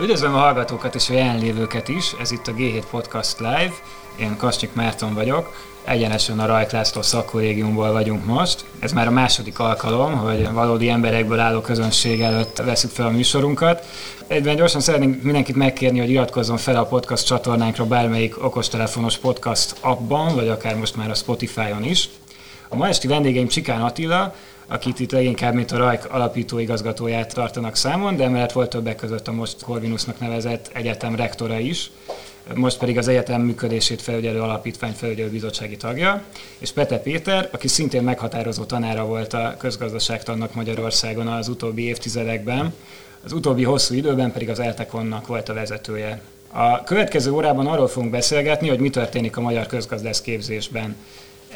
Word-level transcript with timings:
Üdvözlöm 0.00 0.34
a 0.34 0.38
hallgatókat 0.38 0.94
és 0.94 1.10
a 1.10 1.12
jelenlévőket 1.12 1.88
is, 1.88 2.14
ez 2.20 2.30
itt 2.30 2.46
a 2.46 2.52
G7 2.52 2.82
Podcast 2.90 3.38
Live, 3.38 3.72
én 4.16 4.36
Kasnyik 4.36 4.74
Márton 4.74 5.14
vagyok, 5.14 5.52
egyenesen 5.84 6.38
a 6.38 6.46
Rajk 6.46 6.70
László 6.70 7.02
vagyunk 7.72 8.24
most. 8.24 8.64
Ez 8.78 8.92
már 8.92 9.06
a 9.06 9.10
második 9.10 9.58
alkalom, 9.58 10.16
hogy 10.16 10.52
valódi 10.52 10.88
emberekből 10.88 11.38
álló 11.38 11.60
közönség 11.60 12.20
előtt 12.20 12.56
veszük 12.56 12.90
fel 12.90 13.06
a 13.06 13.10
műsorunkat. 13.10 13.86
Egyben 14.26 14.56
gyorsan 14.56 14.80
szeretnénk 14.80 15.22
mindenkit 15.22 15.56
megkérni, 15.56 15.98
hogy 15.98 16.10
iratkozzon 16.10 16.56
fel 16.56 16.76
a 16.76 16.84
podcast 16.84 17.26
csatornánkra 17.26 17.84
bármelyik 17.84 18.44
okostelefonos 18.44 19.16
podcast 19.16 19.76
appban, 19.80 20.34
vagy 20.34 20.48
akár 20.48 20.76
most 20.76 20.96
már 20.96 21.10
a 21.10 21.14
Spotify-on 21.14 21.84
is. 21.84 22.08
A 22.68 22.76
ma 22.76 22.88
esti 22.88 23.06
vendégeim 23.06 23.48
Csikán 23.48 23.82
Attila, 23.82 24.34
akit 24.68 25.00
itt 25.00 25.12
leginkább, 25.12 25.54
mint 25.54 25.70
a 25.70 25.76
Rajk 25.76 26.04
alapító 26.10 26.58
igazgatóját 26.58 27.34
tartanak 27.34 27.76
számon, 27.76 28.16
de 28.16 28.24
emellett 28.24 28.52
volt 28.52 28.70
többek 28.70 28.96
között 28.96 29.28
a 29.28 29.32
most 29.32 29.62
Corvinusnak 29.62 30.20
nevezett 30.20 30.70
egyetem 30.72 31.16
rektora 31.16 31.58
is, 31.58 31.90
most 32.54 32.78
pedig 32.78 32.98
az 32.98 33.08
egyetem 33.08 33.40
működését 33.40 34.02
felügyelő 34.02 34.40
alapítvány 34.40 34.92
felügyelő 34.92 35.30
bizottsági 35.30 35.76
tagja, 35.76 36.22
és 36.58 36.72
Pete 36.72 36.98
Péter, 36.98 37.48
aki 37.52 37.68
szintén 37.68 38.02
meghatározó 38.02 38.64
tanára 38.64 39.04
volt 39.04 39.32
a 39.32 39.54
közgazdaságtannak 39.58 40.54
Magyarországon 40.54 41.26
az 41.26 41.48
utóbbi 41.48 41.82
évtizedekben, 41.82 42.74
az 43.24 43.32
utóbbi 43.32 43.64
hosszú 43.64 43.94
időben 43.94 44.32
pedig 44.32 44.48
az 44.48 44.60
Eltekonnak 44.60 45.26
volt 45.26 45.48
a 45.48 45.54
vezetője. 45.54 46.20
A 46.52 46.84
következő 46.84 47.30
órában 47.30 47.66
arról 47.66 47.88
fogunk 47.88 48.12
beszélgetni, 48.12 48.68
hogy 48.68 48.78
mi 48.78 48.90
történik 48.90 49.36
a 49.36 49.40
magyar 49.40 49.66
közgazdász 49.66 50.20
képzésben. 50.20 50.96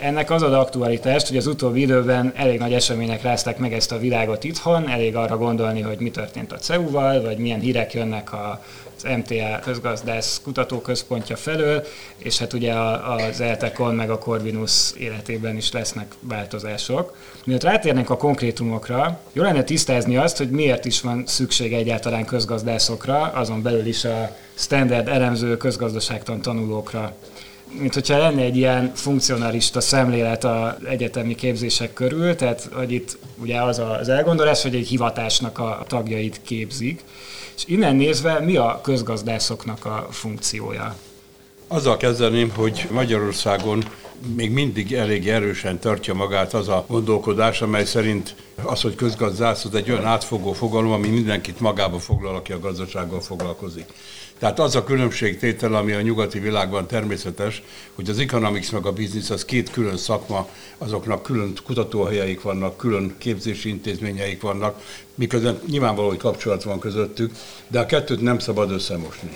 Ennek 0.00 0.30
az 0.30 0.42
ad 0.42 0.52
aktualitást, 0.52 1.28
hogy 1.28 1.36
az 1.36 1.46
utóbbi 1.46 1.80
időben 1.80 2.32
elég 2.36 2.58
nagy 2.58 2.72
események 2.72 3.22
rázták 3.22 3.58
meg 3.58 3.72
ezt 3.72 3.92
a 3.92 3.98
világot 3.98 4.44
itthon, 4.44 4.88
elég 4.88 5.16
arra 5.16 5.36
gondolni, 5.36 5.80
hogy 5.80 5.98
mi 5.98 6.10
történt 6.10 6.52
a 6.52 6.56
CEU-val, 6.56 7.22
vagy 7.22 7.38
milyen 7.38 7.60
hírek 7.60 7.92
jönnek 7.92 8.32
a 8.32 8.62
az 9.04 9.16
MTA 9.16 9.58
közgazdász 9.62 10.40
kutatóközpontja 10.44 11.36
felől, 11.36 11.84
és 12.16 12.38
hát 12.38 12.52
ugye 12.52 12.74
az 12.74 13.40
Eltekon 13.40 13.94
meg 13.94 14.10
a 14.10 14.18
Corvinus 14.18 14.92
életében 14.98 15.56
is 15.56 15.72
lesznek 15.72 16.14
változások. 16.20 17.16
Miért 17.44 17.62
rátérnénk 17.62 18.10
a 18.10 18.16
konkrétumokra, 18.16 19.20
jó 19.32 19.42
lenne 19.42 19.64
tisztázni 19.64 20.16
azt, 20.16 20.36
hogy 20.36 20.50
miért 20.50 20.84
is 20.84 21.00
van 21.00 21.22
szükség 21.26 21.72
egyáltalán 21.72 22.24
közgazdászokra, 22.24 23.20
azon 23.20 23.62
belül 23.62 23.86
is 23.86 24.04
a 24.04 24.36
standard 24.54 25.08
elemző 25.08 25.56
közgazdaságtan 25.56 26.42
tanulókra 26.42 27.14
mint 27.78 27.94
hogyha 27.94 28.18
lenne 28.18 28.42
egy 28.42 28.56
ilyen 28.56 28.92
funkcionalista 28.94 29.80
szemlélet 29.80 30.44
az 30.44 30.72
egyetemi 30.88 31.34
képzések 31.34 31.92
körül, 31.92 32.36
tehát 32.36 32.68
hogy 32.72 32.92
itt 32.92 33.18
ugye 33.36 33.62
az 33.62 33.78
az 34.00 34.08
elgondolás, 34.08 34.62
hogy 34.62 34.74
egy 34.74 34.88
hivatásnak 34.88 35.58
a 35.58 35.84
tagjait 35.86 36.40
képzik, 36.42 37.04
és 37.56 37.64
innen 37.66 37.96
nézve 37.96 38.40
mi 38.40 38.56
a 38.56 38.80
közgazdászoknak 38.82 39.84
a 39.84 40.06
funkciója? 40.10 40.96
Azzal 41.68 41.96
kezdeném, 41.96 42.50
hogy 42.50 42.86
Magyarországon 42.90 43.84
még 44.36 44.50
mindig 44.50 44.92
elég 44.92 45.28
erősen 45.28 45.78
tartja 45.78 46.14
magát 46.14 46.54
az 46.54 46.68
a 46.68 46.84
gondolkodás, 46.88 47.62
amely 47.62 47.84
szerint 47.84 48.34
az, 48.62 48.80
hogy 48.80 48.94
közgazdász, 48.94 49.64
az 49.64 49.74
egy 49.74 49.90
olyan 49.90 50.04
átfogó 50.04 50.52
fogalom, 50.52 50.92
ami 50.92 51.08
mindenkit 51.08 51.60
magába 51.60 51.98
foglal, 51.98 52.34
aki 52.34 52.52
a 52.52 52.58
gazdasággal 52.58 53.20
foglalkozik. 53.20 53.86
Tehát 54.38 54.58
az 54.58 54.76
a 54.76 54.84
különbségtétel, 54.84 55.74
ami 55.74 55.92
a 55.92 56.00
nyugati 56.00 56.38
világban 56.38 56.86
természetes, 56.86 57.62
hogy 57.94 58.10
az 58.10 58.18
economics 58.18 58.72
meg 58.72 58.86
a 58.86 58.92
business 58.92 59.30
az 59.30 59.44
két 59.44 59.70
külön 59.70 59.96
szakma, 59.96 60.48
azoknak 60.78 61.22
külön 61.22 61.52
kutatóhelyeik 61.64 62.42
vannak, 62.42 62.76
külön 62.76 63.14
képzési 63.18 63.68
intézményeik 63.68 64.42
vannak, 64.42 64.82
miközben 65.14 65.60
nyilvánvaló, 65.66 66.08
hogy 66.08 66.16
kapcsolat 66.16 66.62
van 66.62 66.78
közöttük, 66.78 67.32
de 67.68 67.80
a 67.80 67.86
kettőt 67.86 68.20
nem 68.20 68.38
szabad 68.38 68.70
összemosni. 68.70 69.30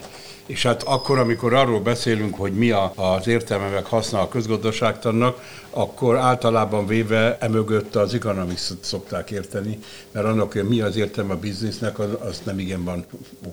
És 0.46 0.62
hát 0.62 0.82
akkor, 0.82 1.18
amikor 1.18 1.54
arról 1.54 1.80
beszélünk, 1.80 2.34
hogy 2.34 2.52
mi 2.52 2.70
a, 2.70 2.92
az 2.96 3.26
értelme 3.26 3.68
meg 3.68 3.84
haszna 3.84 4.20
a 4.20 4.28
közgazdaságtannak, 4.28 5.40
akkor 5.70 6.16
általában 6.16 6.86
véve 6.86 7.36
emögött 7.40 7.96
az 7.96 8.14
economics 8.14 8.60
szokták 8.80 9.30
érteni, 9.30 9.78
mert 10.12 10.26
annak, 10.26 10.52
hogy 10.52 10.68
mi 10.68 10.80
az 10.80 10.96
értelme 10.96 11.32
a 11.32 11.38
biznisznek, 11.38 11.98
az, 11.98 12.08
azt 12.18 12.44
nem 12.44 12.58
igen 12.58 12.84
van 12.84 13.06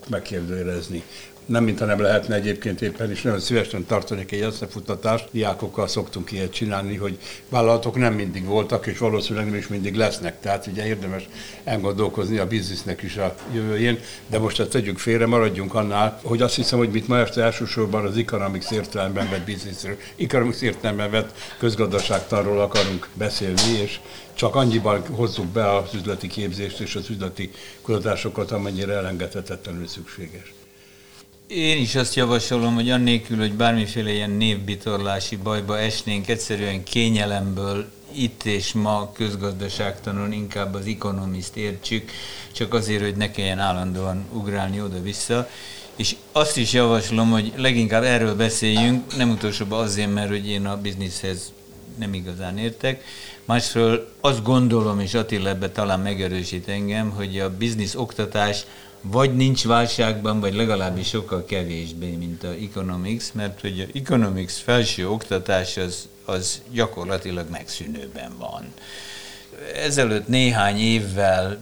megkérdőjelezni 0.09 1.03
nem 1.45 1.63
mintha 1.63 1.85
nem 1.85 2.01
lehetne 2.01 2.35
egyébként 2.35 2.81
éppen 2.81 3.11
is, 3.11 3.21
nagyon 3.21 3.39
szívesen 3.39 3.85
tartanék 3.85 4.31
egy 4.31 4.41
összefutatást. 4.41 5.27
Diákokkal 5.31 5.87
szoktunk 5.87 6.31
ilyet 6.31 6.53
csinálni, 6.53 6.95
hogy 6.95 7.17
vállalatok 7.49 7.95
nem 7.95 8.13
mindig 8.13 8.45
voltak, 8.45 8.85
és 8.87 8.97
valószínűleg 8.97 9.45
nem 9.49 9.55
is 9.55 9.67
mindig 9.67 9.95
lesznek. 9.95 10.39
Tehát 10.39 10.67
ugye 10.67 10.85
érdemes 10.85 11.27
elgondolkozni 11.63 12.37
a 12.37 12.47
biznisznek 12.47 13.01
is 13.01 13.17
a 13.17 13.35
jövőjén, 13.53 13.99
de 14.27 14.39
most 14.39 14.59
ezt 14.59 14.69
tegyük 14.69 14.97
félre, 14.97 15.25
maradjunk 15.25 15.73
annál, 15.73 16.19
hogy 16.23 16.41
azt 16.41 16.55
hiszem, 16.55 16.77
hogy 16.77 16.89
mit 16.89 17.07
ma 17.07 17.17
este 17.17 17.43
elsősorban 17.43 18.05
az 18.05 18.17
economics 18.17 18.71
értelemben 18.71 19.29
vett 19.29 19.45
bizniszről, 19.45 19.97
economics 20.19 20.61
értelemben 20.61 21.11
vett 21.11 21.37
közgazdaságtanról 21.59 22.59
akarunk 22.61 23.07
beszélni, 23.13 23.79
és 23.81 23.99
csak 24.33 24.55
annyiban 24.55 25.01
hozzuk 25.11 25.45
be 25.45 25.75
az 25.75 25.93
üzleti 25.93 26.27
képzést 26.27 26.79
és 26.79 26.95
az 26.95 27.09
üzleti 27.09 27.51
kutatásokat, 27.81 28.51
amennyire 28.51 28.93
elengedhetetlenül 28.93 29.87
szükséges. 29.87 30.53
Én 31.55 31.81
is 31.81 31.95
azt 31.95 32.15
javasolom, 32.15 32.73
hogy 32.73 32.89
annélkül, 32.89 33.37
hogy 33.37 33.53
bármiféle 33.53 34.11
ilyen 34.11 34.29
névbitorlási 34.29 35.35
bajba 35.35 35.79
esnénk, 35.79 36.27
egyszerűen 36.27 36.83
kényelemből 36.83 37.91
itt 38.11 38.43
és 38.43 38.73
ma 38.73 39.11
közgazdaságtanon 39.13 40.31
inkább 40.31 40.73
az 40.73 40.85
ekonomiszt 40.85 41.57
értsük, 41.57 42.11
csak 42.51 42.73
azért, 42.73 43.01
hogy 43.01 43.15
ne 43.15 43.31
kelljen 43.31 43.59
állandóan 43.59 44.25
ugrálni 44.31 44.81
oda-vissza. 44.81 45.49
És 45.95 46.15
azt 46.31 46.57
is 46.57 46.73
javaslom, 46.73 47.29
hogy 47.29 47.53
leginkább 47.55 48.03
erről 48.03 48.35
beszéljünk, 48.35 49.15
nem 49.15 49.29
utolsóban 49.29 49.83
azért, 49.83 50.13
mert 50.13 50.29
hogy 50.29 50.47
én 50.47 50.65
a 50.65 50.81
bizniszhez 50.81 51.51
nem 51.99 52.13
igazán 52.13 52.57
értek. 52.57 53.03
Másról 53.45 54.13
azt 54.21 54.43
gondolom, 54.43 54.99
és 54.99 55.13
Attila 55.13 55.49
ebbe 55.49 55.69
talán 55.69 55.99
megerősít 55.99 56.67
engem, 56.67 57.09
hogy 57.09 57.39
a 57.39 57.57
biznisz 57.57 57.95
oktatás 57.95 58.65
vagy 59.03 59.35
nincs 59.35 59.65
válságban, 59.65 60.39
vagy 60.39 60.53
legalábbis 60.53 61.07
sokkal 61.07 61.45
kevésbé, 61.45 62.11
mint 62.11 62.43
a 62.43 62.53
economics, 62.61 63.33
mert 63.33 63.61
hogy 63.61 63.79
a 63.79 63.97
economics 63.97 64.51
felső 64.51 65.09
oktatás 65.09 65.77
az, 65.77 66.07
az 66.25 66.61
gyakorlatilag 66.71 67.49
megszűnőben 67.49 68.31
van. 68.37 68.73
Ezelőtt 69.75 70.27
néhány 70.27 70.77
évvel 70.77 71.61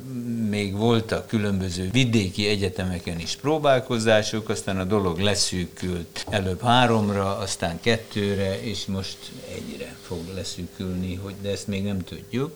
még 0.50 0.76
voltak 0.76 1.28
különböző 1.28 1.90
vidéki 1.92 2.48
egyetemeken 2.48 3.20
is 3.20 3.36
próbálkozások, 3.36 4.50
aztán 4.50 4.80
a 4.80 4.84
dolog 4.84 5.20
leszűkült 5.20 6.26
előbb 6.30 6.62
háromra, 6.62 7.38
aztán 7.38 7.80
kettőre, 7.82 8.62
és 8.62 8.86
most 8.86 9.18
egyre 9.56 9.96
fog 10.02 10.20
leszűkülni, 10.36 11.16
hogy 11.16 11.34
de 11.42 11.50
ezt 11.50 11.68
még 11.68 11.84
nem 11.84 12.04
tudjuk. 12.04 12.52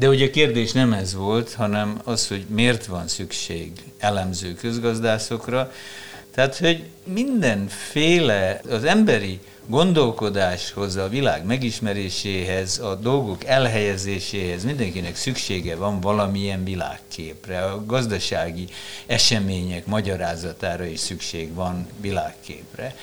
De 0.00 0.08
ugye 0.08 0.26
a 0.26 0.30
kérdés 0.30 0.72
nem 0.72 0.92
ez 0.92 1.14
volt, 1.14 1.52
hanem 1.52 2.00
az, 2.04 2.28
hogy 2.28 2.44
miért 2.48 2.86
van 2.86 3.08
szükség 3.08 3.72
elemző 3.98 4.54
közgazdászokra. 4.54 5.72
Tehát, 6.34 6.56
hogy 6.56 6.84
mindenféle 7.04 8.60
az 8.70 8.84
emberi 8.84 9.40
gondolkodáshoz, 9.66 10.96
a 10.96 11.08
világ 11.08 11.44
megismeréséhez, 11.44 12.78
a 12.78 12.94
dolgok 12.94 13.44
elhelyezéséhez 13.44 14.64
mindenkinek 14.64 15.16
szüksége 15.16 15.76
van 15.76 16.00
valamilyen 16.00 16.64
világképre. 16.64 17.62
A 17.62 17.84
gazdasági 17.86 18.66
események 19.06 19.86
magyarázatára 19.86 20.84
is 20.84 21.00
szükség 21.00 21.54
van 21.54 21.88
világképre. 22.00 22.94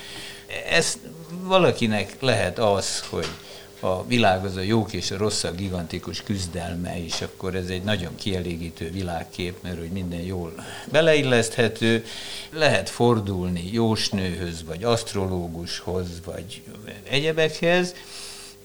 Ez 0.70 0.98
valakinek 1.44 2.16
lehet 2.20 2.60
az, 2.60 3.04
hogy 3.10 3.28
a 3.80 4.06
világ 4.06 4.46
az 4.46 4.56
a 4.56 4.62
jók 4.62 4.94
és 4.94 5.12
a 5.12 5.18
rosszak 5.18 5.56
gigantikus 5.56 6.24
küzdelme, 6.24 7.04
és 7.04 7.22
akkor 7.22 7.56
ez 7.56 7.68
egy 7.68 7.84
nagyon 7.84 8.16
kielégítő 8.16 8.92
világkép, 8.92 9.56
mert 9.64 9.78
hogy 9.78 9.90
minden 9.90 10.22
jól 10.22 10.54
beleilleszthető. 10.92 12.06
Lehet 12.50 12.90
fordulni 12.90 13.70
jósnőhöz, 13.72 14.64
vagy 14.64 14.84
asztrológushoz, 14.84 16.08
vagy 16.26 16.62
egyebekhez, 17.10 17.94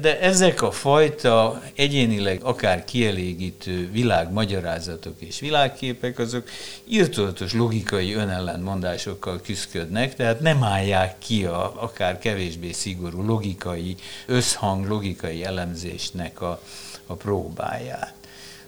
de 0.03 0.21
ezek 0.21 0.63
a 0.63 0.71
fajta 0.71 1.63
egyénileg 1.75 2.41
akár 2.43 2.85
kielégítő 2.85 3.91
világmagyarázatok 3.91 5.15
és 5.19 5.41
világképek, 5.41 6.19
azok 6.19 6.49
írtózatos 6.85 7.53
logikai 7.53 8.15
önellentmondásokkal 8.15 9.41
küzdködnek, 9.41 10.15
tehát 10.15 10.41
nem 10.41 10.63
állják 10.63 11.19
ki 11.19 11.45
a 11.45 11.83
akár 11.83 12.19
kevésbé 12.19 12.73
szigorú 12.73 13.23
logikai, 13.23 13.97
összhang 14.27 14.87
logikai 14.87 15.45
elemzésnek 15.45 16.41
a, 16.41 16.61
a 17.07 17.15
próbáját. 17.15 18.15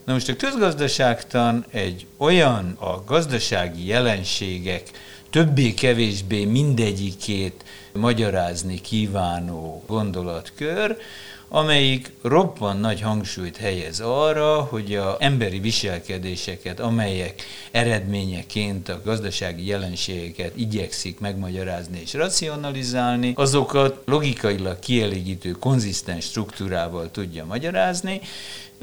Na 0.05 0.13
most 0.13 0.29
a 0.29 0.37
közgazdaságtan 0.37 1.65
egy 1.71 2.07
olyan 2.17 2.77
a 2.79 3.05
gazdasági 3.05 3.87
jelenségek 3.87 4.91
többé-kevésbé 5.31 6.45
mindegyikét 6.45 7.65
magyarázni 7.95 8.81
kívánó 8.81 9.83
gondolatkör, 9.87 10.97
amelyik 11.49 12.13
roppan 12.23 12.77
nagy 12.77 13.01
hangsúlyt 13.01 13.57
helyez 13.57 14.01
arra, 14.01 14.61
hogy 14.61 14.95
a 14.95 15.17
emberi 15.19 15.59
viselkedéseket, 15.59 16.81
amelyek 16.81 17.43
eredményeként 17.71 18.89
a 18.89 19.01
gazdasági 19.05 19.67
jelenségeket 19.67 20.57
igyekszik 20.57 21.21
megmagyarázni 21.21 22.01
és 22.01 22.13
racionalizálni, 22.13 23.33
azokat 23.37 24.03
logikailag 24.05 24.79
kielégítő, 24.79 25.51
konzisztens 25.51 26.25
struktúrával 26.25 27.11
tudja 27.11 27.45
magyarázni, 27.45 28.21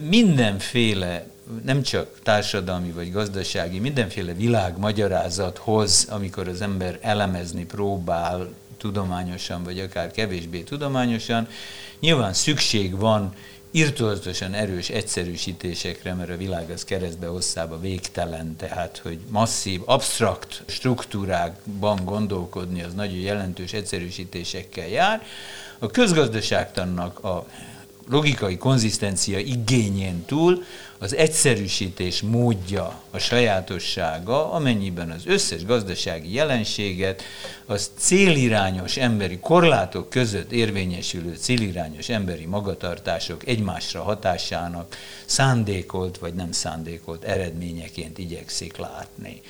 mindenféle 0.10 1.26
nem 1.64 1.82
csak 1.82 2.20
társadalmi 2.24 2.92
vagy 2.92 3.12
gazdasági, 3.12 3.80
mindenféle 3.80 4.34
világmagyarázathoz, 4.34 6.08
amikor 6.10 6.48
az 6.48 6.62
ember 6.62 6.98
elemezni 7.02 7.66
próbál 7.66 8.50
tudományosan, 8.82 9.64
vagy 9.64 9.80
akár 9.80 10.12
kevésbé 10.12 10.62
tudományosan, 10.62 11.48
nyilván 12.00 12.34
szükség 12.34 12.98
van 12.98 13.34
irtózatosan 13.72 14.54
erős 14.54 14.90
egyszerűsítésekre, 14.90 16.14
mert 16.14 16.30
a 16.30 16.38
világ 16.38 16.70
az 16.70 16.84
keresztbe 16.84 17.28
hosszába 17.28 17.80
végtelen, 17.80 18.56
tehát 18.56 18.98
hogy 19.04 19.20
masszív, 19.30 19.82
absztrakt 19.86 20.64
struktúrákban 20.68 22.06
gondolkodni 22.06 22.84
az 22.84 22.94
nagyon 22.94 23.20
jelentős 23.20 23.74
egyszerűsítésekkel 23.74 24.88
jár. 24.88 25.24
A 25.80 25.88
közgazdaságtannak 25.88 27.24
a 27.24 27.46
logikai 28.10 28.58
konzisztencia 28.58 29.40
igényén 29.40 30.26
túl 30.26 30.64
az 31.00 31.16
egyszerűsítés 31.16 32.22
módja, 32.22 33.02
a 33.12 33.18
sajátossága, 33.18 34.52
amennyiben 34.52 35.12
az 35.12 35.22
összes 35.26 35.66
gazdasági 35.66 36.34
jelenséget 36.34 37.24
az 37.66 37.92
célirányos 37.98 38.98
emberi 38.98 39.40
korlátok 39.40 40.10
között 40.10 40.52
érvényesülő 40.52 41.36
célirányos 41.36 42.10
emberi 42.10 42.46
magatartások 42.46 43.48
egymásra 43.48 44.02
hatásának 44.02 44.96
szándékolt 45.26 46.18
vagy 46.18 46.34
nem 46.34 46.52
szándékolt 46.52 47.24
eredményeként 47.24 48.18
igyekszik 48.18 48.78
látni. 48.78 49.42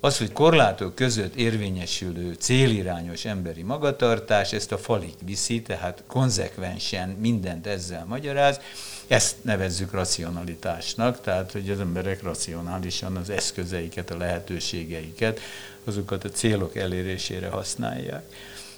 Az, 0.00 0.18
hogy 0.18 0.32
korlátok 0.32 0.94
között 0.94 1.34
érvényesülő 1.34 2.32
célirányos 2.32 3.24
emberi 3.24 3.62
magatartás, 3.62 4.52
ezt 4.52 4.72
a 4.72 4.78
falig 4.78 5.14
viszi, 5.24 5.62
tehát 5.62 6.02
konzekvensen 6.06 7.08
mindent 7.08 7.66
ezzel 7.66 8.04
magyaráz, 8.08 8.60
ezt 9.06 9.36
nevezzük 9.44 9.92
racionalitásnak, 9.92 11.20
tehát 11.20 11.52
hogy 11.52 11.70
az 11.70 11.80
emberek 11.80 12.22
racionálisan 12.22 13.16
az 13.16 13.30
eszközeiket, 13.30 14.10
a 14.10 14.16
lehetőségeiket, 14.16 15.40
azokat 15.84 16.24
a 16.24 16.30
célok 16.30 16.76
elérésére 16.76 17.48
használják. 17.48 18.22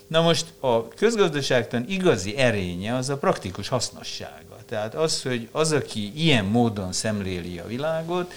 Na 0.07 0.21
most 0.21 0.47
a 0.61 0.89
közgazdaságtan 0.89 1.85
igazi 1.89 2.37
erénye 2.37 2.95
az 2.95 3.09
a 3.09 3.17
praktikus 3.17 3.69
hasznossága. 3.69 4.57
Tehát 4.69 4.95
az, 4.95 5.23
hogy 5.23 5.49
az, 5.53 5.73
aki 5.73 6.13
ilyen 6.15 6.45
módon 6.45 6.93
szemléli 6.93 7.59
a 7.59 7.67
világot, 7.67 8.33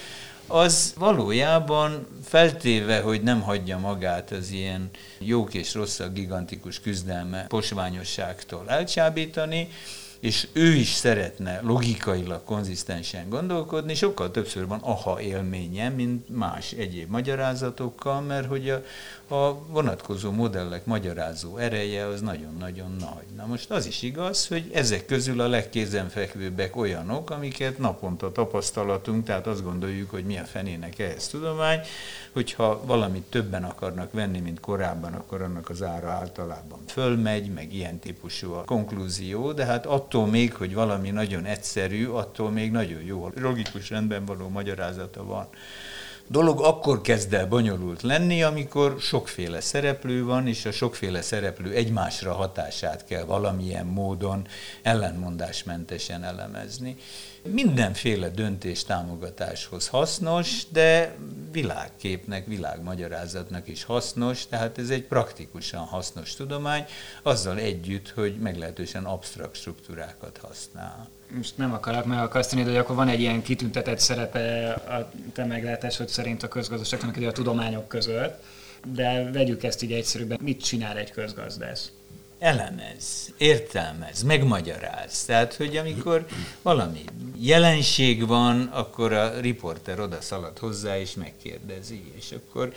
az 0.54 0.94
valójában 0.98 2.06
feltéve, 2.24 3.00
hogy 3.00 3.22
nem 3.22 3.40
hagyja 3.40 3.78
magát 3.78 4.30
az 4.30 4.50
ilyen 4.50 4.90
jók 5.18 5.54
és 5.54 5.74
rosszak 5.74 6.12
gigantikus 6.12 6.80
küzdelme 6.80 7.46
posványosságtól 7.48 8.64
elcsábítani, 8.66 9.68
és 10.20 10.48
ő 10.52 10.72
is 10.72 10.88
szeretne 10.88 11.60
logikailag 11.62 12.44
konzisztensen 12.44 13.28
gondolkodni, 13.28 13.94
sokkal 13.94 14.30
többször 14.30 14.66
van 14.66 14.80
aha 14.82 15.20
élménye, 15.20 15.88
mint 15.88 16.28
más 16.36 16.72
egyéb 16.72 17.10
magyarázatokkal, 17.10 18.20
mert 18.20 18.46
hogy 18.46 18.70
a, 18.70 18.82
a 19.30 19.54
vonatkozó 19.66 20.30
modellek 20.30 20.84
magyarázó 20.84 21.56
ereje 21.56 22.06
az 22.06 22.20
nagyon-nagyon 22.20 22.96
nagy. 23.00 23.24
Na 23.36 23.46
most 23.46 23.70
az 23.70 23.86
is 23.86 24.02
igaz, 24.02 24.46
hogy 24.46 24.70
ezek 24.72 25.06
közül 25.06 25.40
a 25.40 25.48
legkézenfekvőbbek 25.48 26.76
olyanok, 26.76 27.30
amiket 27.30 27.78
naponta 27.78 28.32
tapasztalatunk, 28.32 29.24
tehát 29.24 29.46
azt 29.46 29.62
gondoljuk, 29.62 30.10
hogy 30.10 30.24
milyen 30.24 30.44
fenének 30.44 30.98
ehhez 30.98 31.28
tudomány, 31.28 31.80
hogyha 32.32 32.80
valamit 32.86 33.22
többen 33.22 33.64
akarnak 33.64 34.12
venni, 34.12 34.38
mint 34.38 34.60
korábban, 34.60 35.12
akkor 35.12 35.42
annak 35.42 35.70
az 35.70 35.82
ára 35.82 36.10
általában 36.10 36.78
fölmegy, 36.86 37.52
meg 37.52 37.74
ilyen 37.74 37.98
típusú 37.98 38.52
a 38.52 38.64
konklúzió, 38.64 39.52
de 39.52 39.64
hát 39.64 39.86
attól 39.86 40.26
még, 40.26 40.54
hogy 40.54 40.74
valami 40.74 41.10
nagyon 41.10 41.44
egyszerű, 41.44 42.06
attól 42.06 42.50
még 42.50 42.70
nagyon 42.70 43.02
jó, 43.02 43.30
logikus 43.34 43.90
rendben 43.90 44.24
való 44.24 44.48
magyarázata 44.48 45.24
van 45.24 45.48
dolog 46.28 46.60
akkor 46.60 47.00
kezd 47.00 47.34
el 47.34 47.46
bonyolult 47.46 48.02
lenni, 48.02 48.42
amikor 48.42 48.96
sokféle 49.00 49.60
szereplő 49.60 50.24
van, 50.24 50.46
és 50.46 50.64
a 50.64 50.72
sokféle 50.72 51.22
szereplő 51.22 51.72
egymásra 51.72 52.32
hatását 52.32 53.04
kell 53.04 53.24
valamilyen 53.24 53.86
módon 53.86 54.46
ellenmondásmentesen 54.82 56.24
elemezni. 56.24 56.96
Mindenféle 57.42 58.28
döntés 58.28 58.84
támogatáshoz 58.84 59.88
hasznos, 59.88 60.62
de 60.70 61.14
világképnek, 61.52 62.46
világmagyarázatnak 62.46 63.68
is 63.68 63.84
hasznos, 63.84 64.46
tehát 64.46 64.78
ez 64.78 64.90
egy 64.90 65.04
praktikusan 65.04 65.84
hasznos 65.84 66.34
tudomány, 66.34 66.84
azzal 67.22 67.58
együtt, 67.58 68.10
hogy 68.10 68.38
meglehetősen 68.38 69.04
absztrakt 69.04 69.56
struktúrákat 69.56 70.38
használ 70.42 71.08
most 71.36 71.56
nem 71.56 71.72
akarok 71.72 72.04
megakasztani, 72.04 72.62
de 72.62 72.78
akkor 72.78 72.96
van 72.96 73.08
egy 73.08 73.20
ilyen 73.20 73.42
kitüntetett 73.42 73.98
szerepe 73.98 74.70
a 74.72 75.10
te 75.32 75.44
meglátásod 75.44 76.08
szerint 76.08 76.42
a 76.42 76.48
közgazdaságnak, 76.48 77.16
a 77.16 77.32
tudományok 77.32 77.88
között, 77.88 78.42
de 78.94 79.30
vegyük 79.32 79.62
ezt 79.62 79.82
így 79.82 79.92
egyszerűbben. 79.92 80.38
Mit 80.42 80.64
csinál 80.64 80.96
egy 80.96 81.10
közgazdász? 81.10 81.90
elemez, 82.44 83.32
értelmez, 83.36 84.22
megmagyaráz. 84.22 85.24
Tehát, 85.24 85.54
hogy 85.54 85.76
amikor 85.76 86.26
valami 86.62 87.04
jelenség 87.38 88.26
van, 88.26 88.62
akkor 88.72 89.12
a 89.12 89.40
riporter 89.40 90.00
oda 90.00 90.20
szalad 90.20 90.58
hozzá 90.58 90.98
és 90.98 91.14
megkérdezi, 91.14 92.12
és 92.16 92.32
akkor 92.32 92.72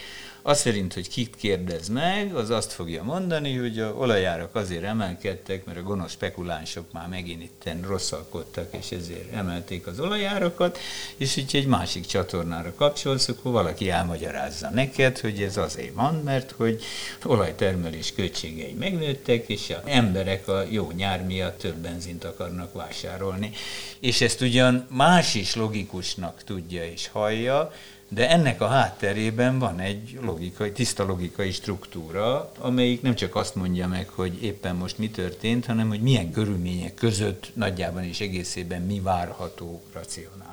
az 0.48 0.60
szerint, 0.60 0.94
hogy 0.94 1.10
kit 1.10 1.36
kérdez 1.36 1.88
meg, 1.88 2.36
az 2.36 2.50
azt 2.50 2.72
fogja 2.72 3.04
mondani, 3.04 3.56
hogy 3.56 3.80
a 3.80 3.94
olajárak 3.94 4.56
azért 4.56 4.84
emelkedtek, 4.84 5.66
mert 5.66 5.78
a 5.78 5.82
gonosz 5.82 6.12
spekulánsok 6.12 6.92
már 6.92 7.08
megint 7.08 7.42
itten 7.42 7.82
rosszalkodtak, 7.82 8.74
és 8.80 8.92
ezért 8.92 9.34
emelték 9.34 9.88
az 9.88 10.00
olajárakat, 10.00 10.78
és 11.18 11.36
így 11.36 11.56
egy 11.56 11.66
másik 11.66 12.06
csatornára 12.06 12.74
kapcsolsz, 12.74 13.28
akkor 13.28 13.52
valaki 13.52 13.90
elmagyarázza 13.90 14.70
neked, 14.70 15.18
hogy 15.18 15.42
ez 15.42 15.58
azért 15.58 15.94
van, 15.94 16.16
mert 16.16 16.52
hogy 16.52 16.84
olajtermelés 17.24 18.14
költségei 18.14 18.74
megnőttek, 18.74 19.50
és 19.50 19.70
az 19.70 19.90
emberek 19.92 20.48
a 20.48 20.64
jó 20.70 20.92
nyár 20.96 21.26
miatt 21.26 21.58
több 21.58 21.76
benzint 21.76 22.24
akarnak 22.24 22.74
vásárolni. 22.74 23.52
És 24.00 24.22
ezt 24.22 24.42
ugyan 24.42 24.88
más 24.90 25.36
is 25.36 25.56
logikusnak 25.56 26.44
tudja 26.44 26.86
és 26.86 27.08
hallja, 27.08 27.72
de 28.09 28.30
ennek 28.30 28.62
a 28.62 28.68
hátterében 28.68 29.59
van 29.59 29.80
egy 29.80 30.19
logikai, 30.21 30.71
tiszta 30.71 31.06
logikai 31.06 31.52
struktúra, 31.52 32.52
amelyik 32.59 33.02
nem 33.02 33.16
csak 33.16 33.35
azt 33.35 33.56
mondja 33.56 33.87
meg, 33.87 34.09
hogy 34.09 34.44
éppen 34.44 34.76
most 34.76 34.97
mi 34.97 35.09
történt, 35.09 35.66
hanem 35.66 35.87
hogy 35.87 36.02
milyen 36.02 36.31
körülmények 36.31 36.94
között 36.94 37.52
nagyjában 37.54 38.04
és 38.04 38.19
egészében 38.19 38.81
mi 38.81 38.99
várható 38.99 39.81
racionálisan. 39.94 40.46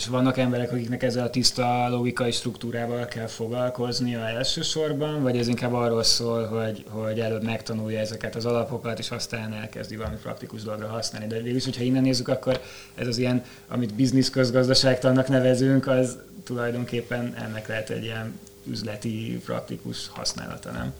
És 0.00 0.06
vannak 0.06 0.38
emberek, 0.38 0.72
akiknek 0.72 1.02
ezzel 1.02 1.24
a 1.24 1.30
tiszta 1.30 1.88
logikai 1.88 2.30
struktúrával 2.30 3.04
kell 3.04 3.26
foglalkoznia 3.26 4.28
elsősorban, 4.28 5.22
vagy 5.22 5.36
ez 5.36 5.48
inkább 5.48 5.72
arról 5.72 6.02
szól, 6.02 6.46
hogy, 6.46 6.84
hogy 6.88 7.20
előbb 7.20 7.42
megtanulja 7.42 7.98
ezeket 7.98 8.34
az 8.34 8.44
alapokat, 8.44 8.98
és 8.98 9.10
aztán 9.10 9.52
elkezdi 9.52 9.96
valami 9.96 10.16
praktikus 10.22 10.62
dologra 10.62 10.88
használni. 10.88 11.26
De 11.26 11.36
végülis, 11.36 11.64
hogyha 11.64 11.82
innen 11.82 12.02
nézzük, 12.02 12.28
akkor 12.28 12.60
ez 12.94 13.06
az 13.06 13.18
ilyen, 13.18 13.44
amit 13.68 13.94
biznisz 13.94 14.30
közgazdaságtannak 14.30 15.28
nevezünk, 15.28 15.86
az 15.86 16.18
tulajdonképpen 16.44 17.34
ennek 17.34 17.68
lehet 17.68 17.90
egy 17.90 18.02
ilyen 18.02 18.38
üzleti, 18.66 19.40
praktikus 19.44 20.08
használata, 20.08 20.70
nem? 20.70 20.92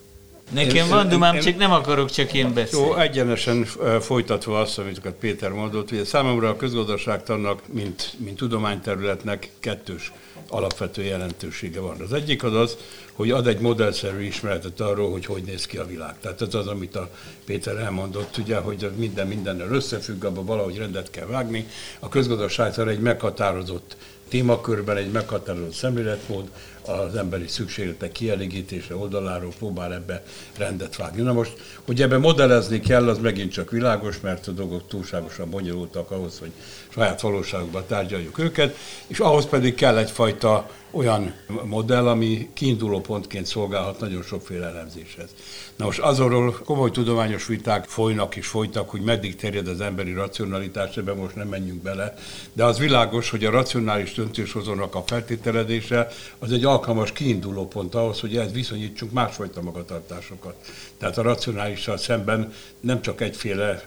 Nekem 0.50 0.88
van 0.88 1.08
dumám, 1.08 1.38
csak 1.38 1.56
nem 1.56 1.72
akarok 1.72 2.10
csak 2.10 2.32
én 2.32 2.54
beszélni. 2.54 2.86
Jó, 2.86 2.96
egyenesen 2.96 3.64
folytatva 4.00 4.60
azt, 4.60 4.78
amit 4.78 5.00
Péter 5.20 5.50
mondott, 5.50 5.88
hogy 5.88 6.04
számomra 6.04 6.48
a 6.48 6.56
közgazdaságtannak, 6.56 7.62
mint, 7.72 8.14
mint 8.18 8.36
tudományterületnek 8.36 9.50
kettős 9.60 10.12
alapvető 10.48 11.02
jelentősége 11.02 11.80
van. 11.80 12.00
Az 12.00 12.12
egyik 12.12 12.42
az 12.42 12.54
az, 12.54 12.76
hogy 13.12 13.30
ad 13.30 13.46
egy 13.46 13.58
modellszerű 13.58 14.22
ismeretet 14.22 14.80
arról, 14.80 15.10
hogy 15.10 15.26
hogy 15.26 15.42
néz 15.42 15.66
ki 15.66 15.76
a 15.76 15.86
világ. 15.86 16.14
Tehát 16.20 16.42
ez 16.42 16.54
az, 16.54 16.66
amit 16.66 16.96
a 16.96 17.10
Péter 17.44 17.76
elmondott, 17.76 18.36
ugye, 18.36 18.56
hogy 18.56 18.90
minden 18.96 19.26
mindennel 19.26 19.70
összefügg, 19.70 20.24
abban 20.24 20.44
valahogy 20.44 20.76
rendet 20.76 21.10
kell 21.10 21.26
vágni. 21.26 21.66
A 21.98 22.08
közgazdaságtan 22.08 22.88
egy 22.88 23.00
meghatározott 23.00 23.96
témakörben 24.28 24.96
egy 24.96 25.10
meghatározott 25.10 25.72
szemléletmód, 25.72 26.50
az 26.90 27.16
emberi 27.16 27.46
szükségletek 27.46 28.12
kielégítése 28.12 28.96
oldaláról 28.96 29.52
próbál 29.58 29.94
ebbe 29.94 30.22
rendet 30.56 30.96
vágni. 30.96 31.22
Na 31.22 31.32
most, 31.32 31.52
hogy 31.84 32.02
ebbe 32.02 32.18
modellezni 32.18 32.80
kell, 32.80 33.08
az 33.08 33.18
megint 33.18 33.52
csak 33.52 33.70
világos, 33.70 34.20
mert 34.20 34.46
a 34.46 34.52
dolgok 34.52 34.88
túlságosan 34.88 35.50
bonyolultak 35.50 36.10
ahhoz, 36.10 36.38
hogy 36.38 36.52
saját 36.92 37.20
valóságukban 37.20 37.84
tárgyaljuk 37.86 38.38
őket, 38.38 38.76
és 39.06 39.18
ahhoz 39.18 39.46
pedig 39.46 39.74
kell 39.74 39.96
egyfajta 39.96 40.70
olyan 40.90 41.34
modell, 41.64 42.08
ami 42.08 42.50
kiinduló 42.52 43.00
pontként 43.00 43.46
szolgálhat 43.46 44.00
nagyon 44.00 44.22
sokféle 44.22 44.66
elemzéshez. 44.66 45.28
Na 45.76 45.84
most 45.84 45.98
azonról 45.98 46.52
komoly 46.64 46.90
tudományos 46.90 47.46
viták 47.46 47.84
folynak 47.84 48.36
és 48.36 48.46
folytak, 48.46 48.90
hogy 48.90 49.00
meddig 49.00 49.36
terjed 49.36 49.68
az 49.68 49.80
emberi 49.80 50.12
racionalitás, 50.12 50.96
ebben 50.96 51.16
most 51.16 51.34
nem 51.34 51.48
menjünk 51.48 51.82
bele, 51.82 52.14
de 52.52 52.64
az 52.64 52.78
világos, 52.78 53.30
hogy 53.30 53.44
a 53.44 53.50
racionális 53.50 54.12
döntéshozónak 54.12 54.94
a 54.94 55.02
feltételedése 55.06 56.08
az 56.38 56.52
egy 56.52 56.64
alkalmas 56.64 57.12
kiinduló 57.12 57.68
pont 57.68 57.94
ahhoz, 57.94 58.20
hogy 58.20 58.36
ehhez 58.36 58.52
viszonyítsunk 58.52 59.12
másfajta 59.12 59.62
magatartásokat. 59.62 60.54
Tehát 61.00 61.18
a 61.18 61.22
racionálissal 61.22 61.96
szemben 61.96 62.52
nem 62.80 63.02
csak 63.02 63.20
egyféle 63.20 63.82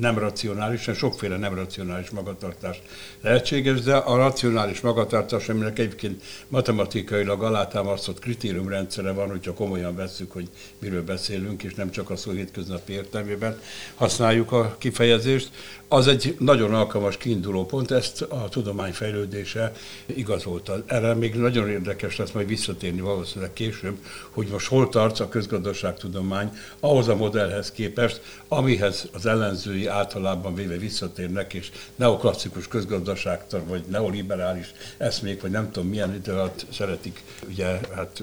nem 0.00 0.18
racionális, 0.18 0.84
hanem 0.84 1.00
sokféle 1.00 1.36
nem 1.36 1.54
racionális 1.54 2.10
magatartás 2.10 2.82
lehetséges, 3.20 3.80
de 3.80 3.96
a 3.96 4.16
racionális 4.16 4.80
magatartás, 4.80 5.48
aminek 5.48 5.78
egyébként 5.78 6.22
matematikailag 6.48 7.42
alátámasztott 7.42 8.18
kritériumrendszere 8.18 9.12
van, 9.12 9.28
hogyha 9.28 9.54
komolyan 9.54 9.96
vesszük, 9.96 10.32
hogy 10.32 10.48
miről 10.78 11.04
beszélünk, 11.04 11.62
és 11.62 11.74
nem 11.74 11.90
csak 11.90 12.10
a 12.10 12.16
szó 12.16 12.30
hétköznapi 12.30 12.92
értelmében 12.92 13.60
használjuk 13.94 14.52
a 14.52 14.76
kifejezést, 14.78 15.50
az 15.88 16.06
egy 16.06 16.36
nagyon 16.38 16.74
alkalmas 16.74 17.16
kiinduló 17.16 17.66
pont, 17.66 17.90
ezt 17.90 18.22
a 18.22 18.48
tudomány 18.48 18.92
fejlődése 18.92 19.72
igazolta. 20.06 20.82
Erre 20.86 21.14
még 21.14 21.34
nagyon 21.34 21.68
érdekes 21.68 22.16
lesz 22.16 22.30
majd 22.30 22.48
visszatérni 22.48 23.00
valószínűleg 23.00 23.52
később, 23.52 23.96
hogy 24.30 24.46
most 24.46 24.68
hol 24.68 24.88
tart 24.88 25.20
a 25.20 25.28
közgazdaságtudomány 25.28 26.50
ahhoz 26.80 27.08
a 27.08 27.16
modellhez 27.16 27.72
képest, 27.72 28.20
amihez 28.48 29.08
az 29.12 29.26
ellenzői 29.26 29.86
általában 29.86 30.54
véve 30.54 30.76
visszatérnek, 30.76 31.54
és 31.54 31.70
neoklasszikus 31.96 32.68
közgazdaságtan, 32.68 33.66
vagy 33.66 33.84
neoliberális 33.88 34.72
eszmék, 34.96 35.40
vagy 35.40 35.50
nem 35.50 35.70
tudom 35.70 35.88
milyen 35.88 36.14
idő 36.14 36.32
alatt 36.32 36.66
szeretik, 36.72 37.22
ugye, 37.48 37.80
hát, 37.94 38.22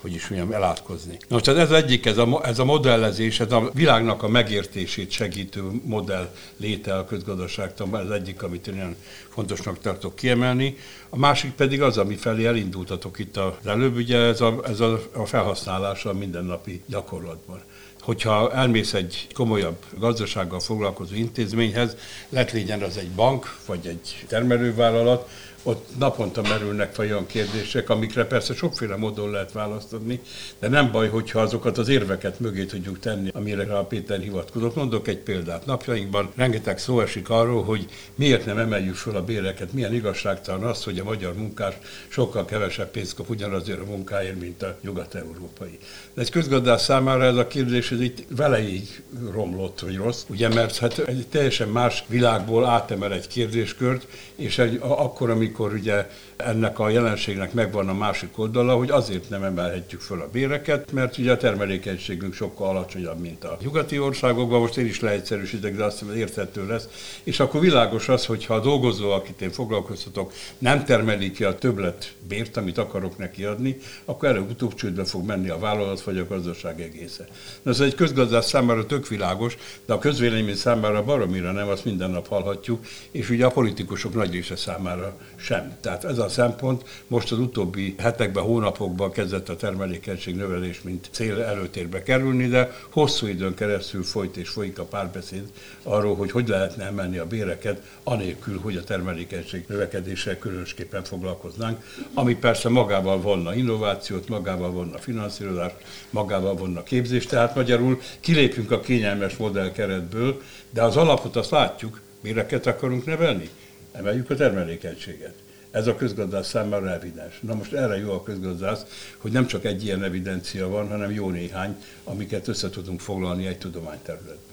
hogy 0.00 0.14
is 0.14 0.28
mondjam, 0.28 0.52
elátkozni. 0.52 1.18
Most 1.28 1.48
ez 1.48 1.70
egyik, 1.70 2.06
ez 2.06 2.18
a, 2.18 2.40
ez 2.44 2.58
a 2.58 2.64
modellezés, 2.64 3.40
ez 3.40 3.52
a 3.52 3.70
világnak 3.74 4.22
a 4.22 4.28
megértését 4.28 5.10
segítő 5.10 5.62
modell 5.84 6.30
léte 6.56 6.96
a 6.96 7.04
közgazdaságtanban, 7.04 8.04
ez 8.04 8.10
egyik, 8.10 8.42
amit 8.42 8.66
én 8.66 8.74
olyan 8.74 8.96
fontosnak 9.28 9.78
tartok 9.78 10.16
kiemelni. 10.16 10.76
A 11.08 11.18
másik 11.18 11.52
pedig 11.52 11.82
az, 11.82 11.98
ami 11.98 12.14
felé 12.14 12.46
elindultatok 12.46 13.18
itt 13.18 13.36
az 13.36 13.66
előbb, 13.66 13.96
ugye 13.96 14.18
ez 14.18 14.40
a, 14.40 14.60
ez 14.64 14.80
a, 14.80 15.00
a 15.12 15.26
felhasználása 15.26 16.10
a 16.10 16.12
mindennapi 16.12 16.82
gyakorlatban 16.86 17.62
hogyha 18.02 18.52
elmész 18.52 18.94
egy 18.94 19.26
komolyabb 19.34 19.84
gazdasággal 19.98 20.60
foglalkozó 20.60 21.14
intézményhez, 21.14 21.96
lett 22.28 22.52
legyen 22.52 22.82
az 22.82 22.96
egy 22.96 23.10
bank, 23.10 23.56
vagy 23.66 23.86
egy 23.86 24.24
termelővállalat, 24.28 25.28
ott 25.62 25.98
naponta 25.98 26.42
merülnek 26.42 26.94
fel 26.94 27.04
olyan 27.04 27.26
kérdések, 27.26 27.90
amikre 27.90 28.26
persze 28.26 28.54
sokféle 28.54 28.96
módon 28.96 29.30
lehet 29.30 29.52
választani, 29.52 30.20
de 30.58 30.68
nem 30.68 30.90
baj, 30.90 31.08
hogyha 31.08 31.40
azokat 31.40 31.78
az 31.78 31.88
érveket 31.88 32.40
mögé 32.40 32.64
tudjuk 32.64 32.98
tenni, 32.98 33.30
amire 33.34 33.78
a 33.78 33.84
Péter 33.84 34.20
hivatkozott. 34.20 34.76
Mondok 34.76 35.08
egy 35.08 35.18
példát. 35.18 35.66
Napjainkban 35.66 36.30
rengeteg 36.34 36.78
szó 36.78 37.00
esik 37.00 37.30
arról, 37.30 37.62
hogy 37.62 37.86
miért 38.14 38.46
nem 38.46 38.58
emeljük 38.58 38.94
fel 38.94 39.16
a 39.16 39.24
béreket, 39.24 39.72
milyen 39.72 39.94
igazságtalan 39.94 40.62
az, 40.62 40.84
hogy 40.84 40.98
a 40.98 41.04
magyar 41.04 41.34
munkás 41.34 41.74
sokkal 42.08 42.44
kevesebb 42.44 42.90
pénzt 42.90 43.14
kap 43.14 43.30
ugyanazért 43.30 43.80
a 43.80 43.84
munkáért, 43.84 44.40
mint 44.40 44.62
a 44.62 44.76
nyugat-európai. 44.80 45.78
De 46.14 46.20
egy 46.20 46.30
közgazdás 46.30 46.80
számára 46.80 47.24
ez 47.24 47.36
a 47.36 47.46
kérdés 47.46 47.92
ez 47.92 48.00
itt 48.00 48.24
veleig 48.36 49.02
romlott, 49.30 49.80
vagy 49.80 49.96
rossz, 49.96 50.22
ugye, 50.28 50.48
mert 50.48 50.76
hát 50.76 50.98
egy 50.98 51.26
teljesen 51.30 51.68
más 51.68 52.04
világból 52.06 52.66
átemel 52.66 53.12
egy 53.12 53.26
kérdéskört, 53.26 54.06
és 54.34 54.58
egy, 54.58 54.76
akkor, 54.80 55.30
amikor 55.30 55.51
ugye 55.60 56.06
ennek 56.46 56.78
a 56.78 56.88
jelenségnek 56.88 57.52
megvan 57.52 57.88
a 57.88 57.94
másik 57.94 58.38
oldala, 58.38 58.74
hogy 58.74 58.90
azért 58.90 59.28
nem 59.28 59.42
emelhetjük 59.42 60.00
föl 60.00 60.20
a 60.20 60.28
béreket, 60.32 60.92
mert 60.92 61.18
ugye 61.18 61.32
a 61.32 61.36
termelékenységünk 61.36 62.34
sokkal 62.34 62.68
alacsonyabb, 62.68 63.20
mint 63.20 63.44
a 63.44 63.58
nyugati 63.62 63.98
országokban. 63.98 64.60
Most 64.60 64.76
én 64.76 64.86
is 64.86 65.00
leegyszerűsítek, 65.00 65.76
de 65.76 65.84
azt 65.84 65.98
hiszem, 65.98 66.16
érthető 66.16 66.66
lesz. 66.66 66.88
És 67.22 67.40
akkor 67.40 67.60
világos 67.60 68.08
az, 68.08 68.26
hogy 68.26 68.46
ha 68.46 68.54
a 68.54 68.60
dolgozó, 68.60 69.10
akit 69.10 69.40
én 69.40 69.50
foglalkoztatok, 69.50 70.32
nem 70.58 70.84
termeli 70.84 71.30
ki 71.30 71.44
a 71.44 71.54
többlet 71.54 72.14
bért, 72.28 72.56
amit 72.56 72.78
akarok 72.78 73.18
neki 73.18 73.44
adni, 73.44 73.78
akkor 74.04 74.28
előbb-utóbb 74.28 74.74
csődbe 74.74 75.04
fog 75.04 75.26
menni 75.26 75.48
a 75.48 75.58
vállalat 75.58 76.02
vagy 76.02 76.18
a 76.18 76.26
gazdaság 76.26 76.80
egésze. 76.80 77.26
Ez 77.62 77.80
egy 77.80 77.94
közgazdás 77.94 78.44
számára 78.44 78.86
tök 78.86 79.08
világos, 79.08 79.56
de 79.86 79.92
a 79.92 79.98
közvélemény 79.98 80.56
számára 80.56 81.04
baromira 81.04 81.52
nem, 81.52 81.68
azt 81.68 81.84
minden 81.84 82.10
nap 82.10 82.28
hallhatjuk, 82.28 82.86
és 83.10 83.30
ugye 83.30 83.44
a 83.44 83.50
politikusok 83.50 84.14
nagy 84.14 84.32
része 84.32 84.56
számára 84.56 85.16
sem. 85.36 85.76
Tehát 85.80 86.04
ez 86.04 86.18
a 86.18 86.28
szempont. 86.32 86.82
Most 87.06 87.32
az 87.32 87.38
utóbbi 87.38 87.94
hetekben, 87.98 88.44
hónapokban 88.44 89.10
kezdett 89.10 89.48
a 89.48 89.56
termelékenység 89.56 90.36
növelés, 90.36 90.82
mint 90.82 91.08
cél 91.10 91.42
előtérbe 91.42 92.02
kerülni, 92.02 92.46
de 92.46 92.72
hosszú 92.90 93.26
időn 93.26 93.54
keresztül 93.54 94.02
folyt 94.02 94.36
és 94.36 94.48
folyik 94.48 94.78
a 94.78 94.84
párbeszéd 94.84 95.44
arról, 95.82 96.14
hogy 96.14 96.30
hogy 96.30 96.48
lehetne 96.48 96.84
emelni 96.84 97.18
a 97.18 97.26
béreket, 97.26 97.82
anélkül, 98.02 98.60
hogy 98.60 98.76
a 98.76 98.84
termelékenység 98.84 99.64
növekedéssel 99.68 100.38
különösképpen 100.38 101.04
foglalkoznánk, 101.04 101.84
ami 102.14 102.34
persze 102.34 102.68
magával 102.68 103.20
vonna 103.20 103.54
innovációt, 103.54 104.28
magával 104.28 104.70
vonna 104.70 104.98
finanszírozást, 104.98 105.76
magával 106.10 106.54
vonna 106.54 106.82
képzést, 106.82 107.28
tehát 107.28 107.54
magyarul 107.54 108.00
kilépünk 108.20 108.70
a 108.70 108.80
kényelmes 108.80 109.36
modell 109.36 109.72
keretből, 109.72 110.42
de 110.70 110.82
az 110.82 110.96
alapot 110.96 111.36
azt 111.36 111.50
látjuk, 111.50 112.00
béreket 112.22 112.66
akarunk 112.66 113.04
nevelni, 113.04 113.48
emeljük 113.92 114.30
a 114.30 114.34
termelékenységet. 114.34 115.34
Ez 115.72 115.86
a 115.86 115.94
közgazdász 115.94 116.48
számára 116.48 116.92
evidens. 116.92 117.40
Na 117.40 117.54
most 117.54 117.72
erre 117.72 117.98
jó 117.98 118.10
a 118.10 118.22
közgazdász, 118.22 118.84
hogy 119.18 119.32
nem 119.32 119.46
csak 119.46 119.64
egy 119.64 119.84
ilyen 119.84 120.02
evidencia 120.02 120.68
van, 120.68 120.88
hanem 120.88 121.10
jó 121.10 121.30
néhány, 121.30 121.76
amiket 122.04 122.48
össze 122.48 122.70
tudunk 122.70 123.00
foglalni 123.00 123.46
egy 123.46 123.58
tudományterületben. 123.58 124.51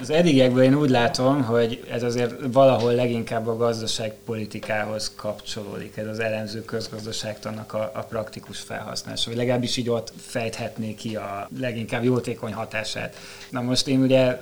Az 0.00 0.10
eddigiekből 0.10 0.62
én 0.62 0.74
úgy 0.74 0.90
látom, 0.90 1.42
hogy 1.42 1.84
ez 1.90 2.02
azért 2.02 2.34
valahol 2.52 2.94
leginkább 2.94 3.46
a 3.46 3.56
gazdaságpolitikához 3.56 5.12
kapcsolódik, 5.16 5.96
ez 5.96 6.06
az 6.06 6.18
elemző 6.18 6.64
közgazdaságtannak 6.64 7.72
a, 7.72 7.90
a 7.94 8.02
praktikus 8.02 8.58
felhasználása, 8.58 9.28
vagy 9.28 9.38
legalábbis 9.38 9.76
így 9.76 9.88
ott 9.88 10.12
fejthetné 10.20 10.94
ki 10.94 11.16
a 11.16 11.48
leginkább 11.60 12.04
jótékony 12.04 12.52
hatását. 12.52 13.16
Na 13.50 13.60
most 13.60 13.88
én 13.88 14.00
ugye 14.00 14.40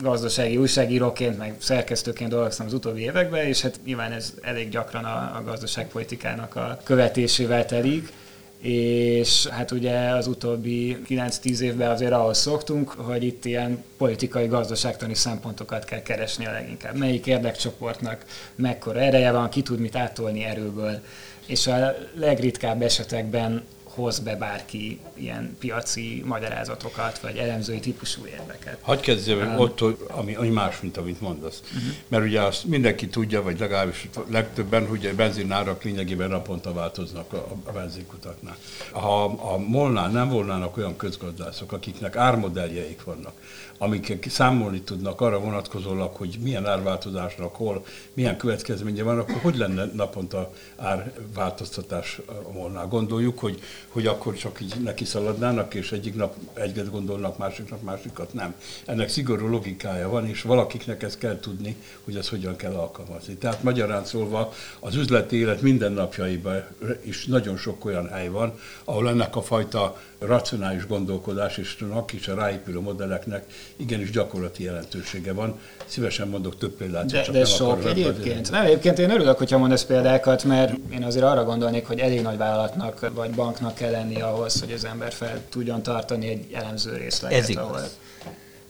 gazdasági 0.00 0.56
újságíróként, 0.56 1.38
meg 1.38 1.54
szerkesztőként 1.58 2.30
dolgoztam 2.30 2.66
az 2.66 2.72
utóbbi 2.72 3.00
években, 3.00 3.46
és 3.46 3.60
hát 3.60 3.80
nyilván 3.84 4.12
ez 4.12 4.34
elég 4.42 4.68
gyakran 4.68 5.04
a, 5.04 5.36
a 5.36 5.42
gazdaságpolitikának 5.44 6.56
a 6.56 6.78
követésével 6.84 7.66
telik 7.66 8.12
és 8.60 9.46
hát 9.46 9.70
ugye 9.70 9.98
az 9.98 10.26
utóbbi 10.26 10.98
9-10 11.08 11.58
évben 11.58 11.90
azért 11.90 12.12
ahhoz 12.12 12.38
szoktunk, 12.38 12.90
hogy 12.90 13.24
itt 13.24 13.44
ilyen 13.44 13.84
politikai, 13.96 14.46
gazdaságtani 14.46 15.14
szempontokat 15.14 15.84
kell 15.84 16.02
keresni 16.02 16.46
a 16.46 16.52
leginkább. 16.52 16.96
Melyik 16.96 17.26
érdekcsoportnak 17.26 18.24
mekkora 18.54 19.00
ereje 19.00 19.32
van, 19.32 19.48
ki 19.48 19.62
tud 19.62 19.78
mit 19.78 19.96
átolni 19.96 20.44
erőből, 20.44 21.00
és 21.46 21.66
a 21.66 21.94
legritkább 22.14 22.82
esetekben 22.82 23.62
hoz 24.00 24.18
be 24.18 24.36
bárki 24.36 24.98
ilyen 25.14 25.56
piaci 25.58 26.22
magyarázatokat, 26.26 27.18
vagy 27.18 27.36
elemzői 27.36 27.80
típusú 27.80 28.26
érveket. 28.26 28.78
Hagyj 28.80 29.00
kezdjem 29.00 29.48
um, 29.48 29.58
ott, 29.58 29.80
ami, 30.08 30.34
ami 30.34 30.48
más, 30.48 30.80
mint 30.80 30.96
amit 30.96 31.20
mondasz. 31.20 31.62
Uh-huh. 31.64 31.94
Mert 32.08 32.24
ugye 32.24 32.40
azt 32.40 32.64
mindenki 32.64 33.08
tudja, 33.08 33.42
vagy 33.42 33.58
legalábbis 33.58 34.08
legtöbben, 34.28 34.86
hogy 34.86 35.06
a 35.06 35.14
benzinárak 35.14 35.82
lényegében 35.82 36.28
naponta 36.28 36.72
változnak 36.72 37.32
a, 37.32 37.46
a 37.64 37.72
benzinkutaknál. 37.72 38.56
Ha 38.90 39.24
a 39.24 39.58
Molnál 39.58 40.08
nem 40.08 40.28
volnának 40.28 40.76
olyan 40.76 40.96
közgazdászok, 40.96 41.72
akiknek 41.72 42.16
ármodelljeik 42.16 43.04
vannak, 43.04 43.32
amik 43.82 44.26
számolni 44.28 44.80
tudnak 44.80 45.20
arra 45.20 45.40
vonatkozólag, 45.40 46.14
hogy 46.14 46.38
milyen 46.42 46.66
árváltozásnak 46.66 47.54
hol, 47.54 47.84
milyen 48.12 48.36
következménye 48.36 49.02
van, 49.02 49.18
akkor 49.18 49.40
hogy 49.42 49.56
lenne 49.56 49.84
naponta 49.94 50.52
árváltoztatás 50.76 52.20
volna? 52.52 52.88
Gondoljuk, 52.88 53.38
hogy 53.38 53.60
hogy 53.88 54.06
akkor 54.06 54.34
csak 54.34 54.60
így 54.60 54.74
neki 54.82 55.04
szaladnának, 55.04 55.74
és 55.74 55.92
egyik 55.92 56.14
nap 56.14 56.34
egyet 56.54 56.90
gondolnak, 56.90 57.38
másik 57.38 57.70
nap 57.70 57.82
másikat 57.82 58.32
nem. 58.32 58.54
Ennek 58.84 59.08
szigorú 59.08 59.46
logikája 59.46 60.08
van, 60.08 60.26
és 60.26 60.42
valakiknek 60.42 61.02
ezt 61.02 61.18
kell 61.18 61.40
tudni, 61.40 61.76
hogy 62.04 62.16
ezt 62.16 62.28
hogyan 62.28 62.56
kell 62.56 62.74
alkalmazni. 62.74 63.34
Tehát 63.34 63.62
magyarán 63.62 64.04
szólva 64.04 64.52
az 64.80 64.94
üzleti 64.94 65.36
élet 65.36 65.62
mindennapjaiban 65.62 66.64
is 67.02 67.26
nagyon 67.26 67.56
sok 67.56 67.84
olyan 67.84 68.08
hely 68.08 68.28
van, 68.28 68.58
ahol 68.84 69.08
ennek 69.08 69.36
a 69.36 69.42
fajta 69.42 70.00
racionális 70.20 70.86
gondolkodás 70.86 71.56
és 71.56 71.76
és 72.12 72.28
a 72.28 72.34
ráépülő 72.34 72.80
modelleknek 72.80 73.44
igenis 73.76 74.10
gyakorlati 74.10 74.64
jelentősége 74.64 75.32
van. 75.32 75.58
Szívesen 75.86 76.28
mondok 76.28 76.58
több 76.58 76.72
példát. 76.72 77.10
De, 77.10 77.22
csak 77.22 77.32
de 77.32 77.38
nem 77.38 77.48
sok 77.48 77.84
egyébként. 77.84 78.50
Nem, 78.50 78.64
egyébként 78.64 78.98
én 78.98 79.10
örülök, 79.10 79.38
hogyha 79.38 79.58
mondasz 79.58 79.84
példákat, 79.84 80.44
mert 80.44 80.74
én 80.92 81.04
azért 81.04 81.24
arra 81.24 81.44
gondolnék, 81.44 81.86
hogy 81.86 81.98
elég 81.98 82.22
nagy 82.22 82.36
vállalatnak 82.36 83.10
vagy 83.14 83.30
banknak 83.30 83.74
kell 83.74 83.90
lenni 83.90 84.20
ahhoz, 84.20 84.60
hogy 84.60 84.72
az 84.72 84.84
ember 84.84 85.12
fel 85.12 85.40
tudjon 85.48 85.82
tartani 85.82 86.28
egy 86.28 86.46
elemző 86.52 86.96
részleget. 86.96 87.38
Ez 87.38 87.48
igaz. 87.48 87.64
Ahol... 87.64 87.80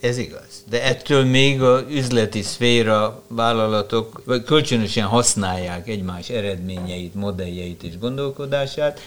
Ez 0.00 0.18
igaz. 0.18 0.64
De 0.70 0.84
ettől 0.84 1.24
még 1.24 1.62
a 1.62 1.84
üzleti 1.90 2.42
szféra 2.42 3.22
vállalatok 3.28 4.22
kölcsönösen 4.44 5.06
használják 5.06 5.88
egymás 5.88 6.28
eredményeit, 6.28 7.14
modelljeit 7.14 7.82
és 7.82 7.98
gondolkodását, 7.98 9.00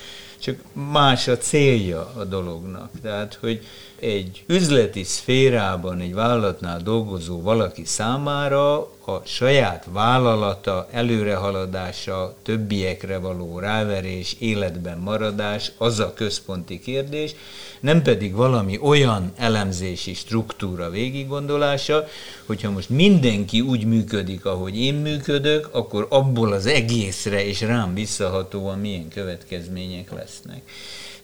csak 0.44 0.58
más 0.74 1.28
a 1.28 1.38
célja 1.38 2.12
a 2.16 2.24
dolognak. 2.24 2.92
Tehát, 3.02 3.38
hogy 3.42 3.66
egy 4.04 4.44
üzleti 4.48 5.04
szférában, 5.04 6.00
egy 6.00 6.14
vállalatnál 6.14 6.80
dolgozó 6.80 7.42
valaki 7.42 7.86
számára 7.86 8.78
a 9.06 9.22
saját 9.24 9.88
vállalata 9.92 10.88
előrehaladása, 10.92 12.36
többiekre 12.44 13.18
való 13.18 13.60
ráverés, 13.60 14.36
életben 14.40 14.98
maradás, 14.98 15.72
az 15.78 16.00
a 16.00 16.14
központi 16.14 16.80
kérdés, 16.80 17.36
nem 17.80 18.02
pedig 18.02 18.34
valami 18.34 18.80
olyan 18.82 19.34
elemzési 19.38 20.14
struktúra 20.14 20.90
végiggondolása, 20.90 22.08
hogyha 22.46 22.72
most 22.72 22.90
mindenki 22.90 23.62
úgy 23.62 23.86
működik, 23.86 24.46
ahogy 24.46 24.80
én 24.80 24.94
működök, 24.94 25.70
akkor 25.72 26.08
abból 26.10 26.54
az 26.54 26.66
egészre 26.66 27.46
és 27.46 27.62
rám 27.62 27.94
visszahatóan 27.94 28.80
milyen 28.80 29.08
következmények 29.08 30.12
lesznek 30.12 30.62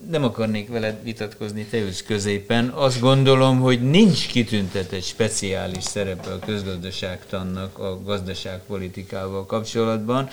nem 0.10 0.24
akarnék 0.24 0.70
veled 0.70 1.04
vitatkozni, 1.04 1.66
te 1.66 1.78
ülsz 1.78 2.02
középen. 2.02 2.68
Azt 2.68 3.00
gondolom, 3.00 3.60
hogy 3.60 3.90
nincs 3.90 4.28
kitüntetett 4.28 5.04
speciális 5.04 5.84
szerepe 5.84 6.32
a 6.32 6.40
közgazdaságtannak 6.40 7.80
a 7.80 8.02
gazdaságpolitikával 8.04 9.46
kapcsolatban. 9.46 10.30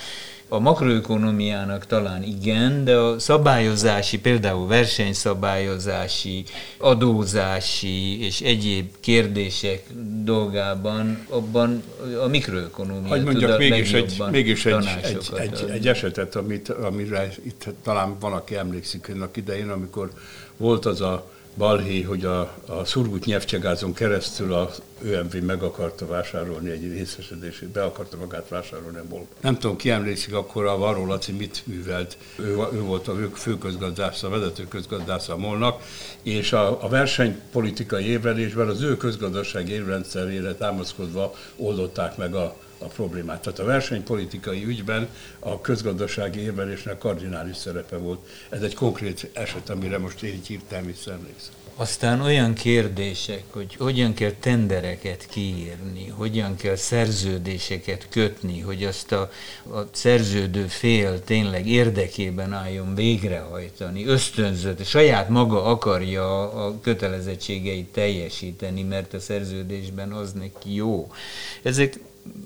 A 0.48 0.58
makroökonomiának 0.58 1.86
talán 1.86 2.22
igen, 2.22 2.84
de 2.84 2.96
a 2.96 3.18
szabályozási, 3.18 4.18
például 4.18 4.66
versenyszabályozási, 4.66 6.44
adózási 6.78 8.24
és 8.24 8.40
egyéb 8.40 8.90
kérdések 9.00 9.82
dolgában 10.24 11.26
abban 11.28 11.82
a 12.24 12.26
mikroökonomia 12.26 13.08
Hogy 13.08 13.24
mondjak 13.24 13.50
tud 13.50 13.58
mégis, 13.58 13.92
egy, 13.92 14.22
mégis 14.30 14.66
egy, 14.66 14.74
egy, 15.02 15.28
egy, 15.36 15.70
egy, 15.70 15.88
esetet, 15.88 16.36
amit, 16.36 16.68
amire 16.68 17.28
itt 17.44 17.68
talán 17.82 18.16
van, 18.20 18.32
aki 18.32 18.56
emlékszik 18.56 19.08
annak 19.14 19.36
idején, 19.36 19.68
amikor 19.68 20.10
volt 20.56 20.86
az 20.86 21.00
a 21.00 21.30
balhé, 21.56 22.02
hogy 22.02 22.24
a, 22.24 22.40
a 22.66 22.84
szurgut 22.84 23.24
nyelvcsegázon 23.24 23.92
keresztül 23.92 24.52
az 24.52 24.82
ÖMV 25.02 25.34
meg 25.34 25.62
akarta 25.62 26.06
vásárolni 26.06 26.70
egy 26.70 26.92
részesedését, 26.92 27.68
be 27.68 27.84
akarta 27.84 28.16
magát 28.16 28.48
vásárolni 28.48 28.98
a 28.98 29.04
mol 29.08 29.26
Nem 29.40 29.58
tudom, 29.58 29.76
ki 29.76 29.90
emlékszik 29.90 30.34
akkor 30.34 30.64
a 30.64 30.78
Varó 30.78 31.06
Laci 31.06 31.32
mit 31.32 31.62
művelt. 31.66 32.16
Ő, 32.38 32.56
ő 32.72 32.80
volt 32.80 33.08
a 33.08 33.14
főközgazdásza, 33.34 34.26
a 34.26 34.30
vezető 34.30 34.68
közgazdásza 34.68 35.32
a 35.32 35.36
molnak, 35.36 35.82
és 36.22 36.52
a, 36.52 36.84
a 36.84 36.88
versenypolitikai 36.88 38.04
évvelésben 38.04 38.68
az 38.68 38.82
ő 38.82 38.96
közgazdasági 38.96 39.72
évrendszerére 39.72 40.54
támaszkodva 40.54 41.34
oldották 41.56 42.16
meg 42.16 42.34
a, 42.34 42.56
a 42.78 42.84
problémát. 42.84 43.42
Tehát 43.42 43.58
a 43.58 43.64
versenypolitikai 43.64 44.64
ügyben 44.64 45.08
a 45.38 45.60
közgazdasági 45.60 46.40
érvelésnek 46.40 46.98
kardinális 46.98 47.56
szerepe 47.56 47.96
volt. 47.96 48.28
Ez 48.48 48.62
egy 48.62 48.74
konkrét 48.74 49.30
eset, 49.32 49.70
amire 49.70 49.98
most 49.98 50.22
én 50.22 50.34
így 50.34 50.46
hirtelen 50.46 50.86
visszaemlékszem. 50.86 51.54
Aztán 51.78 52.20
olyan 52.20 52.54
kérdések, 52.54 53.42
hogy 53.50 53.74
hogyan 53.74 54.14
kell 54.14 54.32
tendereket 54.40 55.26
kiírni, 55.26 56.08
hogyan 56.08 56.56
kell 56.56 56.76
szerződéseket 56.76 58.06
kötni, 58.10 58.60
hogy 58.60 58.84
azt 58.84 59.12
a, 59.12 59.30
a 59.62 59.80
szerződő 59.92 60.66
fél 60.66 61.24
tényleg 61.24 61.68
érdekében 61.68 62.52
álljon 62.52 62.94
végrehajtani, 62.94 64.06
ösztönzött, 64.06 64.84
saját 64.84 65.28
maga 65.28 65.64
akarja 65.64 66.52
a 66.52 66.80
kötelezettségeit 66.80 67.92
teljesíteni, 67.92 68.82
mert 68.82 69.14
a 69.14 69.20
szerződésben 69.20 70.12
az 70.12 70.32
neki 70.32 70.74
jó. 70.74 71.12
Ezek 71.62 71.98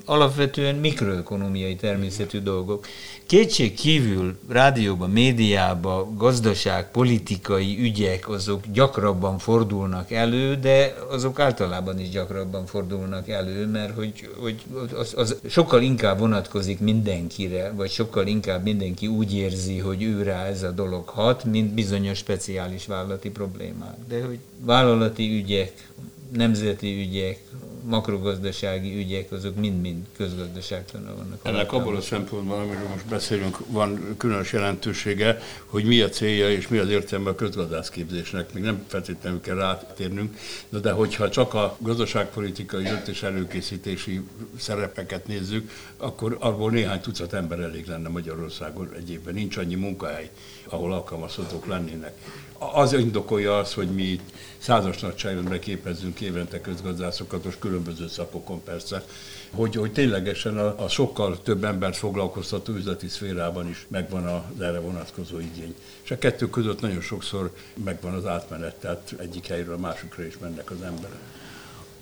alapvetően 0.05 0.75
mikroökonomiai 0.75 1.77
természetű 1.77 2.39
dolgok. 2.41 2.87
Kétség 3.27 3.75
kívül 3.75 4.39
rádióban, 4.49 5.11
médiában 5.11 6.17
gazdaság, 6.17 6.91
politikai 6.91 7.79
ügyek 7.81 8.29
azok 8.29 8.65
gyakrabban 8.73 9.39
fordulnak 9.39 10.11
elő, 10.11 10.55
de 10.55 10.95
azok 11.11 11.39
általában 11.39 12.01
is 12.01 12.09
gyakrabban 12.09 12.67
fordulnak 12.67 13.29
elő, 13.29 13.67
mert 13.67 13.95
hogy, 13.95 14.29
hogy 14.39 14.63
az, 14.95 15.15
az 15.17 15.37
sokkal 15.49 15.83
inkább 15.83 16.19
vonatkozik 16.19 16.81
mindenkire, 16.81 17.73
vagy 17.77 17.91
sokkal 17.91 18.27
inkább 18.27 18.63
mindenki 18.63 19.07
úgy 19.07 19.35
érzi, 19.35 19.79
hogy 19.79 20.03
őrá 20.03 20.45
ez 20.45 20.63
a 20.63 20.71
dolog 20.71 21.09
hat, 21.09 21.45
mint 21.45 21.75
bizonyos 21.75 22.19
speciális 22.19 22.87
vállalati 22.87 23.31
problémák. 23.31 23.97
De 24.09 24.25
hogy 24.25 24.39
vállalati 24.65 25.35
ügyek, 25.35 25.89
nemzeti 26.33 27.01
ügyek, 27.01 27.41
makrogazdasági 27.85 28.97
ügyek, 28.97 29.33
azok 29.33 29.57
mind-mind 29.57 30.07
közgazdaságtanul 30.17 31.17
vannak. 31.17 31.41
Ennek 31.43 31.73
abból 31.73 31.97
a 31.97 32.01
szempontból, 32.01 32.59
amiről 32.59 32.89
most 32.89 33.07
beszélünk, 33.07 33.59
van 33.67 34.15
különös 34.17 34.53
jelentősége, 34.53 35.39
hogy 35.67 35.85
mi 35.85 36.01
a 36.01 36.09
célja 36.09 36.51
és 36.51 36.69
mi 36.69 36.79
az 36.79 36.89
értelme 36.89 37.31
a 37.31 37.35
közgazdászképzésnek. 37.35 38.53
Még 38.53 38.63
nem 38.63 38.85
feltétlenül 38.87 39.41
kell 39.41 39.57
rátérnünk, 39.57 40.37
de, 40.69 40.79
de 40.79 40.91
hogyha 40.91 41.31
csak 41.31 41.55
a 41.55 41.77
gazdaságpolitikai 41.79 42.83
döntés 42.83 43.23
előkészítési 43.23 44.21
szerepeket 44.59 45.27
nézzük, 45.27 45.71
akkor 45.97 46.37
abból 46.41 46.71
néhány 46.71 47.01
tucat 47.01 47.33
ember 47.33 47.61
elég 47.61 47.87
lenne 47.87 48.09
Magyarországon 48.09 48.91
egyébben. 48.97 49.35
Nincs 49.35 49.57
annyi 49.57 49.75
munkahely, 49.75 50.31
ahol 50.65 50.93
alkalmazhatók 50.93 51.67
lennének 51.67 52.13
az 52.61 52.93
indokolja 52.93 53.59
az, 53.59 53.75
hogy 53.75 53.89
mi 53.89 54.21
százas 54.59 54.99
nagyságrendben 55.01 55.61
képezzünk 55.61 56.21
évente 56.21 56.61
közgazdászokat, 56.61 57.45
most 57.45 57.59
különböző 57.59 58.09
szakokon 58.09 58.63
persze, 58.65 59.05
hogy, 59.51 59.75
hogy 59.75 59.93
ténylegesen 59.93 60.59
a, 60.59 60.85
a 60.85 60.89
sokkal 60.89 61.43
több 61.43 61.65
embert 61.65 61.97
foglalkoztató 61.97 62.73
üzleti 62.73 63.09
szférában 63.09 63.69
is 63.69 63.87
megvan 63.89 64.27
az 64.27 64.61
erre 64.61 64.81
vonatkozó 64.81 65.39
igény. 65.39 65.75
És 66.03 66.11
a 66.11 66.19
kettő 66.19 66.51
között 66.51 66.81
nagyon 66.81 67.01
sokszor 67.01 67.55
megvan 67.85 68.15
az 68.15 68.27
átmenet, 68.27 68.75
tehát 68.75 69.15
egyik 69.19 69.47
helyről 69.47 69.75
a 69.75 69.79
másikra 69.79 70.25
is 70.25 70.39
mennek 70.39 70.71
az 70.71 70.83
emberek. 70.83 71.19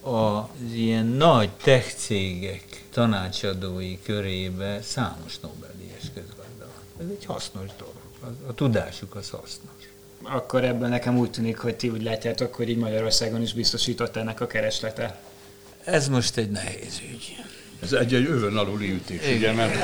Az 0.00 0.72
ilyen 0.72 1.06
nagy 1.06 1.50
tech 1.50 1.94
cégek 1.96 2.84
tanácsadói 2.90 3.98
körébe 4.02 4.82
számos 4.82 5.38
Nobel-díjas 5.40 6.04
közgazda 6.14 6.66
van. 6.66 7.06
Ez 7.06 7.16
egy 7.18 7.24
hasznos 7.24 7.70
dolog. 7.78 7.94
A, 8.20 8.48
a 8.48 8.54
tudásuk 8.54 9.14
az 9.14 9.30
hasznos 9.30 9.77
akkor 10.22 10.64
ebből 10.64 10.88
nekem 10.88 11.18
úgy 11.18 11.30
tűnik, 11.30 11.58
hogy 11.58 11.76
ti 11.76 11.88
úgy 11.88 12.02
látjátok, 12.02 12.54
hogy 12.54 12.68
így 12.68 12.76
Magyarországon 12.76 13.42
is 13.42 13.52
biztosított 13.52 14.16
ennek 14.16 14.40
a 14.40 14.46
kereslete. 14.46 15.18
Ez 15.84 16.08
most 16.08 16.36
egy 16.36 16.50
nehéz 16.50 17.00
ügy. 17.12 17.36
Ez 17.82 17.92
egy, 17.92 18.14
egy 18.14 18.26
övön 18.26 18.56
aluli 18.56 18.90
ütés, 18.90 19.36
ugye, 19.36 19.52
mert, 19.52 19.74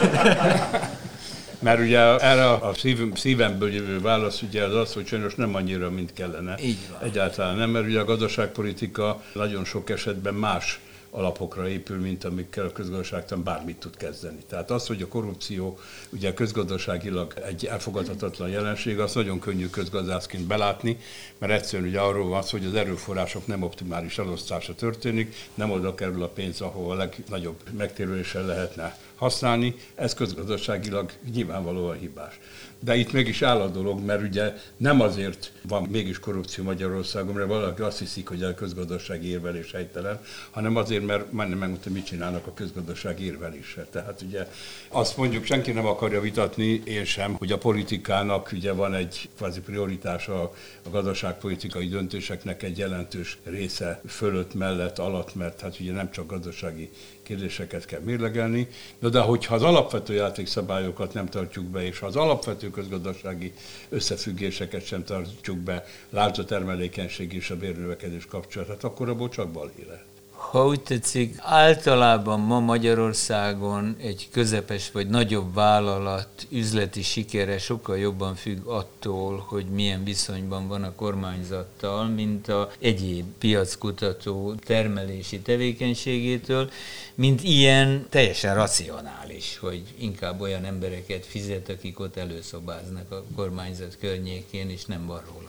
mert 1.67 1.81
ugye 1.81 1.99
erre 2.19 2.51
a 2.51 2.75
szívem, 2.75 3.15
szívemből 3.15 3.73
jövő 3.73 4.01
válasz 4.01 4.43
ugye 4.43 4.65
az 4.65 4.75
az, 4.75 4.93
hogy 4.93 5.07
sajnos 5.07 5.35
nem 5.35 5.55
annyira, 5.55 5.91
mint 5.91 6.13
kellene. 6.13 6.55
Így 6.63 6.79
van. 6.91 7.09
Egyáltalán 7.09 7.57
nem, 7.57 7.71
mert 7.71 7.87
ugye 7.87 8.01
a 8.01 8.05
gazdaságpolitika 8.05 9.23
nagyon 9.33 9.65
sok 9.65 9.91
esetben 9.91 10.35
más 10.35 10.81
alapokra 11.15 11.69
épül, 11.69 12.01
mint 12.01 12.25
amikkel 12.25 12.67
a 12.67 12.73
közgazdaságtan 12.73 13.43
bármit 13.43 13.77
tud 13.77 13.97
kezdeni. 13.97 14.39
Tehát 14.49 14.71
az, 14.71 14.87
hogy 14.87 15.03
a 15.03 15.09
korrupció 15.09 15.79
ugye 16.11 16.35
közgazdaságilag 16.35 17.35
egy 17.47 17.67
elfogadhatatlan 17.67 18.49
jelenség, 18.49 18.99
az 18.99 19.15
nagyon 19.15 19.39
könnyű 19.39 19.69
közgazdászként 19.69 20.47
belátni, 20.47 20.99
mert 21.39 21.53
egyszerűen 21.53 21.89
ugye 21.89 22.01
arról 22.01 22.29
van 22.29 22.43
szó, 22.43 22.59
hogy 22.59 22.67
az 22.67 22.75
erőforrások 22.75 23.47
nem 23.47 23.63
optimális 23.63 24.19
elosztása 24.19 24.75
történik, 24.75 25.35
nem 25.55 25.71
oda 25.71 25.95
kerül 25.95 26.23
a 26.23 26.29
pénz, 26.29 26.61
ahol 26.61 26.93
a 26.93 26.95
legnagyobb 26.95 27.61
megtérüléssel 27.77 28.45
lehetne 28.45 28.99
használni, 29.15 29.75
ez 29.95 30.15
közgazdaságilag 30.15 31.13
nyilvánvalóan 31.33 31.99
hibás. 31.99 32.41
De 32.85 32.97
itt 32.97 33.13
mégis 33.13 33.43
áll 33.43 33.61
a 33.61 33.69
dolog, 33.69 34.05
mert 34.05 34.23
ugye 34.23 34.55
nem 34.77 35.01
azért 35.01 35.53
van 35.69 35.83
mégis 35.83 36.19
korrupció 36.19 36.65
Magyarországon, 36.65 37.35
mert 37.35 37.49
valaki 37.49 37.83
azt 37.83 37.99
hiszik, 37.99 38.29
hogy 38.29 38.43
a 38.43 38.55
közgazdasági 38.55 39.29
érvelés 39.29 39.73
helytelen, 39.73 40.21
hanem 40.51 40.77
azért, 40.77 41.07
mert 41.07 41.33
majdnem 41.33 41.59
megmondta, 41.59 41.91
mit 41.91 42.05
csinálnak 42.05 42.47
a 42.47 42.55
közgazdasági 42.55 43.25
érveléssel. 43.25 43.87
Tehát 43.91 44.23
ugye 44.23 44.49
azt 44.89 45.17
mondjuk 45.17 45.45
senki 45.45 45.73
nem 45.73 45.87
akarja 45.87 46.21
vitatni, 46.21 46.83
én 46.85 47.05
sem, 47.05 47.35
hogy 47.35 47.53
a 47.53 47.59
politikának 47.59 48.51
ugye 48.53 48.73
van 48.73 48.95
egy 48.95 49.29
kvázi 49.37 49.61
prioritása 49.61 50.43
a 50.83 50.91
gazdaságpolitikai 50.91 51.89
döntéseknek 51.89 52.63
egy 52.63 52.79
jelentős 52.79 53.39
része 53.45 54.01
fölött, 54.07 54.55
mellett, 54.55 54.99
alatt, 54.99 55.35
mert 55.35 55.61
hát 55.61 55.81
ugye 55.81 55.93
nem 55.93 56.11
csak 56.11 56.27
gazdasági 56.27 56.91
kérdéseket 57.25 57.85
kell 57.85 58.01
mérlegelni, 58.01 58.69
de, 58.99 59.09
de 59.09 59.21
hogyha 59.21 59.55
az 59.55 59.63
alapvető 59.63 60.15
játékszabályokat 60.15 61.15
nem 61.15 61.27
tartjuk 61.27 61.65
be, 61.65 61.85
és 61.85 62.01
az 62.01 62.17
alapvető 62.17 62.71
közgazdasági 62.71 63.53
összefüggéseket 63.89 64.85
sem 64.85 65.05
tartjuk 65.05 65.59
be, 65.59 65.85
lásd 66.11 66.39
a 66.39 66.45
termelékenység 66.45 67.33
és 67.33 67.51
a 67.51 67.57
bérnövekedés 67.57 68.27
kapcsolatát, 68.27 68.85
akkor 68.85 69.09
abból 69.09 69.29
csak 69.29 69.49
balhé 69.49 69.85
lehet 69.89 70.14
ha 70.55 70.67
úgy 70.67 70.81
tetszik, 70.81 71.37
általában 71.39 72.41
ma 72.41 72.61
Magyarországon 72.61 73.97
egy 74.01 74.29
közepes 74.31 74.91
vagy 74.91 75.07
nagyobb 75.07 75.55
vállalat 75.55 76.47
üzleti 76.51 77.03
sikere 77.03 77.59
sokkal 77.59 77.99
jobban 77.99 78.35
függ 78.35 78.67
attól, 78.67 79.45
hogy 79.49 79.65
milyen 79.65 80.05
viszonyban 80.05 80.69
van 80.69 80.83
a 80.83 80.95
kormányzattal, 80.95 82.05
mint 82.05 82.49
a 82.49 82.71
egyéb 82.79 83.25
piackutató 83.39 84.55
termelési 84.55 85.41
tevékenységétől, 85.41 86.71
mint 87.15 87.43
ilyen 87.43 88.07
teljesen 88.09 88.55
racionális, 88.55 89.59
hogy 89.61 89.83
inkább 89.99 90.41
olyan 90.41 90.65
embereket 90.65 91.27
fizet, 91.27 91.69
akik 91.69 92.01
ott 92.01 92.17
előszobáznak 92.17 93.11
a 93.11 93.25
kormányzat 93.37 93.97
környékén, 94.01 94.71
és 94.71 94.85
nem 94.85 95.07
varró 95.07 95.43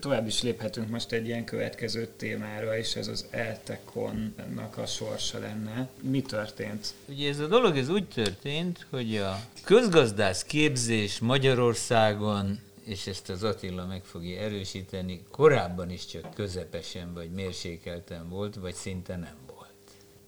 tovább 0.00 0.26
is 0.26 0.42
léphetünk 0.42 0.88
most 0.88 1.12
egy 1.12 1.26
ilyen 1.26 1.44
következő 1.44 2.08
témára, 2.16 2.76
és 2.76 2.96
ez 2.96 3.08
az 3.08 3.26
Eltekonnak 3.30 4.76
a 4.76 4.86
sorsa 4.86 5.38
lenne. 5.38 5.88
Mi 6.00 6.22
történt? 6.22 6.94
Ugye 7.06 7.28
ez 7.28 7.38
a 7.38 7.46
dolog 7.46 7.76
ez 7.76 7.88
úgy 7.88 8.08
történt, 8.08 8.86
hogy 8.90 9.16
a 9.16 9.40
közgazdász 9.64 10.44
képzés 10.44 11.18
Magyarországon 11.18 12.58
és 12.84 13.06
ezt 13.06 13.28
az 13.28 13.42
Attila 13.42 13.86
meg 13.86 14.04
fogja 14.04 14.40
erősíteni, 14.40 15.24
korábban 15.30 15.90
is 15.90 16.06
csak 16.06 16.34
közepesen 16.34 17.14
vagy 17.14 17.30
mérsékelten 17.30 18.28
volt, 18.28 18.54
vagy 18.54 18.74
szinte 18.74 19.16
nem 19.16 19.36
volt. 19.46 19.70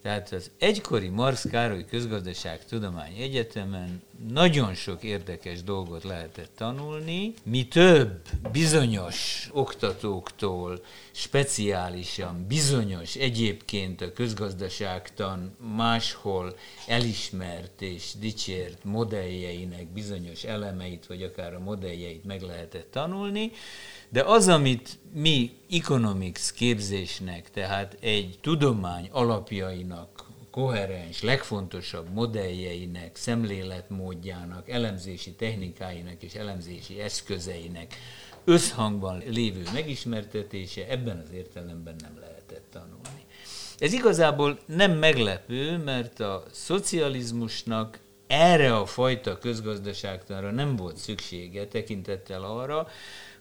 Tehát 0.03 0.33
az 0.33 0.51
egykori 0.59 1.09
Marx 1.09 1.47
Károly 1.51 1.85
Közgazdaságtudomány 1.85 3.17
Egyetemen 3.17 4.03
nagyon 4.29 4.75
sok 4.75 5.03
érdekes 5.03 5.63
dolgot 5.63 6.05
lehetett 6.05 6.51
tanulni, 6.57 7.35
mi 7.45 7.69
több 7.69 8.21
bizonyos 8.53 9.49
oktatóktól 9.53 10.85
speciálisan, 11.11 12.45
bizonyos 12.49 13.15
egyébként 13.15 14.01
a 14.01 14.13
közgazdaságtan 14.13 15.57
máshol 15.77 16.57
elismert 16.87 17.83
és 17.83 18.13
dicsért 18.19 18.85
modelljeinek 18.85 19.87
bizonyos 19.87 20.45
elemeit, 20.45 21.07
vagy 21.07 21.23
akár 21.23 21.55
a 21.55 21.61
modelljeit 21.61 22.25
meg 22.25 22.43
lehetett 22.43 22.91
tanulni, 22.91 23.51
de 24.09 24.23
az, 24.23 24.49
amit 24.49 24.99
mi 25.13 25.51
economics 25.71 26.53
képzésnek, 26.53 27.51
tehát 27.51 27.97
egy 28.01 28.39
tudomány 28.41 29.09
alapjainak, 29.13 30.31
koherens, 30.53 31.23
legfontosabb 31.23 32.09
modelljeinek, 32.13 33.17
szemléletmódjának, 33.17 34.69
elemzési 34.69 35.33
technikáinak 35.33 36.23
és 36.23 36.35
elemzési 36.35 37.01
eszközeinek 37.01 37.95
összhangban 38.45 39.23
lévő 39.27 39.63
megismertetése 39.73 40.89
ebben 40.89 41.19
az 41.19 41.33
értelemben 41.35 41.97
nem 42.01 42.19
lehetett 42.21 42.67
tanulni. 42.71 43.25
Ez 43.79 43.93
igazából 43.93 44.59
nem 44.67 44.93
meglepő, 44.93 45.77
mert 45.77 46.21
a 46.21 46.43
szocializmusnak 46.51 47.99
erre 48.27 48.77
a 48.77 48.87
fajta 48.87 49.39
közgazdaságtanra 49.39 50.51
nem 50.51 50.77
volt 50.77 50.97
szüksége 50.97 51.67
tekintettel 51.67 52.45
arra, 52.45 52.89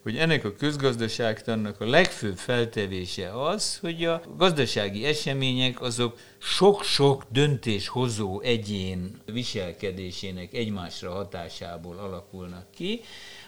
hogy 0.03 0.17
ennek 0.17 0.45
a 0.45 0.53
közgazdaságtannak 0.53 1.81
a 1.81 1.85
legfőbb 1.85 2.37
feltevése 2.37 3.43
az, 3.43 3.77
hogy 3.77 4.05
a 4.05 4.21
gazdasági 4.37 5.05
események 5.05 5.81
azok 5.81 6.19
sok-sok 6.37 7.23
döntéshozó 7.29 8.39
egyén 8.39 9.21
viselkedésének 9.25 10.53
egymásra 10.53 11.11
hatásából 11.11 11.97
alakulnak 11.97 12.65
ki, 12.75 13.01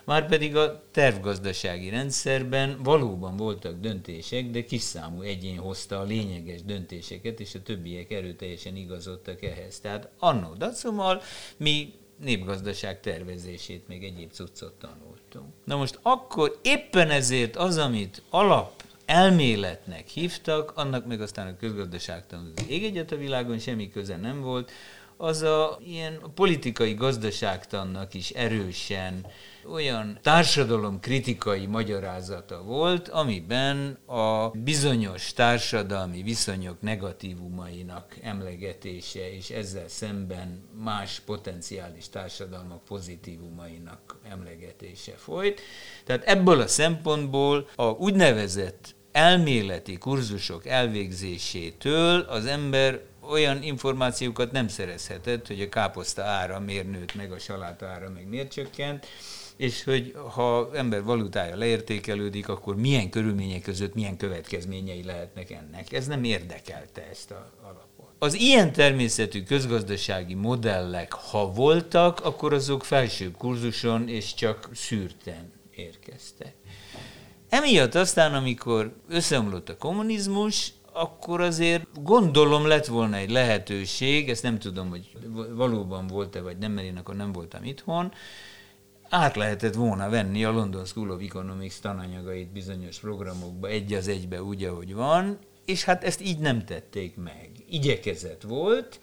már 0.06 0.28
pedig 0.28 0.56
a 0.56 0.84
tervgazdasági 0.92 1.90
rendszerben 1.90 2.84
valóban 2.84 3.38
voltak 3.38 3.80
döntések, 3.80 4.50
de 4.50 4.64
kis 4.64 4.82
számú 4.82 5.22
egyén 5.22 5.58
hozta 5.58 6.00
a 6.00 6.04
lényeges 6.04 6.64
döntéseket, 6.64 7.40
és 7.40 7.56
a 7.56 7.62
többiek 7.64 8.12
erőteljesen 8.12 8.76
igazodtak 8.76 9.44
ehhez. 9.44 9.80
Tehát 9.80 10.10
annó 10.20 10.54
dacummal 10.54 11.22
mi 11.58 11.94
népgazdaság 12.24 13.00
tervezését, 13.00 13.88
még 13.88 14.04
egyéb 14.04 14.32
cuccot 14.32 14.74
tanultunk. 15.34 15.54
Na 15.66 15.76
most 15.76 16.00
akkor 16.02 16.60
éppen 16.62 17.10
ezért 17.10 17.56
az, 17.56 17.78
amit 17.78 18.22
alap 18.30 18.84
elméletnek 19.06 20.08
hívtak, 20.08 20.72
annak 20.76 21.06
meg 21.06 21.22
aztán 21.22 21.48
a 21.48 21.58
közgazdaságtan 21.58 22.54
az 22.56 22.64
ég 22.68 22.84
egyet 22.84 23.12
a 23.12 23.16
világon 23.16 23.60
semmi 23.60 23.90
köze 23.90 24.18
nem 24.18 24.42
volt, 24.42 24.72
az 25.18 25.42
a 25.42 25.80
ilyen 25.86 26.20
politikai 26.36 26.94
gazdaságtannak 26.94 28.14
is 28.14 28.30
erősen 28.30 29.26
olyan 29.72 30.20
társadalom 30.22 31.00
kritikai 31.00 31.66
magyarázata 31.66 32.64
volt, 32.64 33.08
amiben 33.08 33.98
a 34.06 34.50
bizonyos 34.50 35.34
társadalmi 35.34 36.22
viszonyok 36.22 36.82
negatívumainak 36.82 38.18
emlegetése, 38.22 39.36
és 39.36 39.50
ezzel 39.50 39.88
szemben 39.88 40.64
más 40.84 41.20
potenciális 41.26 42.10
társadalmak 42.10 42.84
pozitívumainak 42.84 44.18
emlegetése 44.30 45.14
folyt. 45.16 45.62
Tehát 46.06 46.24
ebből 46.24 46.60
a 46.62 46.68
szempontból 46.68 47.68
a 47.76 47.86
úgynevezett 47.86 48.96
elméleti 49.12 49.98
kurzusok 49.98 50.66
elvégzésétől 50.66 52.20
az 52.20 52.46
ember 52.46 53.02
olyan 53.30 53.64
információkat 53.64 54.52
nem 54.52 54.68
szerezhetett, 54.68 55.48
hogy 55.48 55.62
a 55.62 55.70
káposzta 55.70 56.24
ára 56.24 56.60
miért 56.60 56.92
nőtt 56.92 57.16
meg, 57.16 57.32
a 57.32 57.40
saláta 57.40 57.86
ára 57.86 58.10
meg 58.10 58.28
miért 58.28 58.52
csökkent, 58.52 59.06
és 59.56 59.84
hogy 59.84 60.16
ha 60.34 60.70
ember 60.74 61.04
valutája 61.04 61.56
leértékelődik, 61.56 62.50
akkor 62.50 62.76
milyen 62.76 63.10
körülmények 63.10 63.62
között 63.62 63.94
milyen 63.94 64.18
következményei 64.18 65.04
lehetnek 65.04 65.52
ennek. 65.52 65.94
Ez 65.94 66.08
nem 66.08 66.24
érdekelte 66.24 67.08
ezt 67.12 67.32
a 67.32 67.52
alapot. 67.62 68.12
Az 68.20 68.34
ilyen 68.34 68.72
természetű 68.72 69.44
közgazdasági 69.44 70.34
modellek, 70.34 71.14
ha 71.14 71.52
voltak, 71.52 72.20
akkor 72.20 72.54
azok 72.54 72.84
felsőbb 72.84 73.38
kurzuson 73.38 74.10
és 74.10 74.34
csak 74.34 74.70
szűrten 74.74 75.52
érkeztek. 75.76 76.54
Emiatt 77.50 77.96
aztán, 77.96 78.34
amikor 78.34 78.94
összeomlott 79.10 79.70
a 79.70 79.78
kommunizmus, 79.78 80.74
akkor 80.94 81.42
azért 81.42 82.04
gondolom 82.04 82.68
lett 82.68 82.86
volna 82.86 83.16
egy 83.16 83.30
lehetőség, 83.30 84.30
ezt 84.30 84.44
nem 84.44 84.60
tudom, 84.60 84.90
hogy 84.90 85.18
valóban 85.56 86.08
volt-e, 86.08 86.42
vagy 86.42 86.58
nem, 86.58 86.72
mert 86.72 86.88
én 86.88 86.98
akkor 86.98 87.16
nem 87.16 87.32
voltam 87.32 87.64
itthon, 87.64 88.12
át 89.10 89.36
lehetett 89.36 89.74
volna 89.74 90.10
venni 90.10 90.44
a 90.44 90.52
London 90.52 90.86
School 90.86 91.12
of 91.12 91.22
Economics 91.22 91.80
tananyagait 91.80 92.52
bizonyos 92.52 93.00
programokba 93.00 93.68
egy 93.68 93.94
az 93.94 94.08
egybe 94.08 94.44
úgy, 94.44 94.64
ahogy 94.64 94.94
van, 94.94 95.40
és 95.66 95.84
hát 95.84 96.04
ezt 96.04 96.22
így 96.22 96.40
nem 96.40 96.66
tették 96.66 97.16
meg. 97.16 97.50
Igyekezett 97.70 98.42
volt, 98.42 99.00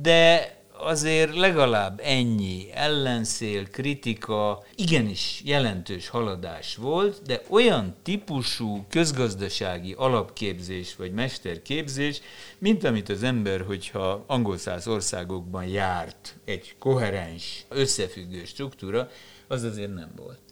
de 0.00 0.54
azért 0.78 1.36
legalább 1.36 2.00
ennyi 2.02 2.66
ellenszél, 2.72 3.68
kritika, 3.70 4.64
igenis 4.74 5.42
jelentős 5.44 6.08
haladás 6.08 6.76
volt, 6.76 7.22
de 7.22 7.42
olyan 7.48 7.94
típusú 8.02 8.84
közgazdasági 8.88 9.92
alapképzés 9.92 10.96
vagy 10.96 11.12
mesterképzés, 11.12 12.20
mint 12.58 12.84
amit 12.84 13.08
az 13.08 13.22
ember, 13.22 13.60
hogyha 13.60 14.24
angol 14.26 14.56
száz 14.58 14.88
országokban 14.88 15.64
járt 15.64 16.36
egy 16.44 16.74
koherens, 16.78 17.64
összefüggő 17.68 18.44
struktúra, 18.44 19.08
az 19.48 19.62
azért 19.62 19.94
nem 19.94 20.10
volt. 20.16 20.45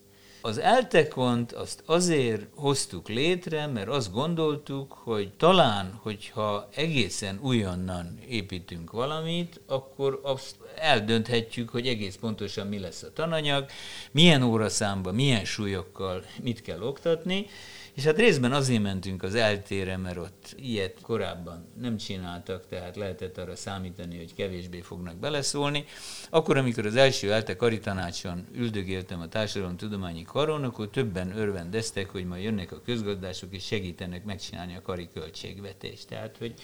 Az 0.47 0.59
eltekont 0.59 1.53
azt 1.53 1.83
azért 1.87 2.47
hoztuk 2.55 3.09
létre, 3.09 3.67
mert 3.67 3.89
azt 3.89 4.13
gondoltuk, 4.13 4.93
hogy 4.93 5.33
talán, 5.37 5.99
hogyha 6.03 6.69
egészen 6.75 7.39
újonnan 7.43 8.19
építünk 8.29 8.91
valamit, 8.91 9.61
akkor 9.67 10.21
azt 10.23 10.57
eldönthetjük, 10.77 11.69
hogy 11.69 11.87
egész 11.87 12.17
pontosan 12.17 12.67
mi 12.67 12.79
lesz 12.79 13.03
a 13.03 13.13
tananyag, 13.13 13.67
milyen 14.11 14.43
óraszámba, 14.43 15.13
milyen 15.13 15.45
súlyokkal 15.45 16.25
mit 16.43 16.63
kell 16.63 16.83
oktatni, 16.83 17.47
És 17.95 18.05
hát 18.05 18.17
részben 18.17 18.53
azért 18.53 18.83
mentünk 18.83 19.23
az 19.23 19.35
eltére, 19.35 19.97
mert 19.97 20.17
ott 20.17 20.55
ilyet 20.57 21.01
korábban 21.01 21.67
nem 21.81 21.97
csináltak, 21.97 22.67
tehát 22.69 22.97
lehetett 22.97 23.39
arra 23.39 23.57
számítani, 23.57 24.17
hogy 24.17 24.35
kevésbé 24.35 24.81
fognak 24.81 25.17
beleszólni. 25.17 25.85
Akkor, 26.31 26.57
amikor 26.57 26.87
az 26.87 26.97
első 26.97 27.33
elte 27.33 27.57
karitanácson 27.57 28.47
üldögéltem 28.53 29.21
a 29.21 29.29
társadalomtudományi 29.29 30.23
karon, 30.23 30.65
akkor 30.65 30.89
többen 30.89 31.37
örvendeztek, 31.37 32.11
hogy 32.11 32.27
majd 32.27 32.43
jönnek 32.43 32.73
a 32.73 32.81
közgazdások 32.85 33.55
és 33.55 33.65
segítenek 33.65 34.25
megcsinálni 34.25 34.77
a 34.77 34.83
kari 34.83 35.09
költségvetést. 35.15 36.07
Tehát, 36.09 36.37
hogy 36.39 36.55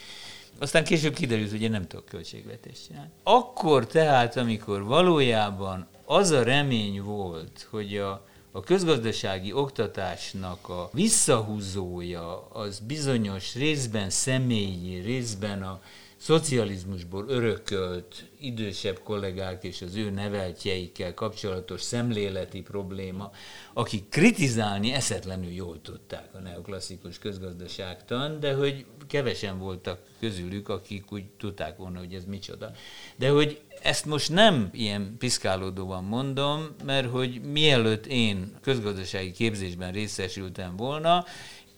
aztán 0.59 0.83
később 0.83 1.13
kiderült, 1.13 1.51
hogy 1.51 1.61
én 1.61 1.71
nem 1.71 1.87
tudok 1.87 2.05
költségvetést 2.05 2.85
csinálni. 2.87 3.09
Akkor 3.23 3.87
tehát, 3.87 4.37
amikor 4.37 4.83
valójában 4.83 5.87
az 6.05 6.31
a 6.31 6.43
remény 6.43 7.01
volt, 7.01 7.67
hogy 7.69 7.97
a, 7.97 8.25
a 8.51 8.59
közgazdasági 8.59 9.53
oktatásnak 9.53 10.69
a 10.69 10.89
visszahúzója 10.93 12.47
az 12.49 12.79
bizonyos 12.79 13.55
részben 13.55 14.09
személyi, 14.09 14.99
részben 14.99 15.63
a 15.63 15.81
szocializmusból 16.21 17.25
örökölt 17.27 18.25
idősebb 18.39 18.99
kollégák 19.03 19.63
és 19.63 19.81
az 19.81 19.95
ő 19.95 20.09
neveltjeikkel 20.09 21.13
kapcsolatos 21.13 21.81
szemléleti 21.81 22.61
probléma, 22.61 23.31
akik 23.73 24.09
kritizálni 24.09 24.91
eszetlenül 24.91 25.51
jól 25.51 25.81
tudták 25.81 26.29
a 26.33 26.37
neoklasszikus 26.39 27.19
közgazdaságtan, 27.19 28.39
de 28.39 28.53
hogy 28.53 28.85
kevesen 29.07 29.59
voltak 29.59 29.99
közülük, 30.19 30.69
akik 30.69 31.11
úgy 31.11 31.25
tudták 31.37 31.77
volna, 31.77 31.99
hogy 31.99 32.13
ez 32.13 32.25
micsoda. 32.25 32.71
De 33.15 33.29
hogy 33.29 33.61
ezt 33.81 34.05
most 34.05 34.29
nem 34.29 34.69
ilyen 34.71 35.15
piszkálódóan 35.17 36.03
mondom, 36.03 36.67
mert 36.85 37.09
hogy 37.09 37.41
mielőtt 37.41 38.05
én 38.05 38.57
közgazdasági 38.61 39.31
képzésben 39.31 39.91
részesültem 39.91 40.75
volna, 40.75 41.25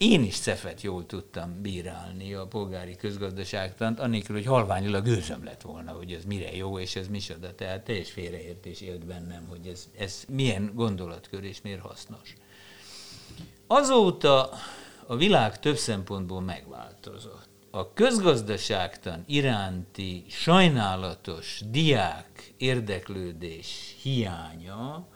én 0.03 0.23
is 0.23 0.39
cefet 0.39 0.81
jól 0.81 1.05
tudtam 1.05 1.61
bírálni 1.61 2.33
a 2.33 2.47
polgári 2.47 2.95
közgazdaságtant, 2.95 3.99
annélkül, 3.99 4.35
hogy 4.35 4.45
halványilag 4.45 5.03
gőzöm 5.03 5.43
lett 5.43 5.61
volna, 5.61 5.91
hogy 5.91 6.11
ez 6.11 6.23
mire 6.25 6.55
jó, 6.55 6.79
és 6.79 6.95
ez 6.95 7.07
micsoda. 7.07 7.55
Tehát 7.55 7.83
teljes 7.83 8.11
félreértés 8.11 8.81
élt 8.81 9.05
bennem, 9.05 9.45
hogy 9.49 9.67
ez, 9.67 9.89
ez 9.97 10.23
milyen 10.27 10.71
gondolatkör 10.73 11.43
és 11.43 11.61
miért 11.61 11.81
hasznos. 11.81 12.35
Azóta 13.67 14.49
a 15.07 15.15
világ 15.15 15.59
több 15.59 15.77
szempontból 15.77 16.41
megváltozott. 16.41 17.49
A 17.71 17.93
közgazdaságtan 17.93 19.23
iránti 19.27 20.25
sajnálatos 20.29 21.61
diák 21.69 22.53
érdeklődés 22.57 23.95
hiánya 24.01 25.07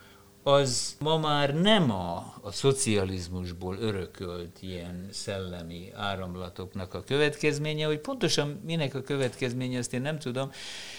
az 0.47 0.95
ma 0.99 1.17
már 1.17 1.53
nem 1.53 1.91
a, 1.91 2.33
a 2.41 2.51
szocializmusból 2.51 3.77
örökölt 3.79 4.57
ilyen 4.59 5.07
szellemi 5.11 5.91
áramlatoknak 5.95 6.93
a 6.93 7.03
következménye, 7.03 7.85
hogy 7.85 7.99
pontosan 7.99 8.61
minek 8.65 8.95
a 8.95 9.01
következménye, 9.01 9.77
azt 9.77 9.93
én 9.93 10.01
nem 10.01 10.19
tudom, 10.19 10.51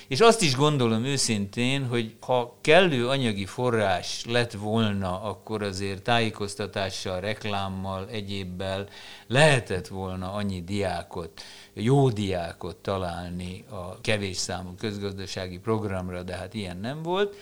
és 0.09 0.21
azt 0.21 0.43
is 0.43 0.57
gondolom 0.57 1.05
őszintén, 1.05 1.87
hogy 1.87 2.15
ha 2.21 2.57
kellő 2.61 3.09
anyagi 3.09 3.47
forrás 3.47 4.25
lett 4.25 4.53
volna, 4.53 5.23
akkor 5.23 5.63
azért 5.63 6.03
tájékoztatással, 6.03 7.21
reklámmal, 7.21 8.09
egyébbel 8.11 8.89
lehetett 9.27 9.87
volna 9.87 10.33
annyi 10.33 10.63
diákot, 10.63 11.43
jó 11.73 12.09
diákot 12.09 12.77
találni 12.77 13.65
a 13.71 14.01
kevés 14.01 14.37
számú 14.37 14.75
közgazdasági 14.79 15.59
programra, 15.59 16.23
de 16.23 16.35
hát 16.37 16.55
ilyen 16.55 16.77
nem 16.77 17.03
volt 17.03 17.37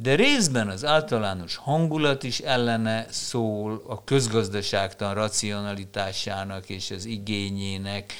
de 0.00 0.14
részben 0.14 0.68
az 0.68 0.84
általános 0.84 1.56
hangulat 1.56 2.22
is 2.22 2.38
ellene 2.38 3.06
szól 3.10 3.82
a 3.86 4.04
közgazdaságtan 4.04 5.14
racionalitásának 5.14 6.68
és 6.68 6.90
az 6.90 7.04
igényének. 7.04 8.12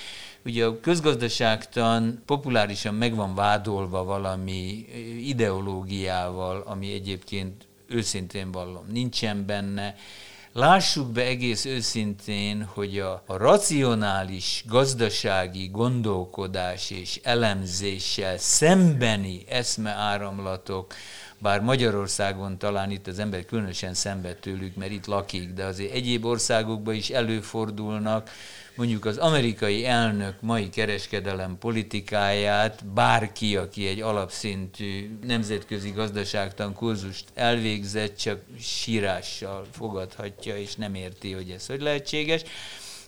Ugye 0.45 0.65
a 0.65 0.81
közgazdaságtan 0.81 2.23
populárisan 2.27 2.95
meg 2.95 3.15
van 3.15 3.35
vádolva 3.35 4.05
valami 4.05 4.87
ideológiával, 5.25 6.63
ami 6.67 6.93
egyébként 6.93 7.67
őszintén 7.87 8.51
vallom, 8.51 8.85
nincsen 8.93 9.47
benne. 9.47 9.95
Lássuk 10.53 11.13
be 11.13 11.23
egész 11.23 11.65
őszintén, 11.65 12.65
hogy 12.75 12.99
a, 12.99 13.23
a 13.27 13.37
racionális 13.37 14.65
gazdasági 14.69 15.69
gondolkodás 15.69 16.91
és 16.91 17.21
elemzéssel 17.23 18.39
szembeni 18.39 19.45
eszmeáramlatok, 19.49 20.95
bár 21.39 21.61
Magyarországon 21.61 22.59
talán 22.59 22.91
itt 22.91 23.07
az 23.07 23.19
ember 23.19 23.45
különösen 23.45 23.95
szenved 23.95 24.37
tőlük, 24.37 24.77
mert 24.77 24.91
itt 24.91 25.07
lakik, 25.07 25.53
de 25.53 25.65
azért 25.65 25.93
egyéb 25.93 26.25
országokban 26.25 26.95
is 26.95 27.11
előfordulnak, 27.11 28.31
mondjuk 28.79 29.05
az 29.05 29.17
amerikai 29.17 29.87
elnök 29.87 30.41
mai 30.41 30.69
kereskedelem 30.69 31.59
politikáját 31.59 32.87
bárki, 32.87 33.57
aki 33.57 33.87
egy 33.87 34.01
alapszintű 34.01 35.19
nemzetközi 35.27 35.91
gazdaságtan 35.91 36.75
kurzust 36.75 37.25
elvégzett, 37.35 38.17
csak 38.17 38.41
sírással 38.61 39.67
fogadhatja, 39.71 40.57
és 40.57 40.75
nem 40.75 40.95
érti, 40.95 41.33
hogy 41.33 41.51
ez 41.51 41.67
hogy 41.67 41.81
lehetséges. 41.81 42.43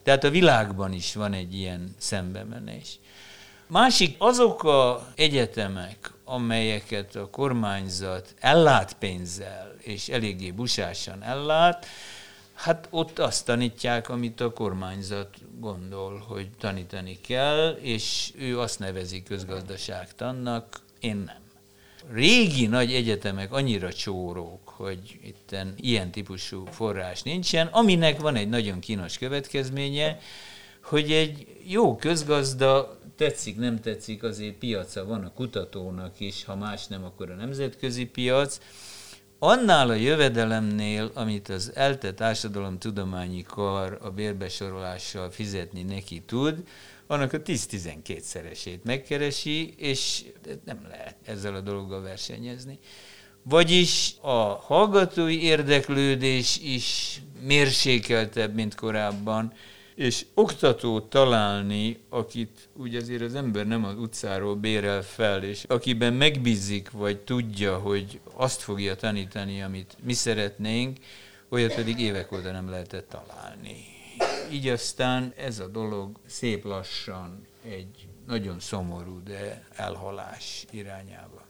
Tehát 0.02 0.24
a 0.24 0.30
világban 0.30 0.92
is 0.92 1.14
van 1.14 1.32
egy 1.32 1.54
ilyen 1.54 1.94
szembemenés. 1.98 2.98
Másik 3.66 4.14
azok 4.18 4.64
a 4.64 5.06
egyetemek, 5.14 6.12
amelyeket 6.30 7.16
a 7.16 7.30
kormányzat 7.30 8.34
ellát 8.38 8.92
pénzzel, 8.92 9.74
és 9.78 10.08
eléggé 10.08 10.50
busásan 10.50 11.22
ellát, 11.22 11.86
hát 12.54 12.88
ott 12.90 13.18
azt 13.18 13.44
tanítják, 13.44 14.08
amit 14.08 14.40
a 14.40 14.52
kormányzat 14.52 15.36
gondol, 15.58 16.24
hogy 16.28 16.48
tanítani 16.58 17.18
kell, 17.20 17.78
és 17.80 18.32
ő 18.38 18.60
azt 18.60 18.78
nevezi 18.78 19.22
közgazdaságtannak, 19.22 20.80
én 21.00 21.16
nem. 21.16 21.48
Régi 22.12 22.66
nagy 22.66 22.94
egyetemek 22.94 23.52
annyira 23.52 23.92
csórók, 23.92 24.68
hogy 24.68 25.18
itt 25.24 25.56
ilyen 25.76 26.10
típusú 26.10 26.64
forrás 26.70 27.22
nincsen, 27.22 27.66
aminek 27.66 28.20
van 28.20 28.36
egy 28.36 28.48
nagyon 28.48 28.78
kínos 28.78 29.18
következménye, 29.18 30.18
hogy 30.82 31.12
egy 31.12 31.46
jó 31.66 31.96
közgazda 31.96 32.99
tetszik, 33.20 33.56
nem 33.56 33.80
tetszik, 33.80 34.22
azért 34.22 34.54
piaca 34.54 35.04
van 35.04 35.24
a 35.24 35.32
kutatónak 35.32 36.20
is, 36.20 36.44
ha 36.44 36.56
más 36.56 36.86
nem, 36.86 37.04
akkor 37.04 37.30
a 37.30 37.34
nemzetközi 37.34 38.06
piac. 38.06 38.58
Annál 39.38 39.88
a 39.88 39.94
jövedelemnél, 39.94 41.10
amit 41.14 41.48
az 41.48 41.72
ELTE 41.74 42.14
társadalom 42.14 42.78
tudományi 42.78 43.42
kar 43.42 43.98
a 44.02 44.10
bérbesorolással 44.10 45.30
fizetni 45.30 45.82
neki 45.82 46.20
tud, 46.20 46.64
annak 47.06 47.32
a 47.32 47.42
10-12 47.42 48.20
szeresét 48.20 48.84
megkeresi, 48.84 49.74
és 49.76 50.24
nem 50.64 50.86
lehet 50.90 51.16
ezzel 51.24 51.54
a 51.54 51.60
dologgal 51.60 52.02
versenyezni. 52.02 52.78
Vagyis 53.42 54.14
a 54.20 54.60
hallgatói 54.62 55.42
érdeklődés 55.42 56.58
is 56.62 57.20
mérsékeltebb, 57.42 58.54
mint 58.54 58.74
korábban, 58.74 59.52
és 60.00 60.26
oktatót 60.34 61.10
találni, 61.10 62.00
akit 62.08 62.68
úgy 62.76 62.94
azért 62.94 63.22
az 63.22 63.34
ember 63.34 63.66
nem 63.66 63.84
az 63.84 63.98
utcáról 63.98 64.54
bérel 64.54 65.02
fel, 65.02 65.42
és 65.42 65.64
akiben 65.64 66.12
megbízik, 66.12 66.90
vagy 66.90 67.18
tudja, 67.18 67.78
hogy 67.78 68.20
azt 68.34 68.60
fogja 68.60 68.94
tanítani, 68.94 69.62
amit 69.62 69.96
mi 70.02 70.12
szeretnénk, 70.12 70.98
olyat 71.48 71.74
pedig 71.74 72.00
évek 72.00 72.32
óta 72.32 72.50
nem 72.50 72.70
lehetett 72.70 73.08
találni. 73.08 73.84
Így 74.50 74.68
aztán 74.68 75.32
ez 75.36 75.58
a 75.58 75.66
dolog 75.66 76.16
szép 76.26 76.64
lassan 76.64 77.46
egy 77.64 78.08
nagyon 78.26 78.60
szomorú, 78.60 79.22
de 79.22 79.64
elhalás 79.76 80.64
irányába. 80.70 81.42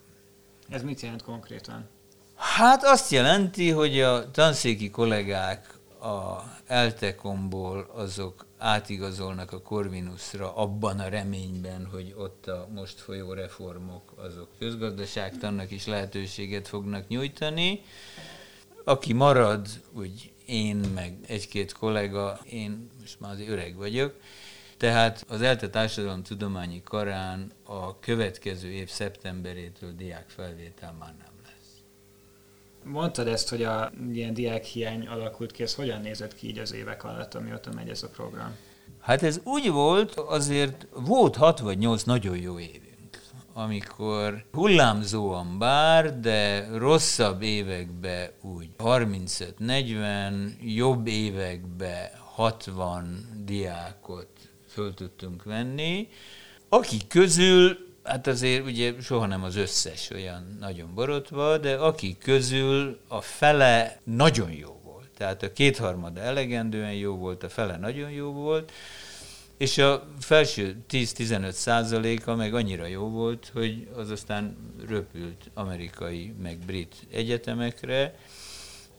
Ez 0.68 0.82
mit 0.82 1.00
jelent 1.00 1.22
konkrétan? 1.22 1.88
Hát 2.34 2.84
azt 2.84 3.10
jelenti, 3.10 3.70
hogy 3.70 4.00
a 4.00 4.30
tanszéki 4.30 4.90
kollégák 4.90 5.78
a 6.00 6.44
Eltekomból 6.66 7.90
azok 7.94 8.46
átigazolnak 8.58 9.52
a 9.52 9.62
Corvinusra 9.62 10.56
abban 10.56 10.98
a 10.98 11.08
reményben, 11.08 11.86
hogy 11.92 12.14
ott 12.18 12.46
a 12.46 12.68
most 12.74 13.00
folyó 13.00 13.32
reformok 13.32 14.12
azok 14.16 14.48
közgazdaságtannak 14.58 15.70
is 15.70 15.86
lehetőséget 15.86 16.68
fognak 16.68 17.08
nyújtani. 17.08 17.80
Aki 18.84 19.12
marad, 19.12 19.66
úgy 19.92 20.32
én, 20.46 20.76
meg 20.76 21.18
egy-két 21.26 21.72
kollega, 21.72 22.40
én 22.50 22.90
most 23.00 23.20
már 23.20 23.32
azért 23.32 23.50
öreg 23.50 23.76
vagyok, 23.76 24.14
tehát 24.76 25.24
az 25.28 25.42
ELTE 25.42 25.70
Társadalom 25.70 26.22
Tudományi 26.22 26.82
Karán 26.82 27.52
a 27.64 27.98
következő 27.98 28.70
év 28.70 28.88
szeptemberétől 28.88 29.92
diák 29.92 30.28
felvétel 30.28 30.92
már 30.98 31.14
nem 31.18 31.29
Mondtad 32.84 33.26
ezt, 33.26 33.48
hogy 33.48 33.62
a 33.62 33.90
ilyen 34.12 34.34
diákhiány 34.34 35.06
alakult 35.06 35.52
ki, 35.52 35.62
ez 35.62 35.74
hogyan 35.74 36.00
nézett 36.00 36.34
ki 36.34 36.48
így 36.48 36.58
az 36.58 36.72
évek 36.72 37.04
alatt, 37.04 37.34
amióta 37.34 37.70
megy 37.74 37.88
ez 37.88 38.02
a 38.02 38.08
program? 38.08 38.56
Hát 39.00 39.22
ez 39.22 39.40
úgy 39.44 39.70
volt, 39.70 40.14
azért 40.14 40.86
volt 40.92 41.36
6 41.36 41.58
vagy 41.58 41.78
8 41.78 42.02
nagyon 42.02 42.36
jó 42.36 42.58
évünk, 42.58 43.20
amikor 43.52 44.44
hullámzóan 44.52 45.58
bár, 45.58 46.20
de 46.20 46.68
rosszabb 46.76 47.42
években 47.42 48.30
úgy 48.40 48.68
35-40, 48.78 50.32
jobb 50.60 51.06
években 51.06 52.08
60 52.34 53.28
diákot 53.44 54.28
föl 54.68 54.94
tudtunk 54.94 55.42
venni, 55.42 56.08
akik 56.68 57.08
közül 57.08 57.89
Hát 58.10 58.26
azért 58.26 58.64
ugye 58.64 58.94
soha 59.00 59.26
nem 59.26 59.44
az 59.44 59.56
összes 59.56 60.10
olyan 60.10 60.56
nagyon 60.60 60.94
borotva, 60.94 61.58
de 61.58 61.74
akik 61.74 62.18
közül 62.18 63.00
a 63.08 63.20
fele 63.20 64.00
nagyon 64.04 64.52
jó 64.52 64.80
volt. 64.84 65.08
Tehát 65.16 65.42
a 65.42 65.52
kétharmada 65.52 66.20
elegendően 66.20 66.92
jó 66.92 67.16
volt, 67.16 67.42
a 67.42 67.48
fele 67.48 67.76
nagyon 67.76 68.10
jó 68.10 68.32
volt, 68.32 68.72
és 69.56 69.78
a 69.78 70.06
felső 70.20 70.76
10-15 70.90 71.50
százaléka 71.50 72.34
meg 72.34 72.54
annyira 72.54 72.86
jó 72.86 73.08
volt, 73.08 73.50
hogy 73.52 73.88
az 73.94 74.10
aztán 74.10 74.56
röpült 74.88 75.50
amerikai 75.54 76.34
meg 76.42 76.58
brit 76.58 76.94
egyetemekre. 77.12 78.14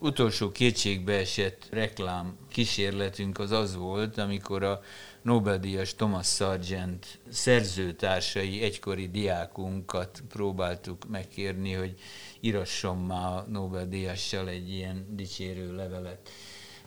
Utolsó 0.03 0.51
kétségbe 0.51 1.13
esett 1.13 1.67
reklám 1.71 2.37
kísérletünk 2.51 3.39
az 3.39 3.51
az 3.51 3.75
volt, 3.75 4.17
amikor 4.17 4.63
a 4.63 4.81
Nobel-díjas 5.21 5.95
Thomas 5.95 6.27
Sargent 6.27 7.19
szerzőtársai, 7.29 8.61
egykori 8.61 9.09
diákunkat 9.09 10.23
próbáltuk 10.29 11.09
megkérni, 11.09 11.73
hogy 11.73 11.93
írasson 12.39 12.97
már 12.97 13.27
a 13.27 13.45
Nobel-díjassal 13.49 14.49
egy 14.49 14.69
ilyen 14.69 15.05
dicsérő 15.09 15.75
levelet. 15.75 16.29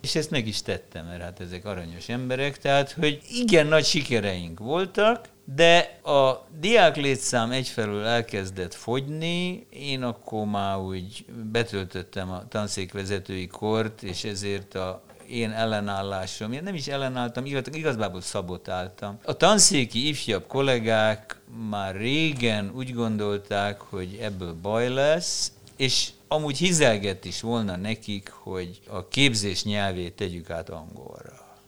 És 0.00 0.14
ezt 0.14 0.30
meg 0.30 0.46
is 0.46 0.62
tettem, 0.62 1.06
mert 1.06 1.22
hát 1.22 1.40
ezek 1.40 1.64
aranyos 1.64 2.08
emberek, 2.08 2.58
tehát, 2.58 2.92
hogy 2.92 3.20
igen 3.30 3.66
nagy 3.66 3.84
sikereink 3.84 4.58
voltak, 4.58 5.28
de 5.44 5.98
a 6.02 6.46
diák 6.60 6.96
létszám 6.96 7.50
egyfelől 7.50 8.04
elkezdett 8.04 8.74
fogyni, 8.74 9.66
én 9.70 10.02
akkor 10.02 10.46
már 10.46 10.78
úgy 10.78 11.24
betöltöttem 11.52 12.30
a 12.30 12.48
tanszékvezetői 12.48 13.46
kort, 13.46 14.02
és 14.02 14.24
ezért 14.24 14.74
a 14.74 15.02
én 15.28 15.50
ellenállásom, 15.50 16.52
én 16.52 16.62
nem 16.62 16.74
is 16.74 16.86
ellenálltam, 16.86 17.44
igaz, 17.44 17.62
igazából 17.72 18.20
szabotáltam. 18.20 19.18
A 19.24 19.36
tanszéki 19.36 20.08
ifjabb 20.08 20.46
kollégák 20.46 21.40
már 21.68 21.96
régen 21.96 22.72
úgy 22.74 22.94
gondolták, 22.94 23.80
hogy 23.80 24.18
ebből 24.20 24.54
baj 24.62 24.88
lesz, 24.88 25.52
és 25.76 26.10
amúgy 26.28 26.56
hizelgett 26.56 27.24
is 27.24 27.40
volna 27.40 27.76
nekik, 27.76 28.30
hogy 28.30 28.80
a 28.88 29.08
képzés 29.08 29.64
nyelvét 29.64 30.12
tegyük 30.12 30.50
át 30.50 30.68
angolra. 30.68 31.58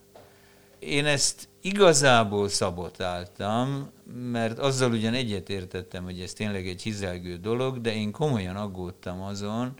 Én 0.78 1.06
ezt 1.06 1.48
igazából 1.66 2.48
szabotáltam, 2.48 3.90
mert 4.30 4.58
azzal 4.58 4.92
ugyan 4.92 5.14
egyetértettem, 5.14 6.04
hogy 6.04 6.20
ez 6.20 6.32
tényleg 6.32 6.68
egy 6.68 6.82
hizelgő 6.82 7.36
dolog, 7.36 7.80
de 7.80 7.94
én 7.94 8.10
komolyan 8.10 8.56
aggódtam 8.56 9.22
azon, 9.22 9.72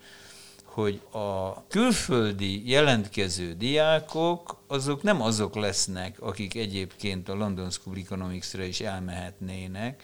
hogy 0.65 1.01
a 1.11 1.67
külföldi 1.67 2.69
jelentkező 2.69 3.53
diákok, 3.53 4.63
azok 4.67 5.03
nem 5.03 5.23
azok 5.23 5.55
lesznek, 5.55 6.21
akik 6.21 6.55
egyébként 6.55 7.29
a 7.29 7.35
London 7.35 7.71
School 7.71 7.97
Economics-ra 7.97 8.63
is 8.63 8.81
elmehetnének. 8.81 10.03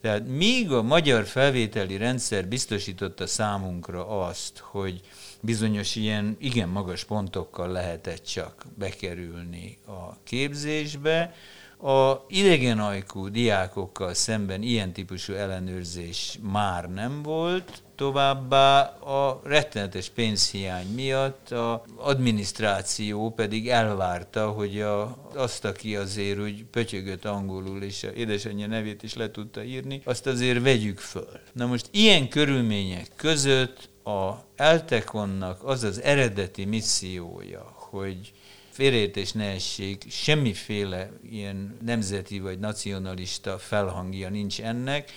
Tehát 0.00 0.26
míg 0.26 0.72
a 0.72 0.82
magyar 0.82 1.24
felvételi 1.24 1.96
rendszer 1.96 2.48
biztosította 2.48 3.26
számunkra 3.26 4.08
azt, 4.26 4.58
hogy 4.58 5.00
bizonyos 5.46 5.96
ilyen 5.96 6.36
igen 6.38 6.68
magas 6.68 7.04
pontokkal 7.04 7.68
lehetett 7.68 8.24
csak 8.24 8.64
bekerülni 8.78 9.78
a 9.86 10.22
képzésbe, 10.22 11.34
a 11.82 12.24
idegen 12.28 12.78
ajkú 12.78 13.28
diákokkal 13.28 14.14
szemben 14.14 14.62
ilyen 14.62 14.92
típusú 14.92 15.32
ellenőrzés 15.32 16.38
már 16.42 16.90
nem 16.90 17.22
volt, 17.22 17.82
továbbá 17.94 18.80
a 18.84 19.40
rettenetes 19.44 20.08
pénzhiány 20.08 20.86
miatt 20.94 21.50
a 21.50 21.84
adminisztráció 21.96 23.30
pedig 23.30 23.68
elvárta, 23.68 24.50
hogy 24.50 24.80
a, 24.80 25.16
azt, 25.34 25.64
aki 25.64 25.96
azért 25.96 26.38
úgy 26.38 26.64
pötyögött 26.64 27.24
angolul, 27.24 27.82
és 27.82 28.02
a 28.02 28.10
édesanyja 28.10 28.66
nevét 28.66 29.02
is 29.02 29.14
le 29.14 29.30
tudta 29.30 29.62
írni, 29.64 30.00
azt 30.04 30.26
azért 30.26 30.62
vegyük 30.62 30.98
föl. 30.98 31.40
Na 31.52 31.66
most 31.66 31.88
ilyen 31.90 32.28
körülmények 32.28 33.08
között 33.16 33.88
a 34.06 34.44
Eltekonnak 34.56 35.64
az 35.64 35.82
az 35.82 36.02
eredeti 36.02 36.64
missziója, 36.64 37.72
hogy 37.74 38.32
félreértés 38.70 39.32
ne 39.32 39.44
essék, 39.44 40.04
semmiféle 40.10 41.10
ilyen 41.30 41.76
nemzeti 41.84 42.38
vagy 42.38 42.58
nacionalista 42.58 43.58
felhangja 43.58 44.28
nincs 44.28 44.60
ennek. 44.60 45.10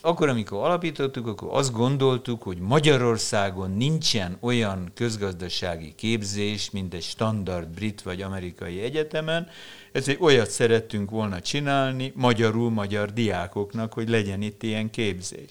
Akkor, 0.00 0.28
amikor 0.28 0.64
alapítottuk, 0.64 1.26
akkor 1.26 1.48
azt 1.52 1.72
gondoltuk, 1.72 2.42
hogy 2.42 2.58
Magyarországon 2.58 3.70
nincsen 3.70 4.36
olyan 4.40 4.90
közgazdasági 4.94 5.94
képzés, 5.94 6.70
mint 6.70 6.94
egy 6.94 7.02
standard 7.02 7.68
brit 7.68 8.02
vagy 8.02 8.22
amerikai 8.22 8.80
egyetemen, 8.80 9.48
ezért 9.92 10.20
olyat 10.20 10.50
szerettünk 10.50 11.10
volna 11.10 11.40
csinálni 11.40 12.12
magyarul 12.14 12.70
magyar 12.70 13.12
diákoknak, 13.12 13.92
hogy 13.92 14.08
legyen 14.08 14.42
itt 14.42 14.62
ilyen 14.62 14.90
képzés. 14.90 15.50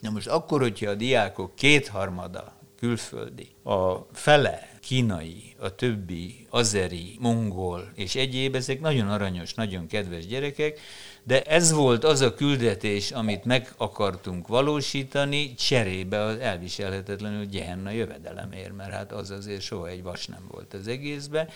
Na 0.00 0.10
most 0.10 0.26
akkor, 0.26 0.60
hogyha 0.60 0.90
a 0.90 0.94
diákok 0.94 1.54
kétharmada 1.54 2.56
külföldi, 2.78 3.48
a 3.64 3.94
fele 4.12 4.68
kínai, 4.80 5.54
a 5.58 5.74
többi 5.74 6.46
azeri, 6.50 7.16
mongol 7.18 7.92
és 7.94 8.14
egyéb, 8.14 8.54
ezek 8.54 8.80
nagyon 8.80 9.08
aranyos, 9.08 9.54
nagyon 9.54 9.86
kedves 9.86 10.26
gyerekek, 10.26 10.80
de 11.24 11.42
ez 11.42 11.72
volt 11.72 12.04
az 12.04 12.20
a 12.20 12.34
küldetés, 12.34 13.10
amit 13.10 13.44
meg 13.44 13.72
akartunk 13.76 14.46
valósítani, 14.46 15.54
cserébe 15.54 16.20
az 16.20 16.38
elviselhetetlenül 16.38 17.44
gyehenna 17.44 17.90
jövedelemért, 17.90 18.76
mert 18.76 18.92
hát 18.92 19.12
az 19.12 19.30
azért 19.30 19.60
soha 19.60 19.88
egy 19.88 20.02
vas 20.02 20.26
nem 20.26 20.46
volt 20.50 20.74
az 20.74 20.88
egészben. 20.88 21.48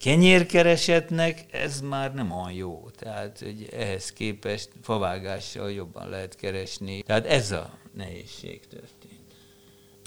Kenyérkeresetnek 0.00 1.44
ez 1.50 1.80
már 1.80 2.14
nem 2.14 2.30
olyan 2.30 2.52
jó, 2.52 2.88
tehát 2.96 3.38
hogy 3.38 3.68
ehhez 3.72 4.12
képest 4.12 4.68
favágással 4.82 5.72
jobban 5.72 6.08
lehet 6.08 6.36
keresni. 6.36 7.02
Tehát 7.02 7.26
ez 7.26 7.50
a 7.52 7.78
nehézség 7.92 8.60
történt. 8.68 9.12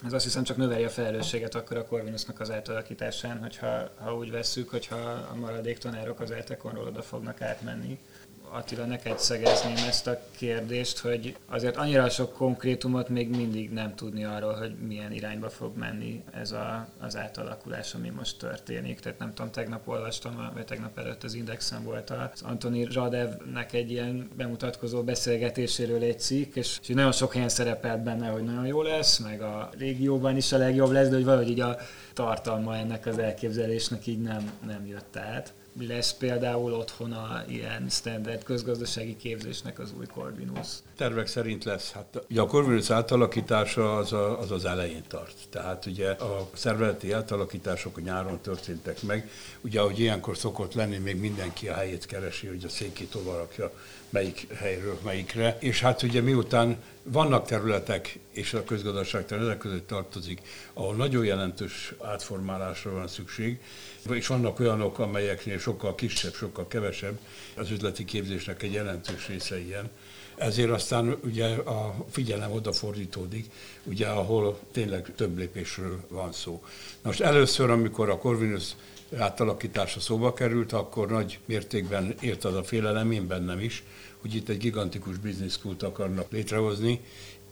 Ez 0.05 0.13
azt 0.13 0.23
hiszem 0.23 0.43
csak 0.43 0.57
növeli 0.57 0.83
a 0.83 0.89
felelősséget 0.89 1.55
akkor 1.55 1.77
a 1.77 1.85
Corvinusnak 1.85 2.39
az 2.39 2.51
átalakításán, 2.51 3.39
hogyha 3.39 3.89
ha 3.99 4.15
úgy 4.15 4.31
vesszük, 4.31 4.69
hogyha 4.69 4.95
a 5.31 5.35
maradék 5.35 5.77
tanárok 5.77 6.19
az 6.19 6.31
eltekonról 6.31 6.85
oda 6.85 7.01
fognak 7.01 7.41
átmenni. 7.41 7.99
Attila, 8.51 8.85
neked 8.85 9.19
szegezném 9.19 9.75
ezt 9.87 10.07
a 10.07 10.19
kérdést, 10.37 10.99
hogy 10.99 11.35
azért 11.45 11.77
annyira 11.77 12.09
sok 12.09 12.33
konkrétumot 12.33 13.09
még 13.09 13.29
mindig 13.29 13.71
nem 13.71 13.95
tudni 13.95 14.23
arról, 14.23 14.53
hogy 14.53 14.75
milyen 14.87 15.11
irányba 15.11 15.49
fog 15.49 15.77
menni 15.77 16.23
ez 16.33 16.51
a, 16.51 16.87
az 16.99 17.17
átalakulás, 17.17 17.93
ami 17.93 18.09
most 18.09 18.37
történik. 18.37 18.99
Tehát 18.99 19.19
nem 19.19 19.33
tudom, 19.33 19.51
tegnap 19.51 19.87
olvastam, 19.87 20.51
vagy 20.53 20.65
tegnap 20.65 20.97
előtt 20.97 21.23
az 21.23 21.33
Indexen 21.33 21.83
volt 21.83 22.09
az 22.09 22.41
Antoni 22.41 22.83
Radevnek 22.83 23.73
egy 23.73 23.91
ilyen 23.91 24.29
bemutatkozó 24.35 25.03
beszélgetéséről 25.03 26.03
egy 26.03 26.19
cikk, 26.19 26.55
és, 26.55 26.79
és 26.81 26.87
nagyon 26.87 27.11
sok 27.11 27.33
helyen 27.33 27.49
szerepelt 27.49 28.03
benne, 28.03 28.27
hogy 28.27 28.43
nagyon 28.43 28.65
jó 28.65 28.81
lesz, 28.81 29.17
meg 29.17 29.41
a 29.41 29.69
régióban 29.77 30.37
is 30.37 30.51
a 30.51 30.57
legjobb 30.57 30.91
lesz, 30.91 31.07
de 31.07 31.15
hogy 31.15 31.25
valahogy 31.25 31.49
így 31.49 31.61
a 31.61 31.77
tartalma 32.13 32.75
ennek 32.75 33.05
az 33.05 33.17
elképzelésnek 33.17 34.07
így 34.07 34.21
nem, 34.21 34.51
nem 34.65 34.85
jött 34.85 35.17
át 35.17 35.53
lesz 35.79 36.13
például 36.13 36.73
otthona 36.73 37.43
ilyen 37.47 37.89
standard 37.89 38.43
közgazdasági 38.43 39.15
képzésnek 39.15 39.79
az 39.79 39.93
új 39.97 40.05
Corvinus? 40.05 40.67
Tervek 40.97 41.27
szerint 41.27 41.63
lesz. 41.63 41.91
Hát, 41.91 42.25
ugye 42.29 42.41
a 42.41 42.45
Corvinus 42.45 42.89
átalakítása 42.89 43.97
az, 43.97 44.13
a, 44.13 44.39
az 44.39 44.51
az 44.51 44.65
elején 44.65 45.03
tart. 45.07 45.35
Tehát 45.49 45.85
ugye 45.85 46.09
a 46.09 46.49
szervezeti 46.53 47.11
átalakítások 47.11 47.97
a 47.97 48.01
nyáron 48.01 48.39
történtek 48.41 49.01
meg. 49.01 49.29
Ugye, 49.61 49.79
ahogy 49.79 49.99
ilyenkor 49.99 50.37
szokott 50.37 50.73
lenni, 50.73 50.97
még 50.97 51.19
mindenki 51.19 51.67
a 51.67 51.73
helyét 51.73 52.05
keresi, 52.05 52.47
hogy 52.47 52.63
a 52.65 52.69
székét 52.69 53.11
hova 53.13 53.37
rakja, 53.37 53.71
melyik 54.09 54.47
helyről 54.53 54.99
melyikre. 55.03 55.57
És 55.59 55.81
hát 55.81 56.03
ugye 56.03 56.21
miután 56.21 56.77
vannak 57.03 57.47
területek, 57.47 58.19
és 58.31 58.53
a 58.53 58.63
közgazdaság 58.63 59.25
területek 59.25 59.57
között 59.57 59.87
tartozik, 59.87 60.41
ahol 60.73 60.95
nagyon 60.95 61.25
jelentős 61.25 61.93
átformálásra 62.01 62.91
van 62.91 63.07
szükség, 63.07 63.59
és 64.09 64.27
vannak 64.27 64.59
olyanok, 64.59 64.99
amelyeknél 64.99 65.59
sokkal 65.59 65.95
kisebb, 65.95 66.33
sokkal 66.33 66.67
kevesebb, 66.67 67.19
az 67.55 67.69
üzleti 67.69 68.05
képzésnek 68.05 68.63
egy 68.63 68.73
jelentős 68.73 69.27
része 69.27 69.59
ilyen. 69.59 69.89
Ezért 70.37 70.69
aztán 70.69 71.17
ugye 71.23 71.45
a 71.45 71.95
figyelem 72.09 72.51
odafordítódik, 72.51 73.45
ugye 73.83 74.07
ahol 74.07 74.59
tényleg 74.71 75.11
több 75.15 75.37
lépésről 75.37 75.99
van 76.07 76.31
szó. 76.31 76.63
Most 77.01 77.21
először, 77.21 77.69
amikor 77.69 78.09
a 78.09 78.17
Corvinus 78.17 78.75
átalakítása 79.17 79.99
szóba 79.99 80.33
került, 80.33 80.73
akkor 80.73 81.09
nagy 81.09 81.39
mértékben 81.45 82.15
ért 82.19 82.43
az 82.43 82.55
a 82.55 82.63
félelem, 82.63 83.11
én 83.11 83.27
bennem 83.27 83.59
is, 83.59 83.83
hogy 84.21 84.35
itt 84.35 84.49
egy 84.49 84.57
gigantikus 84.57 85.17
bizniszkult 85.17 85.83
akarnak 85.83 86.31
létrehozni, 86.31 87.01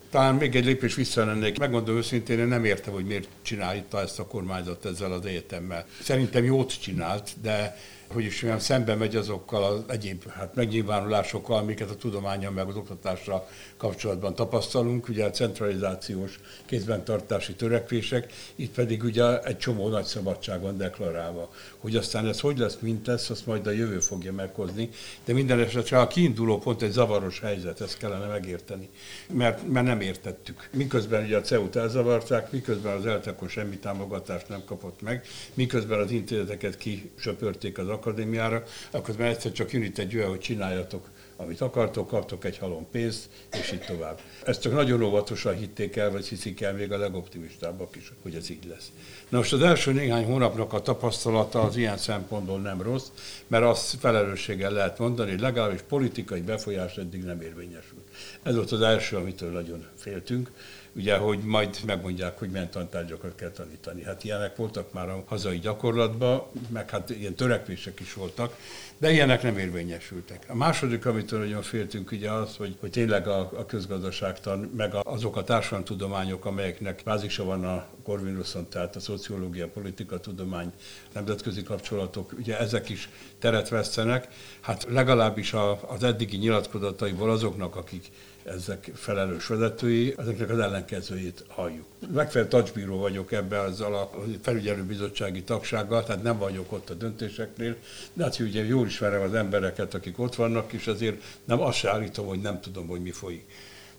talán 0.10 0.36
még 0.36 0.56
egy 0.56 0.65
lépés 0.65 0.95
visszalennék. 0.95 1.60
Megmondom 1.60 1.95
őszintén, 1.98 2.39
én 2.39 2.48
nem 2.48 2.65
értem, 2.65 2.93
hogy 2.93 3.06
miért 3.06 3.28
csinálta 3.41 4.02
ezt 4.02 4.19
a 4.19 4.28
kormányzat 4.28 4.86
ezzel 4.86 5.12
az 5.12 5.26
egyetemmel. 5.26 5.86
Szerintem 6.02 6.43
jót 6.43 6.82
csinált, 6.82 7.32
de 7.41 7.78
hogy 8.08 8.24
is 8.24 8.44
olyan 8.44 8.60
szembe 8.60 8.96
megy 8.96 9.15
azokkal 9.15 9.63
az 9.63 9.84
egyéb 9.88 10.30
hát 10.30 10.56
megnyilvánulásokkal, 10.56 11.58
amiket 11.58 11.89
a 11.89 11.96
tudományon 11.96 12.54
meg 12.54 12.68
az 12.68 12.76
oktatásra 12.76 13.48
kapcsolatban 13.78 14.36
tapasztalunk, 14.36 15.10
ugye 15.10 15.26
a 15.26 15.30
centralizációs 15.30 16.39
kézbentartási 16.65 17.54
törekvések, 17.54 18.34
itt 18.56 18.74
pedig 18.74 19.04
ugye 19.04 19.41
egy 19.41 19.58
csomó 19.58 19.89
nagy 19.89 20.06
szabadság 20.06 20.62
van 20.62 20.78
deklarálva. 20.78 21.50
Hogy 21.86 21.95
aztán 21.95 22.28
ez 22.28 22.39
hogy 22.39 22.58
lesz, 22.58 22.78
mint 22.80 23.08
lesz, 23.08 23.30
azt 23.30 23.45
majd 23.45 23.67
a 23.67 23.71
jövő 23.71 24.00
fogja 24.00 24.34
meghozni, 24.34 24.89
de 25.26 25.34
minden 25.34 25.60
esetre 25.60 26.00
a 26.00 26.08
kiinduló 26.08 26.58
pont 26.58 26.82
egy 26.82 26.91
zavaros 26.91 27.39
helyzet, 27.39 27.82
ezt 27.82 27.98
kellene 27.98 28.26
megérteni, 28.26 28.89
mert, 29.34 29.67
mert 29.67 29.86
nem 29.86 30.02
értettük. 30.02 30.69
Miközben 30.74 31.24
ugye 31.24 31.38
a 31.38 31.41
CEU-t 31.41 31.76
elzavarták, 31.76 32.52
miközben 32.52 32.95
az 32.95 33.06
eltekon 33.06 33.48
semmi 33.48 33.78
támogatást 33.78 34.50
nem 34.50 34.63
kapott 34.65 35.02
meg, 35.02 35.26
miközben 35.54 36.00
az 36.00 36.12
intézeteket 36.12 36.78
kisöpörték 36.78 37.78
az 37.78 37.88
akadémiára, 37.88 38.63
akkor 38.91 39.15
már 39.17 39.30
egyszer 39.30 39.52
csak 39.52 39.71
jön 39.71 39.84
itt 39.84 39.98
egy 39.98 40.15
olyan, 40.15 40.30
hogy 40.30 40.39
csináljatok 40.39 41.10
amit 41.38 41.62
akartok, 41.62 42.08
kaptok 42.08 42.45
egy 42.45 42.58
halom 42.58 42.88
pénzt, 42.91 43.30
és 43.52 43.71
így 43.71 43.86
tovább. 43.86 44.19
Ezt 44.45 44.62
csak 44.62 44.74
nagyon 44.74 45.04
óvatosan 45.04 45.56
hitték 45.56 45.95
el, 45.95 46.12
vagy 46.12 46.28
hiszik 46.28 46.62
el 46.62 46.74
még 46.74 46.91
a 46.91 46.98
legoptimistábbak 46.98 47.95
is, 47.95 48.12
hogy 48.21 48.36
ez 48.36 48.50
így 48.50 48.65
lesz. 48.69 48.91
Na 49.30 49.38
most 49.38 49.54
az 49.54 49.62
első 49.62 49.91
néhány 49.91 50.26
hónapnak 50.26 50.74
a 50.74 50.82
tapasztalata 50.82 51.62
az 51.62 51.76
ilyen 51.76 51.98
szempontból 51.98 52.60
nem 52.60 52.82
rossz, 52.82 53.08
mert 53.48 53.63
azt 53.63 53.95
felelősséggel 54.00 54.71
lehet 54.71 55.00
mondani, 55.00 55.30
hogy 55.30 55.39
legalábbis 55.39 55.82
politikai 55.82 56.41
befolyás 56.41 56.97
eddig 56.97 57.24
nem 57.24 57.41
érvényesült. 57.41 58.03
Ez 58.43 58.55
volt 58.55 58.72
az 58.72 58.82
első, 58.82 59.16
amitől 59.16 59.51
nagyon 59.51 59.86
féltünk, 59.95 60.51
ugye, 60.95 61.18
hogy 61.18 61.39
majd 61.39 61.78
megmondják, 61.86 62.39
hogy 62.39 62.49
milyen 62.49 62.70
tantárgyakat 62.70 63.36
kell 63.36 63.49
tanítani. 63.49 64.03
Hát 64.03 64.24
ilyenek 64.24 64.55
voltak 64.55 64.93
már 64.93 65.09
a 65.09 65.24
hazai 65.26 65.59
gyakorlatban, 65.59 66.43
meg 66.70 66.89
hát 66.89 67.09
ilyen 67.09 67.36
törekvések 67.36 67.99
is 67.99 68.14
voltak, 68.14 68.57
de 68.98 69.12
ilyenek 69.12 69.43
nem 69.43 69.58
érvényesültek. 69.58 70.46
A 70.48 70.56
második, 70.56 71.06
amitől 71.06 71.39
nagyon 71.39 71.62
féltünk, 71.62 72.12
ugye 72.12 72.32
az, 72.32 72.56
hogy, 72.56 72.76
hogy 72.80 72.89
tényleg 72.89 73.28
a, 73.28 73.39
a 73.39 73.66
közgazdaságtan, 73.66 74.60
meg 74.78 74.93
azok 75.04 75.36
a 75.36 75.43
társadalomtudományok, 75.43 76.46
amelyeknek 76.46 77.02
bázisa 77.06 77.43
van 77.43 77.66
a 77.66 77.86
Corvinuson, 78.04 78.70
tehát 78.70 78.96
a 78.96 79.00
szociológia, 79.00 79.68
politika, 79.68 80.20
tudomány, 80.20 80.72
nemzetközi 81.14 81.64
kapcsolatok, 81.64 82.34
ugye 82.39 82.60
ezek 82.60 82.89
is 82.89 83.10
teret 83.39 83.70
vesztenek. 83.70 84.28
Hát 84.62 84.86
legalábbis 84.89 85.54
a, 85.54 85.89
az 85.89 86.04
eddigi 86.04 86.38
nyilatkozataiból 86.38 87.30
azoknak, 87.30 87.76
akik 87.76 88.12
ezek 88.46 88.91
felelős 88.96 89.48
vezetői, 89.48 90.14
ezeknek 90.18 90.50
az 90.50 90.60
ellenkezőjét 90.60 91.43
halljuk. 91.48 91.86
Megfelelő 92.14 92.50
tacsbíró 92.50 92.98
vagyok 92.98 93.32
ebben 93.32 93.66
az 93.66 93.82
a 93.82 94.12
felügyelőbizottsági 94.41 95.43
tagsággal, 95.43 96.04
tehát 96.04 96.24
nem 96.24 96.38
vagyok 96.38 96.72
ott 96.72 96.89
a 96.89 96.93
döntéseknél, 96.93 97.76
de 98.14 98.24
hát 98.24 98.39
ugye 98.39 98.66
jól 98.66 98.88
ismerem 98.88 99.22
az 99.22 99.34
embereket, 99.34 99.93
akik 99.93 100.20
ott 100.20 100.36
vannak, 100.36 100.74
és 100.74 100.88
azért 100.88 101.22
nem 101.43 101.62
azt 101.62 101.78
se 101.78 101.91
állítom, 101.91 102.26
hogy 102.26 102.41
nem 102.41 102.62
tudom, 102.62 102.88
hogy 102.88 103.02
mi 103.02 103.12
folyik. 103.12 103.46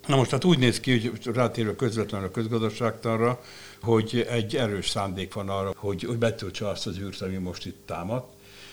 Na 0.06 0.16
most 0.16 0.30
hát 0.30 0.44
úgy 0.44 0.58
néz 0.58 0.80
ki, 0.80 1.08
hogy 1.08 1.34
rátérve 1.34 1.76
közvetlenül 1.76 2.26
a 2.26 2.30
közgazdaságtanra, 2.30 3.42
hogy 3.80 4.26
egy 4.30 4.56
erős 4.56 4.88
szándék 4.88 5.34
van 5.34 5.48
arra, 5.48 5.72
hogy, 5.76 6.02
hogy 6.02 6.18
betöltse 6.18 6.68
azt 6.68 6.86
az 6.86 6.98
űrt, 6.98 7.20
ami 7.20 7.36
most 7.36 7.66
itt 7.66 7.86
támad 7.86 8.24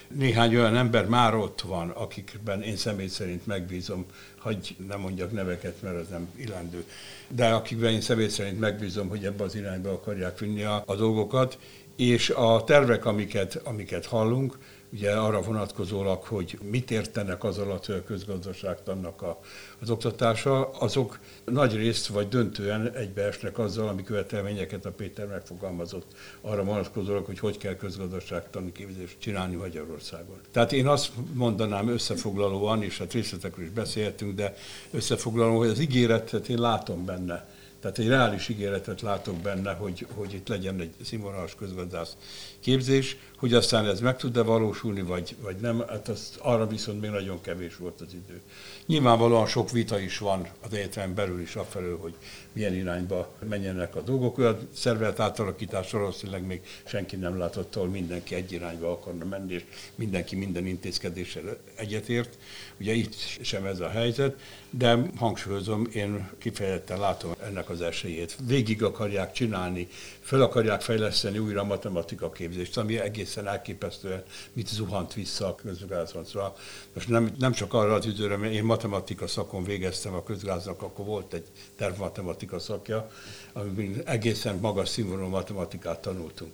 néhány 0.07 0.55
olyan 0.55 0.75
ember 0.75 1.05
már 1.05 1.35
ott 1.35 1.61
van, 1.61 1.89
akikben 1.89 2.61
én 2.61 2.75
személy 2.75 3.07
szerint 3.07 3.45
megbízom, 3.45 4.05
hogy 4.39 4.75
nem 4.87 4.99
mondjak 4.99 5.31
neveket, 5.31 5.81
mert 5.81 5.95
az 5.95 6.07
nem 6.07 6.29
illendő, 6.35 6.85
de 7.27 7.47
akikben 7.47 7.91
én 7.91 8.01
személy 8.01 8.27
szerint 8.27 8.59
megbízom, 8.59 9.09
hogy 9.09 9.25
ebbe 9.25 9.43
az 9.43 9.55
irányba 9.55 9.91
akarják 9.91 10.39
vinni 10.39 10.63
a, 10.63 10.83
a 10.85 10.95
dolgokat, 10.95 11.57
és 11.95 12.29
a 12.29 12.63
tervek, 12.63 13.05
amiket, 13.05 13.61
amiket 13.63 14.05
hallunk, 14.05 14.57
ugye 14.93 15.11
arra 15.11 15.41
vonatkozólag, 15.41 16.23
hogy 16.23 16.57
mit 16.71 16.91
értenek 16.91 17.43
az 17.43 17.57
alatt, 17.57 17.85
hogy 17.85 17.95
a 17.95 18.03
közgazdaságtannak 18.03 19.21
a, 19.21 19.39
az 19.81 19.89
oktatása, 19.89 20.69
azok 20.69 21.19
nagy 21.45 21.75
részt 21.75 22.07
vagy 22.07 22.27
döntően 22.27 22.91
egybeesnek 22.91 23.57
azzal, 23.57 23.87
ami 23.87 24.03
követelményeket 24.03 24.85
a 24.85 24.91
Péter 24.91 25.27
megfogalmazott 25.27 26.05
arra 26.41 26.63
vonatkozólag, 26.63 27.25
hogy 27.25 27.39
hogy 27.39 27.57
kell 27.57 27.75
közgazdaságtani 27.75 28.71
képzést 28.71 29.15
csinálni 29.19 29.55
Magyarországon. 29.55 30.37
Tehát 30.51 30.73
én 30.73 30.87
azt 30.87 31.11
mondanám 31.33 31.87
összefoglalóan, 31.87 32.83
és 32.83 32.97
hát 32.97 33.13
részletekről 33.13 33.65
is 33.65 33.71
beszélhetünk, 33.71 34.35
de 34.35 34.55
összefoglalóan, 34.91 35.57
hogy 35.57 35.69
az 35.69 35.79
ígéretet 35.79 36.49
én 36.49 36.59
látom 36.59 37.05
benne 37.05 37.47
tehát 37.83 37.97
egy 37.97 38.07
reális 38.07 38.49
ígéretet 38.49 39.01
látok 39.01 39.35
benne, 39.35 39.73
hogy, 39.73 40.07
hogy 40.13 40.33
itt 40.33 40.47
legyen 40.47 40.79
egy 40.79 40.93
színvonalas 41.03 41.55
közgazdász 41.55 42.17
képzés, 42.63 43.17
hogy 43.43 43.53
aztán 43.53 43.85
ez 43.85 43.99
meg 43.99 44.17
tud-e 44.17 44.41
valósulni, 44.41 45.01
vagy, 45.01 45.35
vagy 45.41 45.55
nem, 45.55 45.83
hát 45.87 46.07
az, 46.07 46.35
arra 46.39 46.67
viszont 46.67 47.01
még 47.01 47.09
nagyon 47.09 47.41
kevés 47.41 47.75
volt 47.75 48.01
az 48.01 48.13
idő. 48.13 48.41
Nyilvánvalóan 48.85 49.47
sok 49.47 49.71
vita 49.71 49.99
is 49.99 50.17
van 50.17 50.47
az 50.61 50.73
egyetemen 50.73 51.15
belül 51.15 51.41
is 51.41 51.55
afelől, 51.55 51.97
hogy 51.97 52.13
milyen 52.53 52.73
irányba 52.73 53.33
menjenek 53.49 53.95
a 53.95 54.01
dolgok. 54.01 54.37
Olyan 54.37 54.69
szervezet 54.75 55.19
átalakítás 55.19 55.91
valószínűleg 55.91 56.45
még 56.45 56.61
senki 56.83 57.15
nem 57.15 57.37
látott, 57.37 57.75
ahol 57.75 57.87
mindenki 57.87 58.35
egy 58.35 58.51
irányba 58.51 58.91
akarna 58.91 59.25
menni, 59.25 59.53
és 59.53 59.63
mindenki 59.95 60.35
minden 60.35 60.65
intézkedéssel 60.67 61.57
egyetért. 61.75 62.37
Ugye 62.79 62.93
itt 62.93 63.15
sem 63.41 63.65
ez 63.65 63.79
a 63.79 63.89
helyzet, 63.89 64.39
de 64.69 64.97
hangsúlyozom, 65.15 65.87
én 65.93 66.29
kifejezetten 66.37 66.99
látom 66.99 67.35
ennek 67.45 67.69
az 67.69 67.81
esélyét. 67.81 68.35
Végig 68.47 68.83
akarják 68.83 69.31
csinálni, 69.31 69.87
fel 70.19 70.41
akarják 70.41 70.81
fejleszteni 70.81 71.37
újra 71.37 71.61
a 71.61 71.63
matematika 71.63 72.31
képzést, 72.31 72.51
ami 72.75 72.99
egészen 72.99 73.47
elképesztően 73.47 74.23
mit 74.53 74.67
zuhant 74.67 75.13
vissza 75.13 75.47
a 75.47 75.55
közgázon. 75.55 76.25
Szóval 76.25 76.55
most 76.93 77.09
nem, 77.09 77.35
nem 77.39 77.51
csak 77.51 77.73
arra 77.73 77.93
az 77.93 78.05
időre, 78.05 78.37
mert 78.37 78.53
én 78.53 78.63
matematika 78.63 79.27
szakon 79.27 79.63
végeztem 79.63 80.13
a 80.13 80.23
közgáznak, 80.23 80.81
akkor 80.81 81.05
volt 81.05 81.33
egy 81.33 81.47
tervmatematika 81.75 82.59
szakja, 82.59 83.09
amiben 83.53 84.05
egészen 84.05 84.57
magas 84.57 84.89
színvonalú 84.89 85.29
matematikát 85.29 85.99
tanultunk 85.99 86.51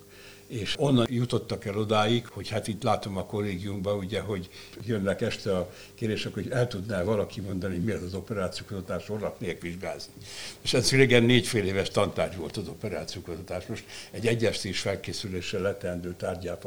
és 0.50 0.76
onnan 0.78 1.08
jutottak 1.10 1.66
el 1.66 1.78
odáig, 1.78 2.28
hogy 2.28 2.50
hát 2.50 2.68
itt 2.68 2.84
látom 2.84 3.18
a 3.18 3.26
kollégiumban, 3.26 3.97
ugye, 3.97 4.20
hogy 4.20 4.50
jönnek 4.86 5.22
este 5.22 5.58
a 5.58 5.70
kérések, 5.95 6.34
hogy 6.34 6.50
el 6.50 6.68
tudná 6.68 7.04
valaki 7.04 7.41
mondani, 7.41 7.76
hogy 7.76 7.84
mi 7.84 7.91
az 7.91 8.04
az 8.04 8.14
operációkutatás, 8.14 9.08
hol 9.08 9.20
raknék 9.20 9.62
vizsgázni. 9.62 10.14
És 10.62 10.74
ez 10.74 10.91
régen 10.91 11.24
négyfél 11.24 11.66
éves 11.66 11.89
tantárgy 11.89 12.38
volt 12.38 12.58
az 12.58 12.68
operációkutatás, 12.68 13.66
most 13.66 13.84
egy 14.12 14.28
egyestés 14.28 14.80
felkészüléssel 14.80 15.62
leteendő 15.62 16.14
tárgyá. 16.18 16.58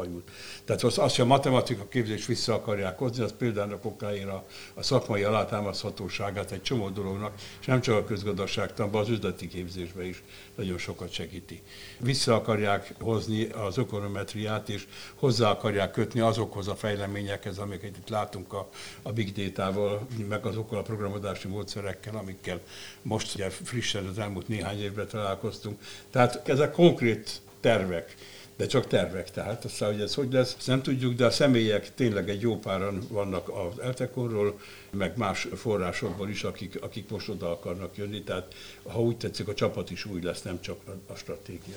Tehát 0.64 0.83
az, 0.83 0.99
azt, 0.99 1.16
hogy 1.16 1.24
a 1.24 1.28
matematika 1.28 1.89
képzést 1.89 2.26
vissza 2.26 2.55
akarják 2.55 2.99
hozni, 2.99 3.22
az 3.22 3.35
például 3.39 3.80
okáira 3.83 4.47
a 4.74 4.83
szakmai 4.83 5.22
alátámaszthatóságát 5.22 6.51
egy 6.51 6.62
csomó 6.62 6.89
dolognak, 6.89 7.35
és 7.61 7.66
nem 7.66 7.80
csak 7.80 7.97
a 7.97 8.05
közgazdaságtanban, 8.05 9.01
az 9.01 9.09
üzleti 9.09 9.49
képzésben 9.49 10.05
is 10.05 10.22
nagyon 10.55 10.78
sokat 10.78 11.12
segíti. 11.12 11.62
Vissza 11.99 12.35
akarják 12.35 12.95
hozni 13.01 13.45
az 13.45 13.72
ökonometriát, 13.77 14.68
és 14.68 14.87
hozzá 15.14 15.51
akarják 15.51 15.91
kötni 15.91 16.20
azokhoz 16.20 16.68
a 16.68 16.75
fejleményekhez, 16.75 17.59
amiket 17.59 17.97
itt 17.97 18.09
látunk 18.09 18.53
a, 18.53 18.68
a 19.03 19.12
big 19.12 19.33
data-val, 19.33 20.07
meg 20.29 20.47
azokkal 20.47 20.79
a 20.79 20.83
programozási 20.83 21.49
módszerekkel, 21.49 22.16
amikkel 22.16 22.61
most 23.03 23.35
ugye 23.35 23.51
frissen 23.51 24.07
az 24.07 24.18
elmúlt 24.18 24.49
néhány 24.49 24.81
évben 24.81 25.09
találkoztunk. 25.09 25.81
Tehát 26.11 26.49
ezek 26.49 26.73
konkrét 26.73 27.41
tervek 27.61 28.14
de 28.57 28.68
csak 28.68 28.87
tervek, 28.87 29.31
tehát 29.31 29.64
aztán, 29.64 29.93
hogy 29.93 30.01
ez 30.01 30.14
hogy 30.14 30.33
lesz, 30.33 30.57
nem 30.66 30.83
tudjuk, 30.83 31.14
de 31.14 31.25
a 31.25 31.31
személyek 31.31 31.95
tényleg 31.95 32.29
egy 32.29 32.41
jó 32.41 32.59
páran 32.59 33.03
vannak 33.09 33.49
az 33.49 33.79
Eltekonról, 33.79 34.61
meg 34.91 35.16
más 35.16 35.49
forrásokból 35.55 36.29
is, 36.29 36.45
akik, 36.45 36.83
akik 36.83 37.11
most 37.11 37.29
oda 37.29 37.51
akarnak 37.51 37.97
jönni, 37.97 38.23
tehát 38.23 38.55
ha 38.83 39.01
úgy 39.01 39.16
tetszik, 39.16 39.49
a 39.49 39.55
csapat 39.55 39.91
is 39.91 40.05
új 40.05 40.20
lesz, 40.20 40.43
nem 40.43 40.61
csak 40.61 40.77
a 41.07 41.14
stratégia. 41.14 41.77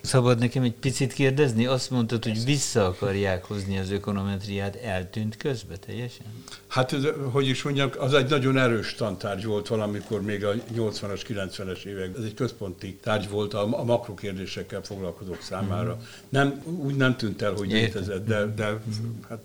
Szabad 0.00 0.38
nekem 0.38 0.62
egy 0.62 0.72
picit 0.72 1.12
kérdezni? 1.12 1.66
Azt 1.66 1.90
mondtad, 1.90 2.24
hogy 2.24 2.44
vissza 2.44 2.86
akarják 2.86 3.44
hozni 3.44 3.78
az 3.78 3.90
ökonometriát, 3.90 4.76
eltűnt 4.76 5.36
közbe 5.36 5.76
teljesen? 5.76 6.26
Hát, 6.66 6.96
hogy 7.32 7.48
is 7.48 7.62
mondjam, 7.62 7.90
az 7.98 8.14
egy 8.14 8.28
nagyon 8.28 8.58
erős 8.58 8.94
tantárgy 8.94 9.44
volt 9.44 9.68
valamikor 9.68 10.22
még 10.22 10.44
a 10.44 10.54
80-as, 10.54 11.20
90-es 11.28 11.84
évek. 11.84 12.16
Ez 12.18 12.24
egy 12.24 12.34
központi 12.34 12.94
tárgy 12.94 13.28
volt 13.28 13.54
a, 13.54 13.78
a 13.78 13.84
makrokérdésekkel 13.84 14.82
foglalkozók 14.82 15.42
számára. 15.42 15.94
Mm. 15.94 16.04
Nem, 16.28 16.62
úgy 16.64 16.96
nem 16.96 17.16
tűnt 17.16 17.42
el, 17.42 17.52
hogy 17.52 17.70
létezett, 17.70 18.26
de, 18.26 18.46
de 18.46 18.70
mm. 18.70 19.20
hát 19.28 19.40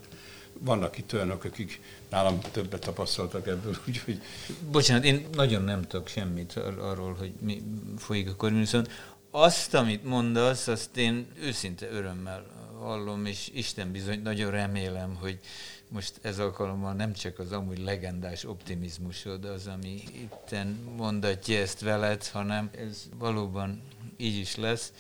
vannak 0.60 0.98
itt 0.98 1.14
olyanok, 1.14 1.44
akik 1.44 1.82
nálam 2.10 2.40
többet 2.52 2.82
tapasztaltak 2.82 3.48
ebből, 3.48 3.78
úgyhogy... 3.88 4.22
Bocsánat, 4.72 5.04
én 5.04 5.26
nagyon 5.36 5.64
nem 5.64 5.82
tudok 5.82 6.08
semmit 6.08 6.60
arról, 6.80 7.16
hogy 7.20 7.34
mi 7.40 7.64
folyik 7.98 8.30
a 8.38 8.50
viszont 8.50 8.90
azt, 9.36 9.74
amit 9.74 10.04
mondasz, 10.04 10.68
azt 10.68 10.98
én 10.98 11.28
őszinte 11.40 11.90
örömmel 11.90 12.46
hallom, 12.80 13.26
és 13.26 13.50
Isten 13.54 13.92
bizony 13.92 14.22
nagyon 14.22 14.52
remélem, 14.52 15.16
hogy 15.16 15.40
most 15.88 16.20
ez 16.22 16.40
alkalommal 16.40 16.94
nem 16.94 17.14
csak 17.14 17.40
az 17.40 17.52
amúgy 17.52 17.80
legendás 17.80 18.44
optimizmusod 18.46 19.46
az, 19.46 19.68
ami 19.68 20.04
itten 20.14 20.68
mondatja 20.98 21.60
ezt 21.60 21.80
veled, 21.80 22.28
hanem 22.28 22.70
ez 22.78 23.10
valóban 23.18 23.82
így 24.18 24.38
is 24.38 24.56
lesz. 24.56 24.94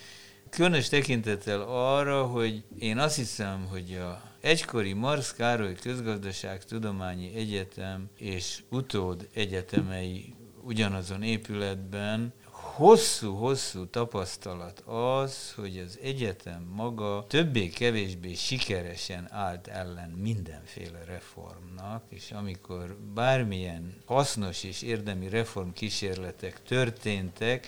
különös 0.49 0.89
tekintettel 0.89 1.61
arra, 1.61 2.25
hogy 2.25 2.63
én 2.79 2.97
azt 2.97 3.15
hiszem, 3.15 3.65
hogy 3.69 3.97
a 4.01 4.21
egykori 4.41 4.93
Marsz 4.93 5.33
Károly 5.33 5.75
Közgazdaságtudományi 5.75 7.35
Egyetem 7.35 8.09
és 8.17 8.63
utód 8.69 9.27
egyetemei 9.33 10.33
ugyanazon 10.61 11.23
épületben 11.23 12.33
hosszú-hosszú 12.73 13.85
tapasztalat 13.85 14.79
az, 14.85 15.53
hogy 15.55 15.77
az 15.77 15.99
egyetem 16.01 16.67
maga 16.75 17.25
többé-kevésbé 17.27 18.33
sikeresen 18.33 19.27
állt 19.31 19.67
ellen 19.67 20.09
mindenféle 20.09 21.03
reformnak, 21.05 22.03
és 22.09 22.31
amikor 22.31 22.97
bármilyen 23.13 23.97
hasznos 24.05 24.63
és 24.63 24.81
érdemi 24.81 25.29
reformkísérletek 25.29 26.63
történtek, 26.63 27.67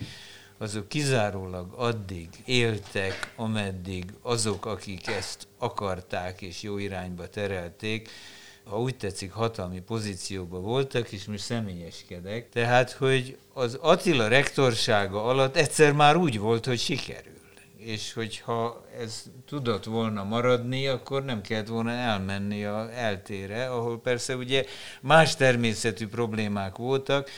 azok 0.57 0.87
kizárólag 0.87 1.73
addig 1.73 2.29
éltek, 2.45 3.33
ameddig 3.35 4.13
azok, 4.21 4.65
akik 4.65 5.07
ezt 5.07 5.47
akarták 5.57 6.41
és 6.41 6.61
jó 6.61 6.77
irányba 6.77 7.29
terelték, 7.29 8.09
ha 8.69 8.79
úgy 8.79 8.95
tetszik, 8.97 9.31
hatalmi 9.31 9.79
pozícióban 9.79 10.61
voltak, 10.61 11.11
és 11.11 11.25
most 11.25 11.43
személyeskedek. 11.43 12.49
Tehát, 12.49 12.91
hogy 12.91 13.37
az 13.53 13.77
Attila 13.81 14.27
rektorsága 14.27 15.23
alatt 15.23 15.55
egyszer 15.55 15.93
már 15.93 16.15
úgy 16.15 16.39
volt, 16.39 16.65
hogy 16.65 16.79
sikerül. 16.79 17.33
És 17.77 18.13
hogyha 18.13 18.85
ez 18.99 19.23
tudott 19.47 19.83
volna 19.83 20.23
maradni, 20.23 20.87
akkor 20.87 21.25
nem 21.25 21.41
kellett 21.41 21.67
volna 21.67 21.91
elmenni 21.91 22.65
a 22.65 22.93
eltére, 22.93 23.69
ahol 23.69 23.99
persze 23.99 24.35
ugye 24.35 24.65
más 25.01 25.35
természetű 25.35 26.07
problémák 26.07 26.75
voltak, 26.75 27.29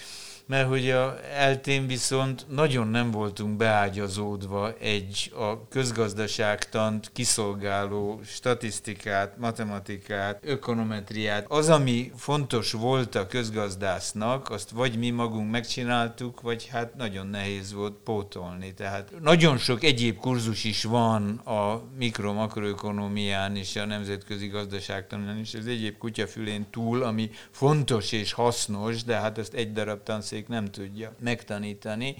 mert 0.48 0.68
hogy 0.68 0.90
a 0.90 1.18
eltén 1.34 1.88
viszont 1.88 2.46
nagyon 2.50 2.88
nem 2.88 3.12
voltunk 3.12 3.58
beágyazódva 3.58 4.74
egy 4.80 5.32
a 5.36 5.68
közgazdaságtant 5.68 7.12
kiszolgáló 7.14 8.20
statisztikát, 8.24 9.38
matematikát, 9.38 10.40
ökonometriát. 10.42 11.46
Az, 11.50 11.70
ami 11.70 12.12
fontos 12.16 12.72
volt 12.72 13.16
a 13.16 13.28
közgazdásznak, 13.28 14.50
azt 14.50 14.70
vagy 14.70 14.98
mi 14.98 15.10
magunk 15.10 15.52
megcsináltuk, 15.52 16.42
vagy 16.42 16.68
hát 16.68 16.96
nagyon 16.96 17.28
nehéz 17.28 17.74
volt 17.74 17.96
pótolni. 18.04 18.74
Tehát 18.74 19.12
nagyon 19.22 19.58
sok 19.58 19.84
egyéb 19.84 20.18
kurzus 20.18 20.64
is 20.64 20.84
van 20.84 21.38
a 21.38 21.82
mikro-makroökonomián 21.98 23.56
és 23.56 23.76
a 23.76 23.86
nemzetközi 23.86 24.48
gazdaságtanulán 24.48 25.40
és 25.40 25.54
az 25.54 25.68
egyéb 25.68 25.98
kutyafülén 25.98 26.66
túl, 26.72 27.04
ami 27.04 27.30
fontos 27.52 28.12
és 28.12 28.32
hasznos, 28.32 29.04
de 29.04 29.16
hát 29.16 29.38
ezt 29.38 29.54
egy 29.54 29.72
darab 29.72 30.04
tanszék 30.04 30.37
tanszék 30.38 30.48
nem 30.48 30.66
tudja 30.66 31.16
megtanítani. 31.20 32.16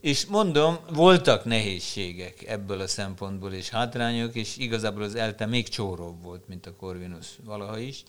És 0.00 0.26
mondom, 0.26 0.78
voltak 0.92 1.44
nehézségek 1.44 2.42
ebből 2.46 2.80
a 2.80 2.86
szempontból 2.86 3.52
és 3.52 3.68
hátrányok, 3.68 4.34
és 4.34 4.56
igazából 4.56 5.02
az 5.02 5.14
ELTE 5.14 5.46
még 5.46 5.68
csóróbb 5.68 6.22
volt, 6.22 6.48
mint 6.48 6.66
a 6.66 6.74
Corvinus 6.74 7.26
valaha 7.44 7.78
is. 7.78 8.02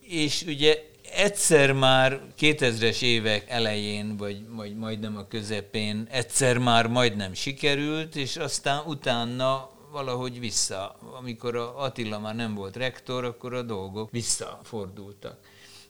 És 0.00 0.42
ugye 0.46 0.82
egyszer 1.14 1.72
már 1.72 2.20
2000-es 2.38 3.02
évek 3.02 3.50
elején, 3.50 4.16
vagy 4.16 4.46
majd, 4.48 4.76
majdnem 4.76 5.16
a 5.16 5.26
közepén, 5.26 6.06
egyszer 6.10 6.58
már 6.58 6.86
majdnem 6.86 7.34
sikerült, 7.34 8.16
és 8.16 8.36
aztán 8.36 8.86
utána 8.86 9.70
valahogy 9.90 10.40
vissza. 10.40 10.96
Amikor 11.18 11.56
a 11.56 11.82
Attila 11.82 12.18
már 12.18 12.34
nem 12.34 12.54
volt 12.54 12.76
rektor, 12.76 13.24
akkor 13.24 13.54
a 13.54 13.62
dolgok 13.62 14.10
visszafordultak 14.10 15.38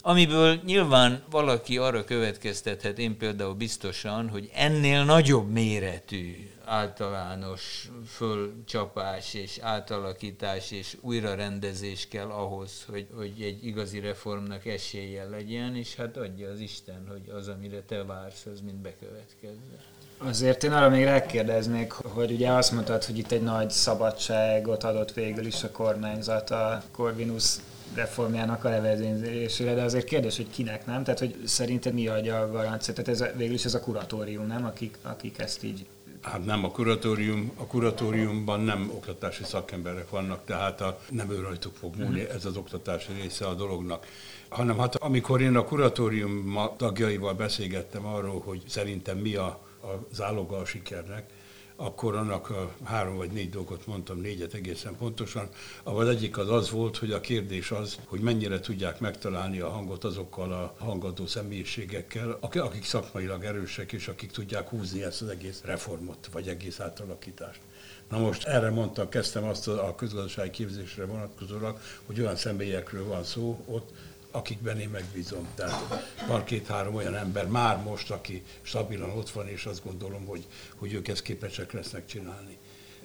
amiből 0.06 0.60
nyilván 0.64 1.22
valaki 1.30 1.78
arra 1.78 2.04
következtethet, 2.04 2.98
én 2.98 3.16
például 3.16 3.54
biztosan, 3.54 4.28
hogy 4.28 4.50
ennél 4.54 5.04
nagyobb 5.04 5.50
méretű 5.50 6.50
általános 6.64 7.90
fölcsapás 8.08 9.34
és 9.34 9.58
átalakítás 9.62 10.70
és 10.70 10.96
újrarendezés 11.00 12.08
kell 12.08 12.28
ahhoz, 12.28 12.84
hogy, 12.90 13.06
hogy 13.14 13.32
egy 13.40 13.66
igazi 13.66 14.00
reformnak 14.00 14.66
esélye 14.66 15.24
legyen, 15.24 15.76
és 15.76 15.94
hát 15.94 16.16
adja 16.16 16.50
az 16.50 16.60
Isten, 16.60 17.06
hogy 17.08 17.34
az, 17.36 17.48
amire 17.48 17.80
te 17.80 18.04
vársz, 18.04 18.46
az 18.52 18.60
mind 18.60 18.78
bekövetkezzen. 18.78 19.80
Azért 20.18 20.64
én 20.64 20.72
arra 20.72 20.88
még 20.88 21.04
rákérdeznék, 21.04 21.92
hogy 21.92 22.30
ugye 22.30 22.50
azt 22.50 22.72
mondtad, 22.72 23.04
hogy 23.04 23.18
itt 23.18 23.32
egy 23.32 23.42
nagy 23.42 23.70
szabadságot 23.70 24.84
adott 24.84 25.12
végül 25.12 25.46
is 25.46 25.62
a 25.62 25.70
kormányzat 25.70 26.50
a 26.50 26.82
Corvinus 26.92 27.56
reformjának 27.96 28.64
a 28.64 28.68
levezénylésére, 28.68 29.74
de 29.74 29.82
azért 29.82 30.04
kérdés, 30.04 30.36
hogy 30.36 30.50
kinek 30.50 30.86
nem, 30.86 31.04
tehát 31.04 31.18
hogy 31.18 31.36
szerinted 31.44 31.94
mi 31.94 32.08
adja 32.08 32.40
a 32.40 32.50
garancia, 32.50 32.94
tehát 32.94 33.20
ez 33.20 33.36
végül 33.36 33.54
is 33.54 33.64
ez 33.64 33.74
a 33.74 33.80
kuratórium, 33.80 34.46
nem, 34.46 34.64
akik, 34.64 34.98
akik 35.02 35.38
ezt 35.38 35.64
így 35.64 35.86
Hát 36.26 36.44
nem 36.44 36.64
a 36.64 36.70
kuratórium, 36.70 37.52
a 37.56 37.66
kuratóriumban 37.66 38.60
nem 38.60 38.90
oktatási 38.94 39.44
szakemberek 39.44 40.10
vannak, 40.10 40.44
tehát 40.44 40.80
a, 40.80 41.00
nem 41.10 41.30
ő 41.30 41.40
rajtuk 41.40 41.74
fog 41.74 41.96
múlni, 41.96 42.20
uh-huh. 42.20 42.34
ez 42.34 42.44
az 42.44 42.56
oktatási 42.56 43.12
része 43.12 43.46
a 43.46 43.54
dolognak. 43.54 44.06
Hanem 44.48 44.78
hát 44.78 44.94
amikor 44.94 45.40
én 45.40 45.56
a 45.56 45.64
kuratórium 45.64 46.58
tagjaival 46.76 47.34
beszélgettem 47.34 48.06
arról, 48.06 48.40
hogy 48.44 48.62
szerintem 48.66 49.18
mi 49.18 49.34
a, 49.34 49.46
a 49.82 50.06
záloga 50.12 50.56
a 50.56 50.64
sikernek, 50.64 51.30
akkor 51.76 52.16
annak 52.16 52.50
a 52.50 52.74
három 52.84 53.16
vagy 53.16 53.30
négy 53.30 53.50
dolgot 53.50 53.86
mondtam, 53.86 54.20
négyet 54.20 54.54
egészen 54.54 54.96
pontosan. 54.96 55.48
Az 55.82 56.08
egyik 56.08 56.38
az 56.38 56.50
az 56.50 56.70
volt, 56.70 56.96
hogy 56.96 57.12
a 57.12 57.20
kérdés 57.20 57.70
az, 57.70 57.98
hogy 58.04 58.20
mennyire 58.20 58.60
tudják 58.60 59.00
megtalálni 59.00 59.60
a 59.60 59.68
hangot 59.68 60.04
azokkal 60.04 60.52
a 60.52 60.74
hangadó 60.78 61.26
személyiségekkel, 61.26 62.38
akik 62.40 62.84
szakmailag 62.84 63.44
erősek, 63.44 63.92
és 63.92 64.08
akik 64.08 64.30
tudják 64.30 64.68
húzni 64.68 65.02
ezt 65.02 65.22
az 65.22 65.28
egész 65.28 65.62
reformot, 65.64 66.28
vagy 66.32 66.48
egész 66.48 66.80
átalakítást. 66.80 67.60
Na 68.08 68.18
most 68.18 68.44
erre 68.44 68.70
mondtam, 68.70 69.08
kezdtem 69.08 69.44
azt 69.44 69.68
a 69.68 69.94
közgazdasági 69.96 70.50
képzésre 70.50 71.04
vonatkozólag, 71.04 71.78
hogy 72.06 72.20
olyan 72.20 72.36
személyekről 72.36 73.06
van 73.06 73.24
szó 73.24 73.64
ott, 73.66 73.90
akikben 74.36 74.80
én 74.80 74.88
megbízom. 74.88 75.48
Tehát 75.54 76.04
van 76.26 76.44
két-három 76.44 76.94
olyan 76.94 77.14
ember 77.14 77.46
már 77.46 77.82
most, 77.82 78.10
aki 78.10 78.42
stabilan 78.62 79.10
ott 79.10 79.30
van, 79.30 79.48
és 79.48 79.64
azt 79.64 79.84
gondolom, 79.84 80.24
hogy, 80.24 80.46
hogy 80.76 80.92
ők 80.92 81.08
ezt 81.08 81.22
képesek 81.22 81.72
lesznek 81.72 82.06
csinálni. 82.06 82.55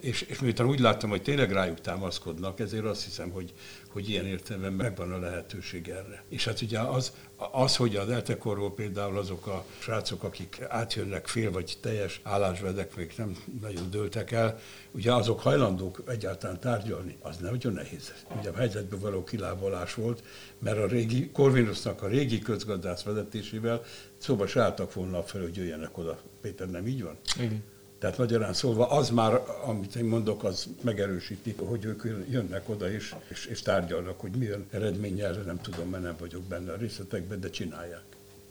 És, 0.02 0.22
és 0.22 0.39
miután 0.39 0.68
úgy 0.68 0.80
láttam, 0.80 1.10
hogy 1.10 1.22
tényleg 1.22 1.52
rájuk 1.52 1.82
támaszkodnak, 1.82 2.60
ezért 2.60 2.86
azt 2.86 3.04
hiszem, 3.04 3.30
hogy, 3.30 3.54
hogy 3.89 4.10
ilyen 4.10 4.26
értelemben 4.26 4.74
megvan 4.74 5.12
a 5.12 5.20
lehetőség 5.20 5.88
erre. 5.88 6.24
És 6.30 6.45
hát 6.45 6.62
ugye 6.62 6.80
az, 6.80 7.14
az 7.52 7.76
hogy 7.76 7.95
az 7.95 8.10
eltekorról 8.10 8.74
például 8.74 9.18
azok 9.18 9.47
a 9.47 9.66
srácok, 9.80 10.24
akik 10.24 10.62
átjönnek 10.68 11.28
fél 11.28 11.52
vagy 11.52 11.78
teljes 11.82 12.20
állásvedek, 12.24 12.95
még 12.95 13.14
nem 13.18 13.36
nagyon 13.62 13.89
dőltek 13.89 14.32
el, 14.32 14.60
ugye 14.91 15.14
azok 15.14 15.39
hajlandók 15.39 16.04
egyáltalán 16.08 16.60
tárgyalni, 16.60 17.18
az 17.22 17.38
nagyon 17.38 17.74
nehéz. 17.74 18.14
Ugye 18.39 18.49
a 18.49 18.56
helyzetben 18.56 18.99
való 18.99 19.24
kilábalás 19.24 19.93
volt, 19.93 20.24
mert 20.60 20.78
a 20.78 20.88
régi, 20.88 21.30
Corvinusnak 21.32 22.02
a 22.02 22.08
régi 22.08 22.39
közgazdász 22.39 23.04
vezetésével 23.04 23.84
szóba 24.18 24.47
se 24.47 24.62
álltak 24.62 24.93
volna 24.93 25.24
fel, 25.24 25.41
hogy 25.41 25.56
jöjjenek 25.56 25.97
oda. 25.97 26.20
Péter, 26.41 26.70
nem 26.70 26.88
így 26.88 27.04
van? 27.04 27.18
Igen. 27.39 27.64
Tehát 28.02 28.18
magyarán 28.18 28.54
szólva 28.54 28.88
az 28.88 29.10
már, 29.10 29.41
amit 29.66 29.95
én 29.95 30.06
mondok, 30.06 30.43
az 30.43 30.68
megerősíti, 30.82 31.56
hogy 31.58 31.86
ők 31.86 32.04
jönnek 32.30 32.70
oda 32.70 32.91
és, 32.91 33.16
és, 33.28 33.45
és 33.45 33.62
tárgyalnak, 33.62 34.20
hogy 34.20 34.32
milyen 34.32 34.66
eredménnyel, 34.72 35.32
nem 35.32 35.62
tudom, 35.62 35.89
mert 35.89 36.04
nem 36.04 36.16
vagyok 36.20 36.41
benne 36.41 36.72
a 36.72 36.76
részletekben, 36.76 37.39
de 37.39 37.49
csinálják. 37.49 38.04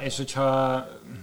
És 0.03 0.16
hogyha, 0.16 0.74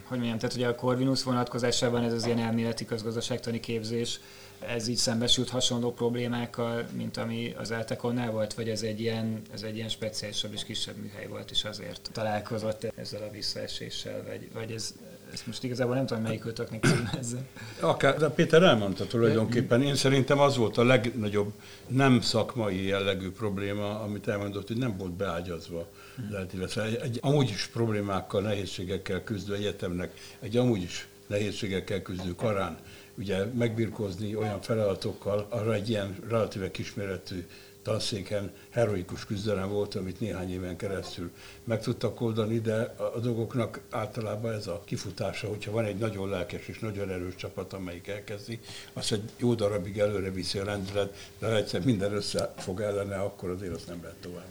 hogy 0.04 0.18
mondjam, 0.18 0.38
tehát 0.38 0.56
ugye 0.56 0.68
a 0.68 0.76
Corvinus 0.76 1.24
vonatkozásában 1.24 2.04
ez 2.04 2.14
az 2.14 2.26
ilyen 2.26 2.40
elméleti 2.40 2.86
közgazdaságtani 2.86 3.60
képzés, 3.60 4.20
ez 4.60 4.88
így 4.88 4.96
szembesült 4.96 5.50
hasonló 5.50 5.94
problémákkal, 5.94 6.86
mint 6.92 7.18
ami 7.18 7.54
az 7.58 7.72
Eltekonnál 7.72 8.32
volt, 8.32 8.54
vagy 8.54 8.70
ez 8.70 8.82
egy 8.82 9.00
ilyen, 9.00 9.42
ez 9.54 9.62
egy 9.62 9.76
ilyen 9.76 9.90
speciálisabb 9.90 10.54
és 10.54 10.64
kisebb 10.64 10.96
műhely 10.96 11.28
volt, 11.28 11.52
és 11.52 11.64
azért 11.64 12.10
találkozott 12.12 12.84
ezzel 12.96 13.22
a 13.22 13.32
visszaeséssel, 13.32 14.24
vagy, 14.24 14.50
vagy 14.54 14.72
ez, 14.72 14.94
ezt 15.34 15.48
most 15.48 15.64
igazából 15.64 15.96
nem 15.96 16.06
tudom, 16.06 16.24
melyik 16.24 16.46
ötöknek 16.46 16.86
címezze. 16.86 17.38
Akár, 17.80 18.18
de 18.18 18.30
Péter 18.30 18.64
elmondta 18.64 19.08
tulajdonképpen. 19.08 19.82
Én 19.82 19.96
szerintem 19.96 20.40
az 20.40 20.58
volt 20.58 20.78
a 20.78 20.84
legnagyobb 20.84 21.52
nem 21.88 22.22
szakmai 22.22 22.86
jellegű 22.86 23.32
probléma, 23.32 24.00
amit 24.00 24.28
elmondott, 24.28 24.68
hogy 24.68 24.78
nem 24.78 24.98
volt 24.98 25.12
beágyazva. 25.12 25.88
Lehet, 26.30 26.54
illetve 26.54 26.84
egy, 26.84 26.96
egy 26.96 27.20
amúgy 27.22 27.50
is 27.50 27.68
problémákkal, 27.68 28.42
nehézségekkel 28.42 29.24
küzdő 29.24 29.54
egyetemnek, 29.54 30.14
egy 30.40 30.58
amúgy 30.58 30.82
is 30.82 31.08
nehézségekkel 31.28 32.02
küzdő 32.02 32.36
karán 32.36 32.78
ugye 33.18 33.46
megbirkózni 33.46 34.36
olyan 34.36 34.62
feladatokkal, 34.62 35.48
arra 35.50 35.74
egy 35.74 35.90
ilyen 35.90 36.16
relatíve 36.30 36.72
kisméretű 36.72 37.48
tanszéken 37.88 38.52
heroikus 38.70 39.26
küzdelem 39.26 39.70
volt, 39.70 39.96
amit 39.96 40.20
néhány 40.20 40.52
éven 40.52 40.76
keresztül 40.78 41.32
meg 41.64 41.82
tudtak 41.82 42.22
oldani, 42.22 42.60
de 42.60 42.94
a 43.16 43.20
dolgoknak 43.20 43.82
általában 43.90 44.54
ez 44.54 44.68
a 44.68 44.82
kifutása, 44.86 45.48
hogyha 45.48 45.72
van 45.72 45.86
egy 45.86 45.98
nagyon 45.98 46.30
lelkes 46.30 46.68
és 46.68 46.80
nagyon 46.80 47.10
erős 47.10 47.36
csapat, 47.36 47.74
amelyik 47.74 48.08
elkezdi, 48.08 48.60
azt 48.94 49.12
egy 49.12 49.22
jó 49.38 49.54
darabig 49.54 49.98
előre 49.98 50.32
viszi 50.32 50.60
a 50.60 50.66
lendület, 50.66 51.30
de 51.40 51.48
ha 51.48 51.56
egyszer 51.56 51.84
minden 51.84 52.14
össze 52.14 52.54
fog 52.58 52.82
ellene, 52.82 53.16
akkor 53.16 53.50
azért 53.50 53.74
azt 53.74 53.88
nem 53.88 54.00
lehet 54.02 54.18
tovább. 54.22 54.48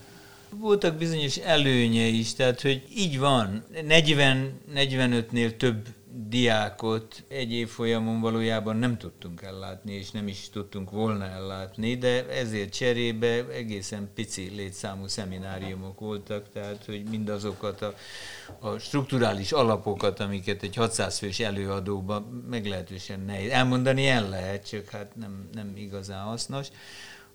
Voltak 0.50 0.96
bizonyos 0.96 1.36
előnye 1.36 2.04
is, 2.04 2.34
tehát 2.34 2.60
hogy 2.60 2.82
így 2.96 3.18
van, 3.18 3.64
40-45-nél 3.74 5.56
több 5.56 5.86
diákot 6.18 7.24
egy 7.28 7.52
évfolyamon 7.52 8.20
valójában 8.20 8.76
nem 8.76 8.98
tudtunk 8.98 9.42
ellátni, 9.42 9.92
és 9.92 10.10
nem 10.10 10.28
is 10.28 10.50
tudtunk 10.50 10.90
volna 10.90 11.24
ellátni, 11.24 11.96
de 11.96 12.28
ezért 12.28 12.72
cserébe 12.72 13.46
egészen 13.48 14.10
pici 14.14 14.52
létszámú 14.54 15.06
szemináriumok 15.06 16.00
voltak, 16.00 16.52
tehát 16.52 16.84
hogy 16.84 17.02
mindazokat 17.10 17.82
a, 17.82 17.94
a 18.58 18.78
strukturális 18.78 19.52
alapokat, 19.52 20.20
amiket 20.20 20.62
egy 20.62 20.74
600 20.74 21.18
fős 21.18 21.40
előadóban 21.40 22.22
meglehetősen 22.50 23.20
nehéz. 23.20 23.50
Elmondani 23.50 24.08
el 24.08 24.28
lehet, 24.28 24.68
csak 24.68 24.88
hát 24.88 25.16
nem, 25.16 25.48
nem 25.52 25.72
igazán 25.76 26.24
hasznos 26.24 26.68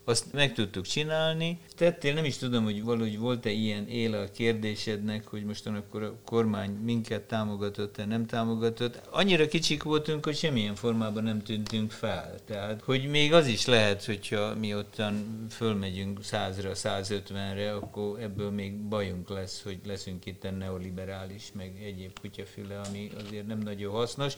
azt 0.04 0.32
meg 0.32 0.52
tudtuk 0.52 0.86
csinálni. 0.86 1.58
Tettél, 1.76 2.14
nem 2.14 2.24
is 2.24 2.36
tudom, 2.36 2.64
hogy 2.64 2.82
valahogy 2.82 3.18
volt-e 3.18 3.50
ilyen 3.50 3.88
éle 3.88 4.18
a 4.18 4.30
kérdésednek, 4.30 5.26
hogy 5.26 5.44
mostan 5.44 5.74
akkor 5.74 6.02
a 6.02 6.14
kormány 6.24 6.70
minket 6.70 7.22
támogatott-e, 7.22 8.04
nem 8.04 8.26
támogatott. 8.26 9.00
Annyira 9.10 9.46
kicsik 9.46 9.82
voltunk, 9.82 10.24
hogy 10.24 10.36
semmilyen 10.36 10.74
formában 10.74 11.22
nem 11.22 11.42
tűntünk 11.42 11.90
fel. 11.90 12.34
Tehát, 12.46 12.82
hogy 12.82 13.10
még 13.10 13.32
az 13.32 13.46
is 13.46 13.66
lehet, 13.66 14.04
hogyha 14.04 14.54
mi 14.54 14.74
ottan 14.74 15.46
fölmegyünk 15.50 16.18
100-ra, 16.22 16.72
150-re, 16.74 17.74
akkor 17.74 18.20
ebből 18.20 18.50
még 18.50 18.76
bajunk 18.76 19.28
lesz, 19.28 19.62
hogy 19.62 19.78
leszünk 19.86 20.26
itt 20.26 20.44
a 20.44 20.50
neoliberális, 20.50 21.52
meg 21.54 21.72
egyéb 21.84 22.18
kutyafüle, 22.20 22.80
ami 22.88 23.10
azért 23.24 23.46
nem 23.46 23.58
nagyon 23.58 23.92
hasznos. 23.92 24.32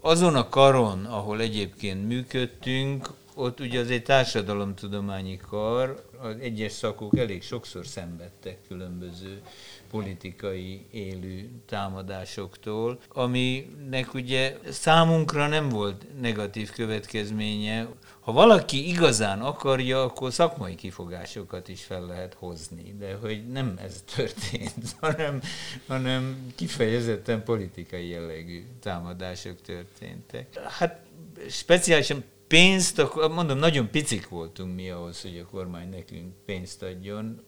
Azon 0.00 0.34
a 0.34 0.48
karon, 0.48 1.04
ahol 1.04 1.40
egyébként 1.40 2.06
működtünk, 2.06 3.08
ott 3.38 3.60
ugye 3.60 3.80
az 3.80 3.90
egy 3.90 4.02
társadalomtudományi 4.02 5.36
kar, 5.36 6.04
az 6.20 6.34
egyes 6.40 6.72
szakok 6.72 7.18
elég 7.18 7.42
sokszor 7.42 7.86
szenvedtek 7.86 8.58
különböző 8.68 9.42
politikai 9.90 10.86
élő 10.90 11.48
támadásoktól, 11.66 12.98
aminek 13.08 14.14
ugye 14.14 14.56
számunkra 14.70 15.46
nem 15.46 15.68
volt 15.68 16.06
negatív 16.20 16.70
következménye. 16.70 17.86
Ha 18.20 18.32
valaki 18.32 18.88
igazán 18.88 19.40
akarja, 19.40 20.02
akkor 20.02 20.32
szakmai 20.32 20.74
kifogásokat 20.74 21.68
is 21.68 21.84
fel 21.84 22.06
lehet 22.06 22.34
hozni, 22.34 22.94
de 22.98 23.14
hogy 23.20 23.48
nem 23.48 23.78
ez 23.82 24.04
történt, 24.14 24.96
hanem, 25.00 25.40
hanem 25.86 26.52
kifejezetten 26.54 27.42
politikai 27.42 28.08
jellegű 28.08 28.64
támadások 28.80 29.60
történtek. 29.60 30.58
Hát 30.78 31.00
speciálisan 31.48 32.24
pénzt, 32.48 32.98
akkor 32.98 33.30
mondom, 33.30 33.58
nagyon 33.58 33.90
picik 33.90 34.28
voltunk 34.28 34.74
mi 34.74 34.90
ahhoz, 34.90 35.22
hogy 35.22 35.38
a 35.38 35.50
kormány 35.50 35.88
nekünk 35.88 36.32
pénzt 36.44 36.82
adjon. 36.82 37.42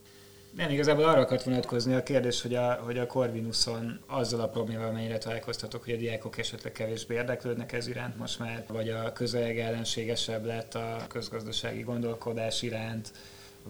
Nem, 0.56 0.70
igazából 0.70 1.04
arra 1.04 1.20
akart 1.20 1.42
vonatkozni 1.42 1.94
a 1.94 2.02
kérdés, 2.02 2.42
hogy 2.42 2.54
a, 2.54 2.72
hogy 2.72 2.98
a 2.98 3.06
Corvinuson 3.06 4.00
azzal 4.06 4.40
a 4.40 4.48
problémával 4.48 4.92
mennyire 4.92 5.18
találkoztatok, 5.18 5.84
hogy 5.84 5.92
a 5.92 5.96
diákok 5.96 6.38
esetleg 6.38 6.72
kevésbé 6.72 7.14
érdeklődnek 7.14 7.72
ez 7.72 7.86
iránt 7.88 8.18
most 8.18 8.38
már, 8.38 8.64
vagy 8.68 8.88
a 8.88 9.12
közeg 9.12 9.58
ellenségesebb 9.58 10.44
lett 10.44 10.74
a 10.74 11.04
közgazdasági 11.08 11.80
gondolkodás 11.82 12.62
iránt, 12.62 13.12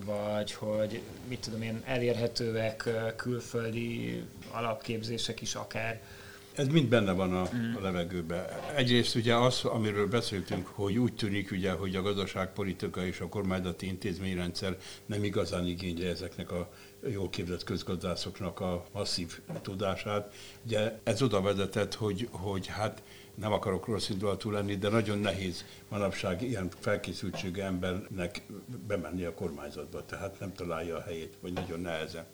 vagy 0.04 0.52
hogy 0.52 1.02
mit 1.28 1.40
tudom 1.40 1.62
én, 1.62 1.82
elérhetőek 1.84 2.88
külföldi 3.16 4.22
alapképzések 4.50 5.40
is 5.40 5.54
akár. 5.54 6.00
Ez 6.54 6.66
mind 6.66 6.88
benne 6.88 7.12
van 7.12 7.32
a, 7.32 7.42
a 7.76 7.80
levegőben. 7.80 8.44
Egyrészt 8.74 9.14
ugye 9.14 9.34
az, 9.34 9.64
amiről 9.64 10.08
beszéltünk, 10.08 10.66
hogy 10.66 10.98
úgy 10.98 11.14
tűnik, 11.14 11.50
ugye, 11.50 11.70
hogy 11.70 11.96
a 11.96 12.02
gazdaságpolitika 12.02 13.04
és 13.04 13.20
a 13.20 13.28
kormányzati 13.28 13.86
intézményrendszer 13.86 14.78
nem 15.06 15.24
igazán 15.24 15.66
igényli 15.66 16.04
ezeknek 16.04 16.50
a 16.50 16.70
jól 17.08 17.30
képzett 17.30 17.64
közgazdászoknak 17.64 18.60
a 18.60 18.84
masszív 18.92 19.40
tudását. 19.62 20.34
Ugye 20.66 20.98
ez 21.02 21.22
oda 21.22 21.40
vezetett, 21.40 21.94
hogy, 21.94 22.28
hogy 22.30 22.66
hát 22.66 23.02
nem 23.34 23.52
akarok 23.52 23.86
rossz 23.86 24.08
indulatú 24.08 24.50
lenni, 24.50 24.76
de 24.76 24.88
nagyon 24.88 25.18
nehéz 25.18 25.64
manapság 25.88 26.42
ilyen 26.42 26.68
felkészültségű 26.78 27.60
embernek 27.60 28.42
bemenni 28.86 29.24
a 29.24 29.34
kormányzatba, 29.34 30.04
tehát 30.04 30.40
nem 30.40 30.52
találja 30.52 30.96
a 30.96 31.02
helyét, 31.02 31.36
vagy 31.40 31.52
nagyon 31.52 31.80
nehezen 31.80 32.26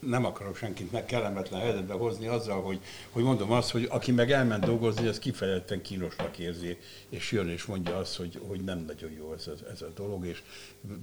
nem 0.00 0.24
akarok 0.24 0.56
senkit 0.56 0.92
meg 0.92 1.04
kellemetlen 1.04 1.60
helyzetbe 1.60 1.94
hozni 1.94 2.26
azzal, 2.26 2.62
hogy, 2.62 2.80
hogy 3.10 3.22
mondom 3.22 3.52
azt, 3.52 3.70
hogy 3.70 3.86
aki 3.90 4.12
meg 4.12 4.30
elment 4.30 4.64
dolgozni, 4.64 5.06
az 5.06 5.18
kifejezetten 5.18 5.82
kínosnak 5.82 6.38
érzi, 6.38 6.76
és 7.08 7.32
jön 7.32 7.48
és 7.48 7.64
mondja 7.64 7.96
azt, 7.96 8.16
hogy, 8.16 8.40
hogy 8.48 8.60
nem 8.60 8.84
nagyon 8.86 9.10
jó 9.10 9.32
ez 9.32 9.46
a, 9.46 9.70
ez 9.72 9.82
a 9.82 9.88
dolog, 9.94 10.26
és 10.26 10.42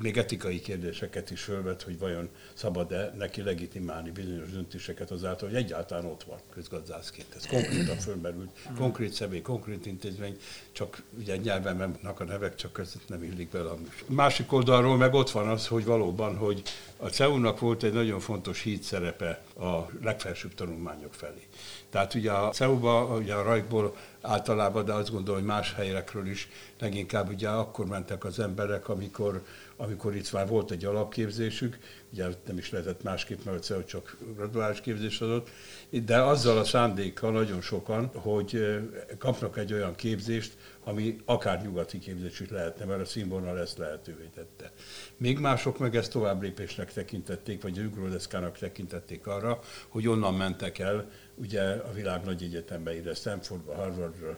még 0.01 0.17
etikai 0.17 0.59
kérdéseket 0.59 1.31
is 1.31 1.41
fölvet, 1.41 1.81
hogy 1.81 1.99
vajon 1.99 2.29
szabad-e 2.53 3.13
neki 3.17 3.41
legitimálni 3.41 4.11
bizonyos 4.11 4.51
döntéseket 4.51 5.11
azáltal, 5.11 5.49
hogy 5.49 5.57
egyáltalán 5.57 6.05
ott 6.05 6.23
van 6.23 6.39
közgazdászként. 6.53 7.35
Ez 7.35 7.47
konkrétan 7.47 7.97
fölmerült, 7.97 8.49
konkrét 8.77 9.13
személy, 9.13 9.41
konkrét 9.41 9.85
intézmény, 9.85 10.37
csak 10.71 11.03
ugye 11.19 11.37
nyelven 11.37 11.77
vannak 11.77 12.19
a 12.19 12.23
nevek, 12.23 12.55
csak 12.55 12.71
között 12.71 13.07
nem 13.07 13.23
illik 13.23 13.49
bele. 13.49 13.71
Másik 14.05 14.51
oldalról 14.53 14.97
meg 14.97 15.13
ott 15.13 15.29
van 15.29 15.47
az, 15.47 15.67
hogy 15.67 15.85
valóban, 15.85 16.35
hogy 16.35 16.61
a 16.97 17.07
CEU-nak 17.07 17.59
volt 17.59 17.83
egy 17.83 17.93
nagyon 17.93 18.19
fontos 18.19 18.61
híd 18.61 18.83
szerepe 18.87 19.41
a 19.59 19.89
legfelsőbb 20.01 20.53
tanulmányok 20.53 21.13
felé. 21.13 21.47
Tehát 21.89 22.13
ugye 22.13 22.31
a 22.31 22.49
CEU-ba, 22.49 23.03
ugye 23.03 23.33
a 23.33 23.43
rajkból 23.43 23.95
általában, 24.21 24.85
de 24.85 24.93
azt 24.93 25.11
gondolom, 25.11 25.39
hogy 25.39 25.49
más 25.49 25.73
helyekről 25.73 26.27
is 26.27 26.49
leginkább 26.79 27.29
ugye 27.29 27.49
akkor 27.49 27.85
mentek 27.85 28.23
az 28.23 28.39
emberek, 28.39 28.89
amikor, 28.89 29.43
amikor 29.77 30.15
itt 30.15 30.31
már 30.31 30.47
volt 30.47 30.71
egy 30.71 30.85
alapképzésük, 30.85 31.77
ugye 32.13 32.25
nem 32.45 32.57
is 32.57 32.71
lehetett 32.71 33.03
másképp, 33.03 33.43
mert 33.43 33.63
CEU 33.63 33.83
csak 33.83 34.17
graduális 34.35 34.81
képzés 34.81 35.21
adott, 35.21 35.49
de 35.89 36.21
azzal 36.21 36.57
a 36.57 36.63
szándékkal 36.63 37.31
nagyon 37.31 37.61
sokan, 37.61 38.09
hogy 38.13 38.79
kapnak 39.17 39.57
egy 39.57 39.73
olyan 39.73 39.95
képzést, 39.95 40.57
ami 40.83 41.17
akár 41.25 41.61
nyugati 41.61 41.99
képzés 41.99 42.39
is 42.39 42.49
lehetne, 42.49 42.85
mert 42.85 43.01
a 43.01 43.05
színvonal 43.05 43.59
ezt 43.59 43.77
lehetővé 43.77 44.29
tette. 44.35 44.71
Még 45.17 45.39
mások 45.39 45.77
meg 45.77 45.95
ezt 45.95 46.11
tovább 46.11 46.41
lépésnek 46.41 46.93
tekintették, 46.93 47.61
vagy 47.61 47.79
ugródeszkának 47.79 48.57
tekintették 48.57 49.27
arra, 49.27 49.59
hogy 49.87 50.07
onnan 50.07 50.33
mentek 50.33 50.79
el 50.79 51.09
ugye 51.35 51.61
a 51.61 51.91
világ 51.93 52.23
nagy 52.23 52.43
egyetembe 52.43 53.13
Stanfordba, 53.13 53.75
Harvardra, 53.75 54.37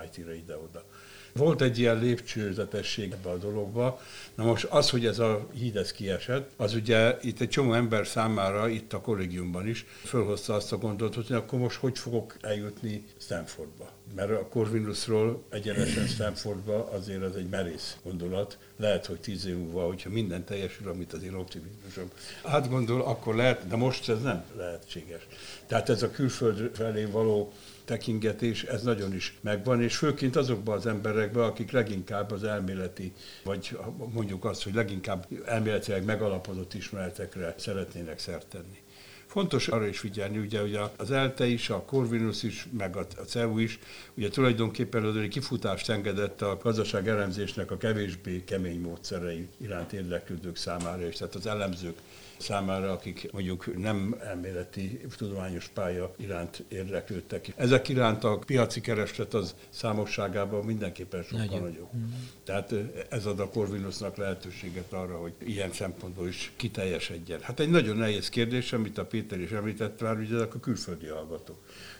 MIT-re 0.00 0.34
ide-oda. 0.34 0.84
Volt 1.32 1.60
egy 1.60 1.78
ilyen 1.78 1.98
lépcsőzetesség 1.98 3.12
ebbe 3.12 3.28
a 3.28 3.36
dologba. 3.36 4.00
Na 4.34 4.44
most 4.44 4.64
az, 4.64 4.90
hogy 4.90 5.06
ez 5.06 5.18
a 5.18 5.48
híd 5.54 5.76
ez 5.76 5.92
kiesett, 5.92 6.50
az 6.56 6.74
ugye 6.74 7.16
itt 7.20 7.40
egy 7.40 7.48
csomó 7.48 7.72
ember 7.72 8.06
számára, 8.06 8.68
itt 8.68 8.92
a 8.92 9.00
kollégiumban 9.00 9.68
is, 9.68 9.86
fölhozta 10.04 10.54
azt 10.54 10.72
a 10.72 10.78
gondolatot, 10.78 11.26
hogy 11.26 11.36
akkor 11.36 11.58
most 11.58 11.76
hogy 11.76 11.98
fogok 11.98 12.36
eljutni 12.40 13.04
Stanfordba. 13.20 13.90
Mert 14.14 14.30
a 14.30 14.48
Corvinusról 14.48 15.42
egyenesen 15.50 16.06
Stanfordba 16.06 16.90
azért 16.90 17.22
az 17.22 17.36
egy 17.36 17.48
merész 17.48 17.96
gondolat. 18.04 18.58
Lehet, 18.76 19.06
hogy 19.06 19.20
tíz 19.20 19.46
év 19.46 19.56
múlva, 19.56 19.86
hogyha 19.86 20.10
minden 20.10 20.44
teljesül, 20.44 20.88
amit 20.88 21.12
az 21.12 21.22
én 21.22 21.34
optimizmusom 21.34 22.10
átgondol, 22.42 23.02
akkor 23.02 23.34
lehet, 23.34 23.66
de 23.66 23.76
most 23.76 24.08
ez 24.08 24.22
nem 24.22 24.44
lehetséges. 24.56 25.26
Tehát 25.66 25.88
ez 25.88 26.02
a 26.02 26.10
külföld 26.10 26.70
felé 26.74 27.04
való 27.04 27.52
tekingetés, 27.88 28.62
ez 28.62 28.82
nagyon 28.82 29.14
is 29.14 29.34
megvan, 29.40 29.82
és 29.82 29.96
főként 29.96 30.36
azokban 30.36 30.76
az 30.76 30.86
emberekben, 30.86 31.44
akik 31.44 31.70
leginkább 31.70 32.30
az 32.30 32.44
elméleti, 32.44 33.12
vagy 33.44 33.78
mondjuk 34.12 34.44
azt, 34.44 34.62
hogy 34.62 34.74
leginkább 34.74 35.26
elméletileg 35.44 36.04
megalapozott 36.04 36.74
ismeretekre 36.74 37.54
szeretnének 37.58 38.18
szert 38.18 38.46
tenni. 38.46 38.78
Fontos 39.26 39.68
arra 39.68 39.86
is 39.86 39.98
figyelni, 39.98 40.38
ugye, 40.38 40.60
hogy 40.60 40.78
az 40.96 41.10
ELTE 41.10 41.46
is, 41.46 41.70
a 41.70 41.82
Corvinus 41.82 42.42
is, 42.42 42.66
meg 42.78 42.96
a 42.96 43.06
CEU 43.26 43.58
is, 43.58 43.78
ugye 44.14 44.28
tulajdonképpen 44.28 45.04
az 45.04 45.16
egy 45.16 45.28
kifutást 45.28 45.90
engedett 45.90 46.42
a 46.42 46.58
gazdaság 46.62 47.08
elemzésnek 47.08 47.70
a 47.70 47.76
kevésbé 47.76 48.44
kemény 48.44 48.80
módszerei 48.80 49.48
iránt 49.56 49.92
érdeklődők 49.92 50.56
számára, 50.56 51.06
és 51.06 51.16
tehát 51.16 51.34
az 51.34 51.46
elemzők 51.46 51.98
számára, 52.38 52.92
akik 52.92 53.32
mondjuk 53.32 53.78
nem 53.78 54.16
elméleti 54.20 55.00
tudományos 55.16 55.68
pálya 55.68 56.14
iránt 56.16 56.64
érdeklődtek. 56.68 57.52
Ezek 57.56 57.88
iránt 57.88 58.24
a 58.24 58.38
piaci 58.38 58.80
kereslet 58.80 59.34
az 59.34 59.54
számosságában 59.70 60.64
mindenképpen 60.64 61.22
sokkal 61.22 61.60
nagyobb. 61.60 61.94
Mm. 61.96 62.04
Tehát 62.44 62.74
ez 63.08 63.26
ad 63.26 63.40
a 63.40 63.48
Corvinusnak 63.48 64.16
lehetőséget 64.16 64.92
arra, 64.92 65.16
hogy 65.16 65.32
ilyen 65.38 65.72
szempontból 65.72 66.28
is 66.28 66.52
kiteljesedjen. 66.56 67.40
Hát 67.40 67.60
egy 67.60 67.70
nagyon 67.70 67.96
nehéz 67.96 68.28
kérdés, 68.28 68.72
amit 68.72 68.98
a 68.98 69.06
Péter 69.06 69.40
is 69.40 69.50
említett 69.50 70.00
már, 70.00 70.18
ugye 70.18 70.34
ezek 70.34 70.54
a 70.54 70.60
külföldi 70.60 71.06
hallgatók. 71.06 71.58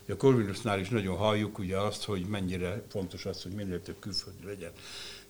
A 0.08 0.16
Corvinusnál 0.16 0.80
is 0.80 0.88
nagyon 0.88 1.16
halljuk 1.16 1.58
ugye 1.58 1.78
azt, 1.78 2.04
hogy 2.04 2.24
mennyire 2.28 2.82
fontos 2.88 3.26
az, 3.26 3.42
hogy 3.42 3.52
minél 3.52 3.82
több 3.82 3.98
külföldi 3.98 4.46
legyen. 4.46 4.70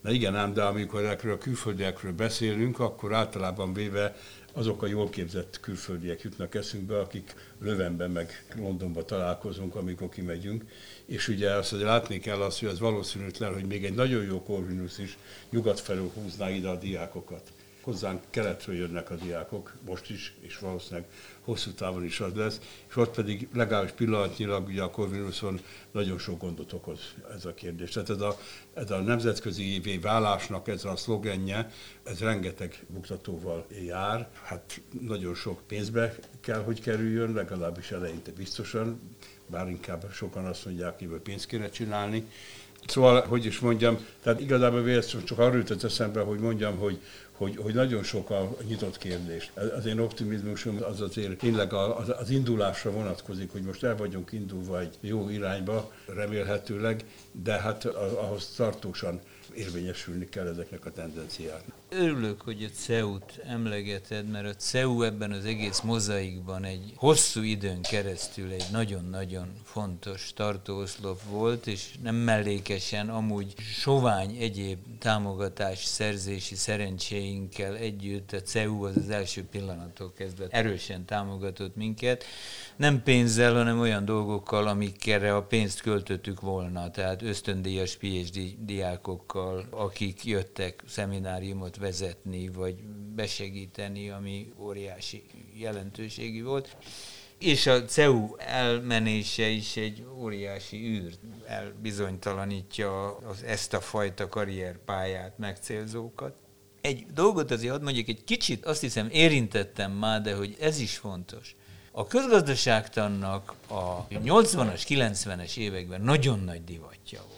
Na 0.01 0.11
igen 0.11 0.37
ám, 0.37 0.53
de 0.53 0.63
amikor 0.63 1.03
ezekről 1.03 1.33
a 1.33 1.39
külföldiekről 1.39 2.13
beszélünk, 2.13 2.79
akkor 2.79 3.15
általában 3.15 3.73
véve 3.73 4.17
azok 4.59 4.83
a 4.83 4.87
jól 4.87 5.11
képzett 5.11 5.61
külföldiek 5.61 6.23
jutnak 6.23 6.55
eszünkbe, 6.55 6.99
akik 6.99 7.35
Lövenben 7.61 8.11
meg 8.11 8.45
Londonba 8.57 9.05
találkozunk, 9.05 9.75
amikor 9.75 10.09
kimegyünk, 10.09 10.65
és 11.07 11.29
ugye 11.29 11.51
azt 11.51 11.71
hogy 11.71 11.81
látni 11.81 12.19
kell 12.19 12.41
azt, 12.41 12.59
hogy 12.59 12.69
az 12.69 12.79
valószínűtlen, 12.79 13.53
hogy 13.53 13.65
még 13.65 13.85
egy 13.85 13.95
nagyon 13.95 14.25
jó 14.25 14.43
Corvinus 14.43 14.99
is 14.99 15.19
nyugat 15.51 15.81
felől 15.81 16.11
húzná 16.15 16.51
ide 16.51 16.69
a 16.69 16.77
diákokat. 16.77 17.53
Hozzánk 17.89 18.23
keletről 18.31 18.77
jönnek 18.77 19.11
a 19.11 19.15
diákok, 19.15 19.73
most 19.87 20.11
is, 20.11 20.35
és 20.41 20.59
valószínűleg 20.59 21.09
hosszú 21.41 21.71
távon 21.71 22.05
is 22.05 22.21
az 22.21 22.35
lesz, 22.35 22.61
és 22.89 22.97
ott 22.97 23.15
pedig 23.15 23.49
legalábbis 23.55 23.91
pillanatnyilag 23.91 24.67
ugye 24.67 24.83
a 24.83 24.91
Corvinuson 24.91 25.61
nagyon 25.91 26.19
sok 26.19 26.41
gondot 26.41 26.73
okoz 26.73 27.01
ez 27.35 27.45
a 27.45 27.55
kérdés. 27.55 27.91
Tehát 27.91 28.11
ez 28.11 28.21
a, 28.21 28.39
ez 28.75 28.91
a 28.91 29.01
nemzetközi 29.01 29.73
évé 29.73 29.97
válásnak 29.97 30.69
ez 30.69 30.85
a 30.85 30.97
szlogenje, 30.97 31.71
ez 32.03 32.19
rengeteg 32.21 32.85
buktatóval 32.89 33.67
jár, 33.85 34.29
hát 34.43 34.81
nagyon 35.01 35.35
sok 35.35 35.61
pénzbe 35.67 36.15
kell, 36.41 36.63
hogy 36.63 36.81
kerüljön, 36.81 37.33
legalábbis 37.33 37.91
eleinte 37.91 38.33
biztosan, 38.33 39.01
bár 39.47 39.69
inkább 39.69 40.13
sokan 40.13 40.45
azt 40.45 40.65
mondják, 40.65 40.99
hogy 40.99 41.21
pénzt 41.21 41.47
kéne 41.47 41.69
csinálni, 41.69 42.27
Szóval, 42.87 43.27
hogy 43.27 43.45
is 43.45 43.59
mondjam, 43.59 43.99
tehát 44.23 44.41
igazából 44.41 44.83
véletlenül 44.83 45.27
csak 45.27 45.39
arról 45.39 45.57
jutott 45.57 45.83
eszembe, 45.83 46.21
hogy 46.21 46.39
mondjam, 46.39 46.77
hogy, 46.77 47.01
hogy, 47.39 47.57
hogy 47.57 47.75
nagyon 47.75 48.03
sok 48.03 48.31
a 48.31 48.57
nyitott 48.67 48.99
kérdés. 48.99 49.53
Az 49.77 49.87
én 49.87 49.99
optimizmusom 49.99 50.83
az 50.83 51.01
azért 51.01 51.39
tényleg 51.39 51.73
az, 51.73 52.09
az 52.19 52.31
indulásra 52.31 52.91
vonatkozik, 52.91 53.53
hogy 53.53 53.63
most 53.63 53.83
el 53.85 53.97
vagyunk 53.97 54.33
indulva 54.33 54.81
egy 54.81 54.99
jó 55.01 55.29
irányba, 55.29 55.93
remélhetőleg, 56.07 57.05
de 57.33 57.53
hát 57.53 57.85
ahhoz 57.85 58.53
tartósan 58.57 59.21
érvényesülni 59.55 60.29
kell 60.29 60.47
ezeknek 60.47 60.87
a 60.87 60.93
tendenciáknak. 60.93 61.78
Örülök, 61.91 62.41
hogy 62.41 62.65
a 62.65 62.69
CEU-t 62.69 63.41
emlegeted, 63.47 64.29
mert 64.29 64.47
a 64.47 64.55
CEU 64.55 65.03
ebben 65.03 65.33
az 65.33 65.45
egész 65.45 65.81
mozaikban 65.81 66.65
egy 66.65 66.93
hosszú 66.97 67.43
időn 67.43 67.83
keresztül 67.83 68.51
egy 68.51 68.67
nagyon-nagyon 68.73 69.53
fontos 69.65 70.33
tartóoszlop 70.35 71.21
volt, 71.31 71.67
és 71.67 71.95
nem 72.03 72.15
mellékesen 72.15 73.09
amúgy 73.09 73.55
sovány 73.59 74.37
egyéb 74.37 74.79
támogatás 74.99 75.85
szerzési 75.85 76.55
szerencséinkkel 76.55 77.77
együtt 77.77 78.33
a 78.33 78.43
CEU 78.43 78.85
az 78.85 78.97
az 78.97 79.11
első 79.11 79.45
pillanattól 79.45 80.13
kezdve 80.17 80.47
erősen 80.51 81.05
támogatott 81.05 81.77
minket, 81.77 82.25
nem 82.77 83.03
pénzzel, 83.03 83.55
hanem 83.55 83.81
olyan 83.81 84.05
dolgokkal, 84.05 84.67
amikre 84.67 85.35
a 85.37 85.43
pénzt 85.43 85.81
költöttük 85.81 86.41
volna, 86.41 86.91
tehát 86.91 87.23
ösztöndíjas 87.23 87.97
PhD 87.97 88.39
diákokkal, 88.59 89.67
akik 89.71 90.25
jöttek 90.25 90.83
szemináriumot 90.89 91.77
vezetni, 91.79 92.49
vagy 92.49 92.83
besegíteni, 93.15 94.11
ami 94.11 94.53
óriási 94.59 95.25
jelentőségi 95.55 96.43
volt. 96.43 96.77
És 97.39 97.67
a 97.67 97.85
CEU 97.85 98.37
elmenése 98.37 99.49
is 99.49 99.77
egy 99.77 100.07
óriási 100.17 100.77
űr, 100.77 101.13
elbizonytalanítja 101.47 103.17
az, 103.17 103.43
ezt 103.43 103.75
a 103.75 103.81
fajta 103.81 104.29
karrierpályát 104.29 105.39
megcélzókat. 105.39 106.35
Egy 106.81 107.07
dolgot 107.07 107.51
azért 107.51 107.73
hadd 107.73 107.83
mondjuk, 107.83 108.09
egy 108.09 108.25
kicsit 108.25 108.65
azt 108.65 108.81
hiszem 108.81 109.09
érintettem 109.11 109.93
már, 109.93 110.23
de 110.23 110.35
hogy 110.35 110.57
ez 110.61 110.81
is 110.81 110.97
fontos. 110.97 111.57
A 111.93 112.07
közgazdaságtannak 112.07 113.55
a 113.69 114.07
80-as, 114.09 114.83
90-es 114.89 115.57
években 115.57 116.01
nagyon 116.01 116.41
nagy 116.41 116.65
divatja 116.65 117.21
volt 117.29 117.38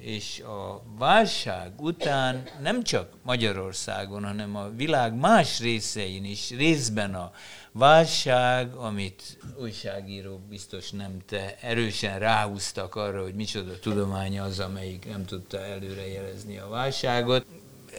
és 0.00 0.40
a 0.40 0.82
válság 0.98 1.80
után 1.80 2.48
nem 2.62 2.82
csak 2.82 3.12
Magyarországon, 3.22 4.24
hanem 4.24 4.56
a 4.56 4.70
világ 4.76 5.14
más 5.14 5.60
részein 5.60 6.24
is 6.24 6.50
részben 6.50 7.14
a 7.14 7.32
válság, 7.72 8.74
amit 8.74 9.38
újságírók 9.60 10.40
biztos 10.40 10.90
nem 10.90 11.16
te 11.26 11.56
erősen 11.60 12.18
ráhúztak 12.18 12.94
arra, 12.94 13.22
hogy 13.22 13.34
micsoda 13.34 13.78
tudomány 13.78 14.40
az, 14.40 14.58
amelyik 14.58 15.06
nem 15.08 15.24
tudta 15.24 15.64
előrejelezni 15.64 16.58
a 16.58 16.68
válságot. 16.68 17.46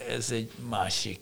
Ez 0.10 0.32
egy 0.32 0.52
másik 0.70 1.20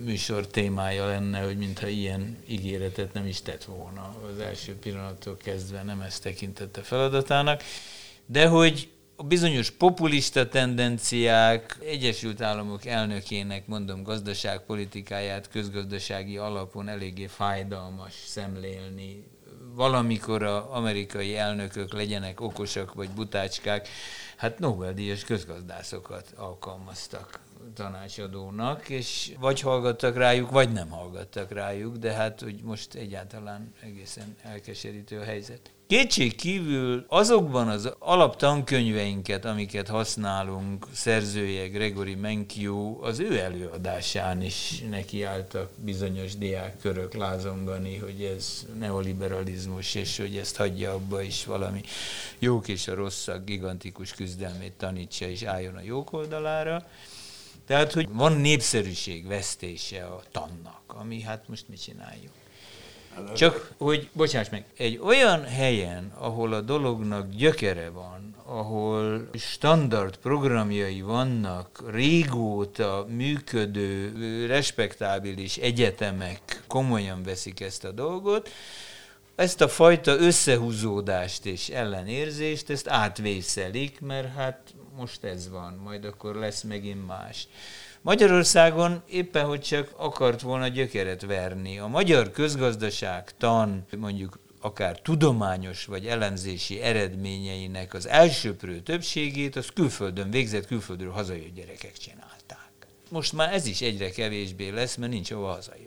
műsor 0.00 0.46
témája 0.46 1.06
lenne, 1.06 1.40
hogy 1.40 1.56
mintha 1.56 1.86
ilyen 1.86 2.36
ígéretet 2.46 3.12
nem 3.12 3.26
is 3.26 3.42
tett 3.42 3.64
volna 3.64 4.16
az 4.32 4.38
első 4.38 4.74
pillanattól 4.74 5.36
kezdve, 5.36 5.82
nem 5.82 6.00
ezt 6.00 6.22
tekintette 6.22 6.82
feladatának, 6.82 7.62
de 8.26 8.46
hogy 8.46 8.88
a 9.16 9.22
bizonyos 9.22 9.70
populista 9.70 10.48
tendenciák, 10.48 11.78
Egyesült 11.84 12.40
Államok 12.40 12.84
elnökének, 12.84 13.66
mondom, 13.66 14.02
gazdaságpolitikáját 14.02 15.48
közgazdasági 15.48 16.36
alapon 16.36 16.88
eléggé 16.88 17.26
fájdalmas 17.26 18.12
szemlélni. 18.26 19.24
Valamikor 19.74 20.42
az 20.42 20.64
amerikai 20.70 21.36
elnökök 21.36 21.92
legyenek 21.92 22.40
okosak 22.40 22.94
vagy 22.94 23.10
butácskák, 23.10 23.88
hát 24.36 24.58
Nobel-díjas 24.58 25.24
közgazdászokat 25.24 26.32
alkalmaztak 26.36 27.40
tanácsadónak, 27.74 28.88
és 28.88 29.32
vagy 29.40 29.60
hallgattak 29.60 30.16
rájuk, 30.16 30.50
vagy 30.50 30.72
nem 30.72 30.88
hallgattak 30.88 31.52
rájuk, 31.52 31.96
de 31.96 32.12
hát 32.12 32.40
hogy 32.40 32.60
most 32.62 32.94
egyáltalán 32.94 33.74
egészen 33.82 34.36
elkeserítő 34.42 35.18
a 35.18 35.24
helyzet. 35.24 35.70
Kétség 35.88 36.34
kívül 36.34 37.04
azokban 37.08 37.68
az 37.68 37.92
alaptankönyveinket, 37.98 39.44
amiket 39.44 39.88
használunk, 39.88 40.86
szerzője 40.92 41.68
Gregory 41.68 42.14
Menkyu, 42.14 43.04
az 43.04 43.18
ő 43.18 43.38
előadásán 43.38 44.42
is 44.42 44.82
nekiálltak 44.90 45.70
bizonyos 45.84 46.36
diákkörök 46.36 47.14
lázongani, 47.14 47.96
hogy 47.96 48.22
ez 48.22 48.66
neoliberalizmus, 48.78 49.94
és 49.94 50.16
hogy 50.16 50.36
ezt 50.36 50.56
hagyja 50.56 50.92
abba 50.92 51.22
is 51.22 51.44
valami 51.44 51.80
jók 52.38 52.68
és 52.68 52.88
a 52.88 52.94
rosszak 52.94 53.44
gigantikus 53.44 54.12
küzdelmét 54.12 54.72
tanítsa, 54.72 55.28
és 55.28 55.42
álljon 55.42 55.76
a 55.76 55.82
jók 55.82 56.12
oldalára. 56.12 56.86
Tehát, 57.66 57.92
hogy 57.92 58.08
van 58.12 58.32
népszerűség 58.32 59.26
vesztése 59.26 60.04
a 60.04 60.22
tannak, 60.32 60.82
ami 60.86 61.20
hát 61.20 61.48
most 61.48 61.68
mit 61.68 61.82
csináljuk. 61.82 62.32
Csak, 63.34 63.72
hogy, 63.78 64.08
bocsáss 64.12 64.48
meg, 64.48 64.64
egy 64.76 64.98
olyan 64.98 65.44
helyen, 65.44 66.12
ahol 66.18 66.52
a 66.52 66.60
dolognak 66.60 67.30
gyökere 67.30 67.90
van, 67.90 68.34
ahol 68.44 69.28
standard 69.34 70.16
programjai 70.16 71.00
vannak, 71.00 71.82
régóta 71.90 73.06
működő, 73.08 74.46
respektábilis 74.46 75.56
egyetemek 75.56 76.62
komolyan 76.66 77.22
veszik 77.22 77.60
ezt 77.60 77.84
a 77.84 77.90
dolgot, 77.90 78.48
ezt 79.34 79.60
a 79.60 79.68
fajta 79.68 80.18
összehúzódást 80.18 81.46
és 81.46 81.68
ellenérzést, 81.68 82.70
ezt 82.70 82.88
átvészelik, 82.88 84.00
mert 84.00 84.34
hát 84.34 84.74
most 84.96 85.24
ez 85.24 85.50
van, 85.50 85.80
majd 85.84 86.04
akkor 86.04 86.34
lesz 86.34 86.62
megint 86.62 87.06
más. 87.06 87.48
Magyarországon 88.06 89.02
éppen, 89.08 89.44
hogy 89.44 89.60
csak 89.60 89.92
akart 89.96 90.40
volna 90.40 90.68
gyökeret 90.68 91.22
verni. 91.22 91.78
A 91.78 91.86
magyar 91.86 92.30
közgazdaság 92.30 93.36
tan, 93.36 93.84
mondjuk 93.98 94.38
akár 94.60 95.00
tudományos 95.00 95.84
vagy 95.84 96.06
ellenzési 96.06 96.80
eredményeinek 96.80 97.94
az 97.94 98.08
elsőprő 98.08 98.80
többségét 98.80 99.56
az 99.56 99.68
külföldön 99.74 100.30
végzett, 100.30 100.66
külföldről 100.66 101.10
hazajött 101.10 101.54
gyerekek 101.54 101.96
csinálták. 101.96 102.86
Most 103.10 103.32
már 103.32 103.54
ez 103.54 103.66
is 103.66 103.80
egyre 103.80 104.10
kevésbé 104.10 104.68
lesz, 104.68 104.96
mert 104.96 105.12
nincs 105.12 105.32
hova 105.32 105.52
hazajönni. 105.52 105.85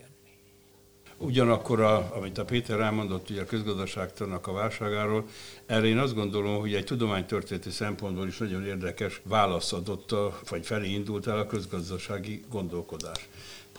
Ugyanakkor, 1.22 1.80
a, 1.80 2.16
amit 2.16 2.38
a 2.38 2.44
Péter 2.44 2.80
elmondott 2.80 3.30
ugye 3.30 3.42
a 3.42 3.44
közgazdaságtannak 3.44 4.46
a 4.46 4.52
válságáról, 4.52 5.24
erre 5.66 5.86
én 5.86 5.98
azt 5.98 6.14
gondolom, 6.14 6.60
hogy 6.60 6.74
egy 6.74 6.84
tudománytörténeti 6.84 7.70
szempontból 7.70 8.26
is 8.26 8.38
nagyon 8.38 8.66
érdekes 8.66 9.20
válasz 9.24 9.72
adott, 9.72 10.12
a, 10.12 10.38
vagy 10.48 10.66
felé 10.66 10.88
indult 10.88 11.26
el 11.26 11.38
a 11.38 11.46
közgazdasági 11.46 12.44
gondolkodás. 12.50 13.28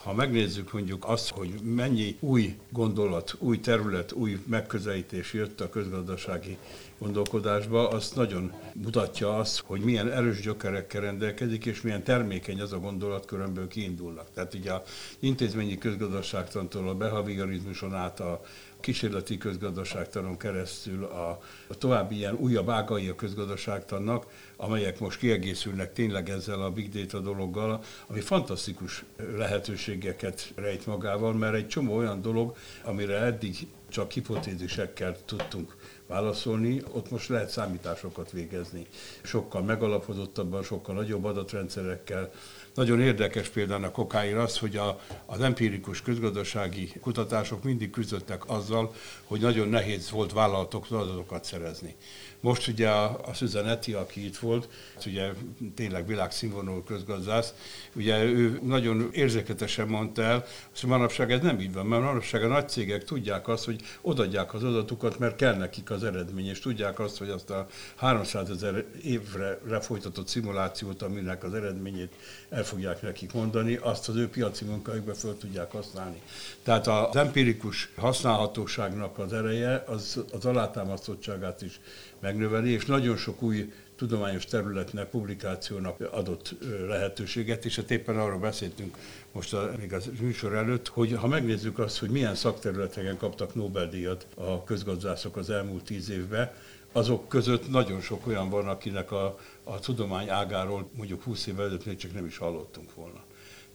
Ha 0.04 0.14
megnézzük 0.14 0.72
mondjuk 0.72 1.08
azt, 1.08 1.30
hogy 1.30 1.54
mennyi 1.64 2.18
új 2.20 2.58
gondolat, 2.70 3.36
új 3.40 3.60
terület, 3.60 4.12
új 4.12 4.44
megközelítés 4.48 5.34
jött 5.34 5.62
a 5.62 5.70
közgazdasági 5.70 6.58
gondolkodásba, 6.98 7.90
az 7.90 8.12
nagyon 8.12 8.54
mutatja 8.74 9.38
azt, 9.38 9.60
hogy 9.60 9.82
milyen 9.82 10.12
erős 10.12 10.42
gyökerekkel 10.42 11.02
rendelkezik, 11.02 11.66
és 11.66 11.82
milyen 11.82 12.04
termékeny 12.04 12.62
az 12.62 12.74
a 12.74 12.80
gondolat, 12.80 13.26
körömből 13.26 13.68
kiindulnak. 13.68 14.28
Tehát 14.34 14.54
ugye 14.54 14.72
a 14.72 14.84
intézményi 15.20 15.78
közgazdaságtantól 15.78 16.90
a 16.90 16.96
behaviorizmuson 16.96 17.94
át 17.94 18.20
a 18.20 18.42
kísérleti 18.80 19.38
közgazdaságtanon 19.38 20.38
keresztül 20.38 21.04
a, 21.04 21.42
a 21.68 21.78
további 21.78 22.16
ilyen 22.16 22.36
újabb 22.36 22.70
ágai 22.70 23.08
a 23.08 23.16
közgazdaságtannak, 23.16 24.26
amelyek 24.62 25.00
most 25.00 25.20
kiegészülnek 25.20 25.94
tényleg 25.94 26.30
ezzel 26.30 26.62
a 26.62 26.72
big 26.72 26.90
data 26.90 27.20
dologgal, 27.20 27.84
ami 28.08 28.20
fantasztikus 28.20 29.04
lehetőségeket 29.36 30.52
rejt 30.56 30.86
magával, 30.86 31.34
mert 31.34 31.56
egy 31.56 31.68
csomó 31.68 31.96
olyan 31.96 32.22
dolog, 32.22 32.56
amire 32.84 33.18
eddig 33.18 33.68
csak 33.90 34.12
hipotézisekkel 34.12 35.18
tudtunk 35.26 35.76
válaszolni, 36.08 36.82
ott 36.92 37.12
most 37.12 37.28
lehet 37.28 37.50
számításokat 37.50 38.32
végezni. 38.32 38.86
Sokkal 39.22 39.62
megalapozottabban, 39.62 40.64
sokkal 40.64 40.96
nagyobb 40.96 41.24
adatrendszerekkel, 41.24 42.32
nagyon 42.74 43.02
érdekes 43.02 43.50
például 43.50 43.84
a 43.84 43.92
kokáin 43.92 44.36
az, 44.36 44.58
hogy 44.58 44.78
a, 44.78 45.00
az 45.26 45.42
empirikus 45.42 46.02
közgazdasági 46.02 46.94
kutatások 47.02 47.64
mindig 47.64 47.90
küzdöttek 47.90 48.50
azzal, 48.50 48.94
hogy 49.24 49.40
nagyon 49.40 49.68
nehéz 49.68 50.10
volt 50.10 50.32
vállalatoktól 50.32 51.00
adatokat 51.00 51.44
szerezni. 51.44 51.96
Most 52.42 52.68
ugye 52.68 52.90
a, 52.90 53.20
a 53.26 53.34
Susan 53.34 53.68
Eti, 53.68 53.94
aki 53.94 54.26
itt 54.26 54.38
volt, 54.38 54.70
ugye 55.06 55.32
tényleg 55.76 56.08
világszínvonalú 56.08 56.84
közgazdász, 56.84 57.54
ugye 57.96 58.24
ő 58.24 58.60
nagyon 58.64 59.10
érzéketesen 59.12 59.88
mondta 59.88 60.22
el, 60.22 60.46
hogy 60.80 60.90
manapság 60.90 61.32
ez 61.32 61.42
nem 61.42 61.60
így 61.60 61.74
van, 61.74 61.86
mert 61.86 62.02
manapság 62.02 62.44
a 62.44 62.48
nagy 62.48 62.70
cégek 62.70 63.04
tudják 63.04 63.48
azt, 63.48 63.66
hogy 63.66 63.82
odadják 64.02 64.54
az 64.54 64.64
adatukat, 64.64 65.20
mert 65.20 65.36
kell 65.36 65.56
nekik 65.56 65.92
az 65.92 66.04
eredmény, 66.04 66.48
és 66.48 66.60
tudják 66.60 67.00
azt, 67.00 67.18
hogy 67.18 67.30
azt 67.30 67.50
a 67.50 67.68
300 67.96 68.50
ezer 68.50 68.86
évre 69.04 69.60
lefolytatott 69.68 70.28
szimulációt, 70.28 71.02
aminek 71.02 71.44
az 71.44 71.54
eredményét 71.54 72.14
el 72.50 72.64
fogják 72.64 73.02
nekik 73.02 73.34
mondani, 73.34 73.76
azt 73.76 74.10
az 74.10 74.16
ő 74.16 74.30
piaci 74.30 74.66
munkájukba 74.66 75.14
föl 75.14 75.38
tudják 75.38 75.72
használni. 75.72 76.22
Tehát 76.64 76.88
az 76.88 77.16
empirikus 77.16 77.90
használhatóságnak 77.96 79.18
az 79.18 79.34
ereje 79.34 79.84
az, 79.88 80.24
az 80.32 80.46
alátámasztottságát 80.46 81.62
is 81.62 81.80
megnöveli, 82.22 82.72
és 82.72 82.86
nagyon 82.86 83.18
sok 83.18 83.42
új 83.42 83.74
tudományos 83.96 84.46
területnek, 84.46 85.10
publikációnak 85.10 86.00
adott 86.12 86.56
lehetőséget, 86.88 87.66
és 87.66 87.76
hát 87.76 87.92
éppen 87.92 88.18
arról 88.20 88.40
beszéltünk 88.40 88.98
most 89.32 89.54
a, 89.54 89.72
még 89.80 89.94
az 89.94 90.10
műsor 90.22 90.54
előtt, 90.54 90.88
hogy 90.88 91.14
ha 91.14 91.28
megnézzük 91.28 91.80
azt, 91.80 91.98
hogy 91.98 92.10
milyen 92.10 92.36
szakterületeken 92.36 93.18
kaptak 93.18 93.56
Nobel-díjat 93.56 94.28
a 94.36 94.64
közgazdászok 94.64 95.38
az 95.38 95.50
elmúlt 95.50 95.84
tíz 95.84 96.10
évben, 96.10 96.52
azok 96.92 97.28
között 97.28 97.70
nagyon 97.70 98.02
sok 98.02 98.28
olyan 98.28 98.50
van, 98.50 98.68
akinek 98.68 99.12
a, 99.12 99.40
a 99.64 99.80
tudomány 99.80 100.30
ágáról 100.30 100.90
mondjuk 100.96 101.24
20 101.24 101.48
évvel 101.48 101.66
előtt 101.66 101.86
még 101.86 101.98
csak 101.98 102.14
nem 102.14 102.26
is 102.26 102.38
hallottunk 102.38 102.94
volna. 102.94 103.24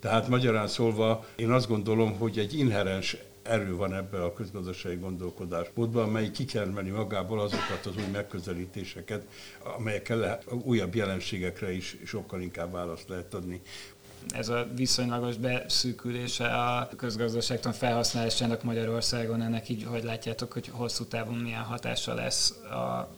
Tehát 0.01 0.29
magyarán 0.29 0.69
szólva 0.69 1.27
én 1.37 1.51
azt 1.51 1.69
gondolom, 1.69 2.19
hogy 2.19 2.39
egy 2.39 2.59
inherens 2.59 3.17
erő 3.49 3.77
van 3.77 3.95
ebben 3.95 4.21
a 4.21 4.33
közgazdasági 4.33 4.97
gondolkodásmódban, 4.97 6.05
amely 6.05 6.31
kikermeli 6.31 6.91
magából 6.91 7.41
azokat 7.41 7.87
az 7.87 7.97
új 7.97 8.11
megközelítéseket, 8.13 9.27
amelyekkel 9.77 10.39
újabb 10.65 10.95
jelenségekre 10.95 11.73
is 11.73 11.97
sokkal 12.05 12.41
inkább 12.41 12.73
választ 12.73 13.09
lehet 13.09 13.35
adni. 13.35 13.61
Ez 14.29 14.49
a 14.49 14.69
viszonylagos 14.75 15.37
beszűkülése 15.37 16.47
a 16.47 16.89
közgazdaságtan 16.97 17.73
felhasználásának 17.73 18.63
Magyarországon, 18.63 19.43
ennek 19.43 19.69
így, 19.69 19.85
hogy 19.85 20.05
látjátok, 20.05 20.53
hogy 20.53 20.69
hosszú 20.69 21.05
távon 21.05 21.35
milyen 21.35 21.63
hatása 21.63 22.15
lesz 22.15 22.51
a 22.51 23.15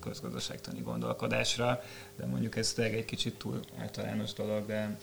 közgazdaságtani 0.00 0.80
gondolkodásra, 0.80 1.82
de 2.16 2.26
mondjuk 2.26 2.56
ez 2.56 2.72
tényleg 2.72 2.94
egy 2.94 3.04
kicsit 3.04 3.38
túl 3.38 3.60
általános 3.78 4.32
dolog, 4.32 4.66
de 4.66 4.98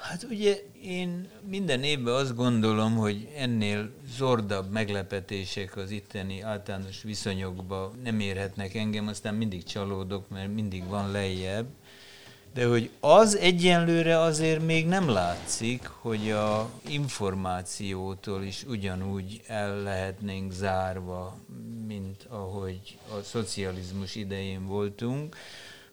Hát 0.00 0.26
ugye 0.30 0.62
én 0.82 1.28
minden 1.48 1.82
évben 1.82 2.14
azt 2.14 2.34
gondolom, 2.34 2.96
hogy 2.96 3.28
ennél 3.36 3.90
zordabb 4.16 4.70
meglepetések 4.70 5.76
az 5.76 5.90
itteni 5.90 6.40
általános 6.40 7.02
viszonyokba 7.02 7.92
nem 8.02 8.20
érhetnek 8.20 8.74
engem, 8.74 9.08
aztán 9.08 9.34
mindig 9.34 9.64
csalódok, 9.64 10.28
mert 10.28 10.54
mindig 10.54 10.86
van 10.86 11.10
lejjebb. 11.10 11.66
De 12.54 12.66
hogy 12.66 12.90
az 13.00 13.36
egyenlőre 13.36 14.18
azért 14.18 14.64
még 14.64 14.86
nem 14.86 15.08
látszik, 15.08 15.86
hogy 15.86 16.30
a 16.30 16.70
információtól 16.88 18.42
is 18.42 18.64
ugyanúgy 18.64 19.40
el 19.46 19.82
lehetnénk 19.82 20.52
zárva, 20.52 21.36
mint 21.86 22.26
ahogy 22.28 22.98
a 23.10 23.22
szocializmus 23.22 24.14
idején 24.14 24.66
voltunk 24.66 25.36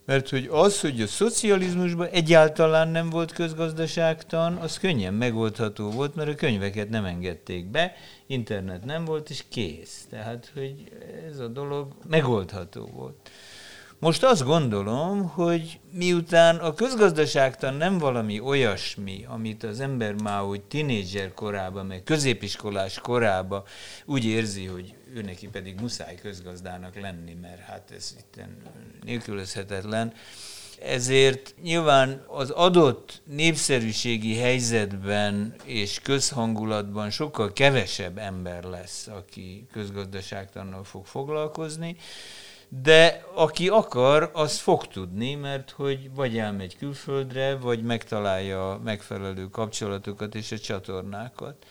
mert 0.05 0.29
hogy 0.29 0.47
az, 0.51 0.81
hogy 0.81 1.01
a 1.01 1.07
szocializmusban 1.07 2.07
egyáltalán 2.07 2.87
nem 2.87 3.09
volt 3.09 3.31
közgazdaságtan, 3.31 4.55
az 4.55 4.77
könnyen 4.77 5.13
megoldható 5.13 5.89
volt, 5.91 6.15
mert 6.15 6.29
a 6.29 6.35
könyveket 6.35 6.89
nem 6.89 7.05
engedték 7.05 7.65
be, 7.65 7.93
internet 8.27 8.85
nem 8.85 9.05
volt, 9.05 9.29
és 9.29 9.43
kész. 9.49 10.07
Tehát, 10.09 10.51
hogy 10.53 10.91
ez 11.29 11.39
a 11.39 11.47
dolog 11.47 11.87
megoldható 12.07 12.89
volt. 12.93 13.29
Most 13.99 14.23
azt 14.23 14.43
gondolom, 14.43 15.29
hogy 15.29 15.79
miután 15.91 16.55
a 16.55 16.73
közgazdaságtan 16.73 17.73
nem 17.73 17.97
valami 17.97 18.39
olyasmi, 18.39 19.25
amit 19.27 19.63
az 19.63 19.79
ember 19.79 20.21
már 20.21 20.43
úgy 20.43 20.61
tinédzser 20.61 21.33
korában, 21.33 21.85
meg 21.85 22.03
középiskolás 22.03 22.99
korában 22.99 23.63
úgy 24.05 24.25
érzi, 24.25 24.65
hogy 24.65 24.93
ő 25.15 25.21
neki 25.21 25.47
pedig 25.47 25.79
muszáj 25.79 26.15
közgazdának 26.15 26.99
lenni, 26.99 27.33
mert 27.33 27.59
hát 27.59 27.91
ez 27.95 28.15
itt 28.19 28.41
nélkülözhetetlen, 29.03 30.13
ezért 30.81 31.55
nyilván 31.61 32.23
az 32.27 32.49
adott 32.49 33.21
népszerűségi 33.25 34.35
helyzetben 34.35 35.55
és 35.63 35.99
közhangulatban 35.99 37.09
sokkal 37.09 37.53
kevesebb 37.53 38.17
ember 38.17 38.63
lesz, 38.63 39.07
aki 39.07 39.67
közgazdaságtannal 39.71 40.83
fog 40.83 41.05
foglalkozni, 41.05 41.95
de 42.69 43.25
aki 43.33 43.67
akar, 43.67 44.29
az 44.33 44.59
fog 44.59 44.87
tudni, 44.87 45.35
mert 45.35 45.69
hogy 45.69 46.13
vagy 46.13 46.37
elmegy 46.37 46.77
külföldre, 46.77 47.55
vagy 47.55 47.83
megtalálja 47.83 48.81
megfelelő 48.83 49.49
kapcsolatokat 49.49 50.35
és 50.35 50.51
a 50.51 50.57
csatornákat. 50.57 51.65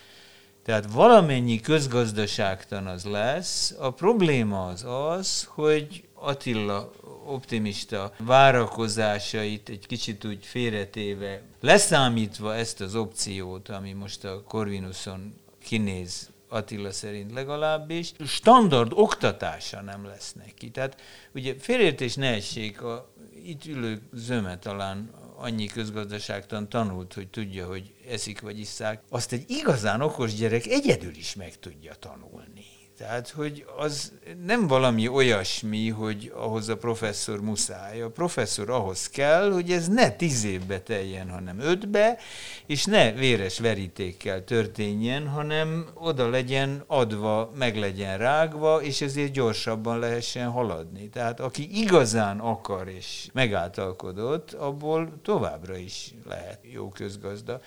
Tehát 0.65 0.91
valamennyi 0.91 1.59
közgazdaságtan 1.59 2.87
az 2.87 3.03
lesz. 3.03 3.75
A 3.79 3.91
probléma 3.91 4.65
az 4.65 4.85
az, 4.87 5.43
hogy 5.43 6.03
Attila 6.13 6.91
optimista 7.25 8.11
várakozásait 8.17 9.69
egy 9.69 9.87
kicsit 9.87 10.25
úgy 10.25 10.45
félretéve, 10.45 11.41
leszámítva 11.61 12.55
ezt 12.55 12.81
az 12.81 12.95
opciót, 12.95 13.69
ami 13.69 13.91
most 13.93 14.23
a 14.23 14.43
Corvinuson 14.47 15.33
kinéz 15.63 16.29
Attila 16.47 16.91
szerint 16.91 17.33
legalábbis, 17.33 18.11
standard 18.25 18.91
oktatása 18.95 19.81
nem 19.81 20.05
lesz 20.05 20.33
neki. 20.33 20.71
Tehát 20.71 21.01
ugye 21.33 21.55
félértés 21.59 22.15
ne 22.15 22.33
essék, 22.33 22.81
a 22.81 23.13
itt 23.43 23.65
ülő 23.65 24.01
zöme 24.13 24.59
talán 24.59 25.09
annyi 25.37 25.65
közgazdaságtan 25.65 26.69
tanult, 26.69 27.13
hogy 27.13 27.27
tudja, 27.27 27.67
hogy 27.67 27.93
eszik 28.09 28.41
vagy 28.41 28.59
isszák, 28.59 29.01
azt 29.09 29.31
egy 29.31 29.43
igazán 29.47 30.01
okos 30.01 30.33
gyerek 30.33 30.65
egyedül 30.65 31.15
is 31.15 31.35
meg 31.35 31.59
tudja 31.59 31.93
tanulni. 31.93 32.74
Tehát, 32.97 33.29
hogy 33.29 33.65
az 33.77 34.11
nem 34.45 34.67
valami 34.67 35.07
olyasmi, 35.07 35.89
hogy 35.89 36.31
ahhoz 36.35 36.69
a 36.69 36.77
professzor 36.77 37.41
muszáj. 37.41 38.01
A 38.01 38.09
professzor 38.09 38.69
ahhoz 38.69 39.09
kell, 39.09 39.51
hogy 39.51 39.71
ez 39.71 39.87
ne 39.87 40.09
tíz 40.11 40.43
évbe 40.43 40.79
teljen, 40.79 41.29
hanem 41.29 41.59
ötbe, 41.59 42.17
és 42.65 42.85
ne 42.85 43.11
véres 43.11 43.59
verítékkel 43.59 44.43
történjen, 44.43 45.27
hanem 45.27 45.85
oda 45.93 46.29
legyen 46.29 46.83
adva, 46.87 47.51
meg 47.55 47.77
legyen 47.77 48.17
rágva, 48.17 48.81
és 48.81 49.01
ezért 49.01 49.31
gyorsabban 49.31 49.99
lehessen 49.99 50.49
haladni. 50.49 51.09
Tehát 51.09 51.39
aki 51.39 51.81
igazán 51.81 52.39
akar 52.39 52.87
és 52.87 53.29
megáltalkodott, 53.33 54.53
abból 54.53 55.19
továbbra 55.21 55.77
is 55.77 56.13
lehet 56.27 56.59
jó 56.71 56.89
közgazda 56.89 57.61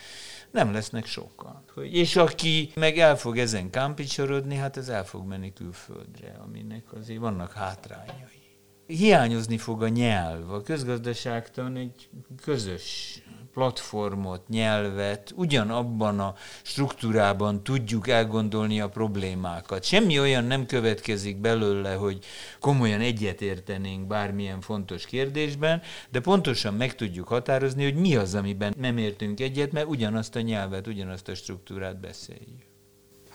nem 0.51 0.73
lesznek 0.73 1.07
sokan. 1.07 1.63
És 1.83 2.17
aki 2.17 2.71
meg 2.75 2.99
el 2.99 3.17
fog 3.17 3.39
ezen 3.39 3.71
kámpicsorodni, 3.71 4.57
hát 4.57 4.77
ez 4.77 4.89
el 4.89 5.05
fog 5.05 5.18
menni 5.27 5.53
külföldre, 5.53 6.37
aminek 6.45 6.93
azért 6.93 7.21
vannak 7.21 7.53
hátrányai. 7.53 8.39
Hiányozni 8.87 9.59
fog 9.59 9.83
a 9.83 9.89
nyelv. 9.89 10.51
A 10.51 10.63
közgazdaságtan 10.63 11.77
egy 11.77 12.09
közös 12.43 13.19
platformot, 13.53 14.49
nyelvet, 14.49 15.33
ugyanabban 15.37 16.21
a 16.21 16.35
struktúrában 16.63 17.63
tudjuk 17.63 18.09
elgondolni 18.09 18.81
a 18.81 18.89
problémákat. 18.89 19.85
Semmi 19.85 20.21
olyan 20.21 20.45
nem 20.45 20.67
következik 20.67 21.37
belőle, 21.37 21.95
hogy 21.95 22.25
komolyan 22.61 23.01
egyetértenénk 23.01 24.07
bármilyen 24.07 24.61
fontos 24.61 25.07
kérdésben, 25.07 25.83
de 26.11 26.21
pontosan 26.21 26.75
meg 26.75 26.95
tudjuk 26.95 27.29
határozni, 27.29 27.85
hogy 27.85 27.95
mi 27.95 28.17
az, 28.17 28.35
amiben 28.35 28.75
nem 28.77 28.99
értünk 28.99 29.41
egyet, 29.41 29.73
mert 29.73 29.87
ugyanazt 29.87 30.37
a 30.37 30.41
nyelvet, 30.41 30.87
ugyanazt 30.87 31.29
a 31.29 31.35
struktúrát 31.35 32.01
beszéljük. 32.01 32.68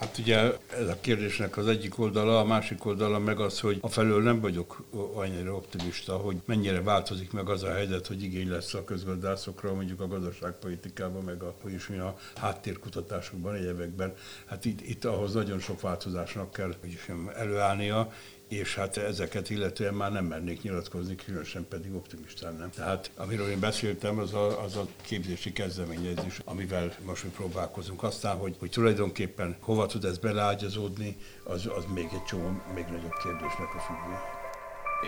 Hát 0.03 0.17
ugye 0.17 0.37
ez 0.79 0.87
a 0.87 0.97
kérdésnek 1.01 1.57
az 1.57 1.67
egyik 1.67 1.99
oldala, 1.99 2.39
a 2.39 2.45
másik 2.45 2.85
oldala 2.85 3.19
meg 3.19 3.39
az, 3.39 3.59
hogy 3.59 3.77
a 3.81 3.87
felől 3.87 4.23
nem 4.23 4.39
vagyok 4.39 4.83
annyira 5.13 5.55
optimista, 5.55 6.17
hogy 6.17 6.41
mennyire 6.45 6.81
változik 6.81 7.31
meg 7.31 7.49
az 7.49 7.63
a 7.63 7.71
helyzet, 7.71 8.07
hogy 8.07 8.23
igény 8.23 8.49
lesz 8.49 8.73
a 8.73 8.83
közgazdászokra, 8.83 9.73
mondjuk 9.73 10.01
a 10.01 10.07
gazdaságpolitikában, 10.07 11.23
meg 11.23 11.43
a, 11.43 11.55
hogy 11.61 11.73
is 11.73 11.87
mi 11.87 11.97
a 11.97 12.17
háttérkutatásokban, 12.35 13.55
egyebekben. 13.55 14.13
Hát 14.45 14.65
itt, 14.65 14.81
itt 14.81 15.05
ahhoz 15.05 15.33
nagyon 15.33 15.59
sok 15.59 15.81
változásnak 15.81 16.51
kell 16.51 16.73
hogy 16.81 16.91
is 16.91 17.11
előállnia, 17.35 18.11
és 18.53 18.75
hát 18.75 18.97
ezeket 18.97 19.49
illetően 19.49 19.93
már 19.93 20.11
nem 20.11 20.25
mernék 20.25 20.61
nyilatkozni, 20.61 21.15
különösen 21.15 21.67
pedig 21.67 21.93
optimistán 21.93 22.55
nem. 22.55 22.69
Tehát 22.69 23.11
amiről 23.15 23.49
én 23.49 23.59
beszéltem, 23.59 24.19
az 24.19 24.33
a, 24.33 24.63
az 24.63 24.75
a 24.75 24.87
képzési 25.01 25.53
kezdeményezés, 25.53 26.39
amivel 26.45 26.95
most 27.05 27.23
mi 27.23 27.29
próbálkozunk. 27.29 28.03
Aztán, 28.03 28.37
hogy, 28.37 28.55
hogy 28.59 28.69
tulajdonképpen 28.69 29.55
hova 29.59 29.85
tud 29.85 30.05
ez 30.05 30.17
beleágyazódni, 30.17 31.17
az, 31.43 31.69
az 31.77 31.83
még 31.93 32.07
egy 32.13 32.23
csomó, 32.23 32.61
még 32.73 32.85
nagyobb 32.85 33.15
kérdésnek 33.23 33.75
a 33.75 33.79
függő. 33.79 34.41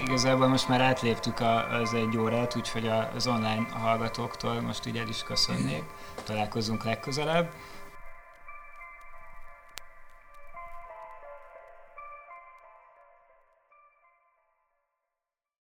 Igazából 0.04 0.48
most 0.48 0.68
már 0.68 0.82
átléptük 0.82 1.39
az 1.82 1.93
egy 1.93 2.18
órát, 2.18 2.56
úgyhogy 2.56 2.88
az 3.16 3.28
online 3.28 3.68
hallgatóktól 3.70 4.62
most 4.62 4.86
így 4.86 4.98
el 4.98 5.08
is 5.08 5.24
köszönnék. 5.24 5.84
Találkozunk 6.24 6.84
legközelebb. 6.84 7.50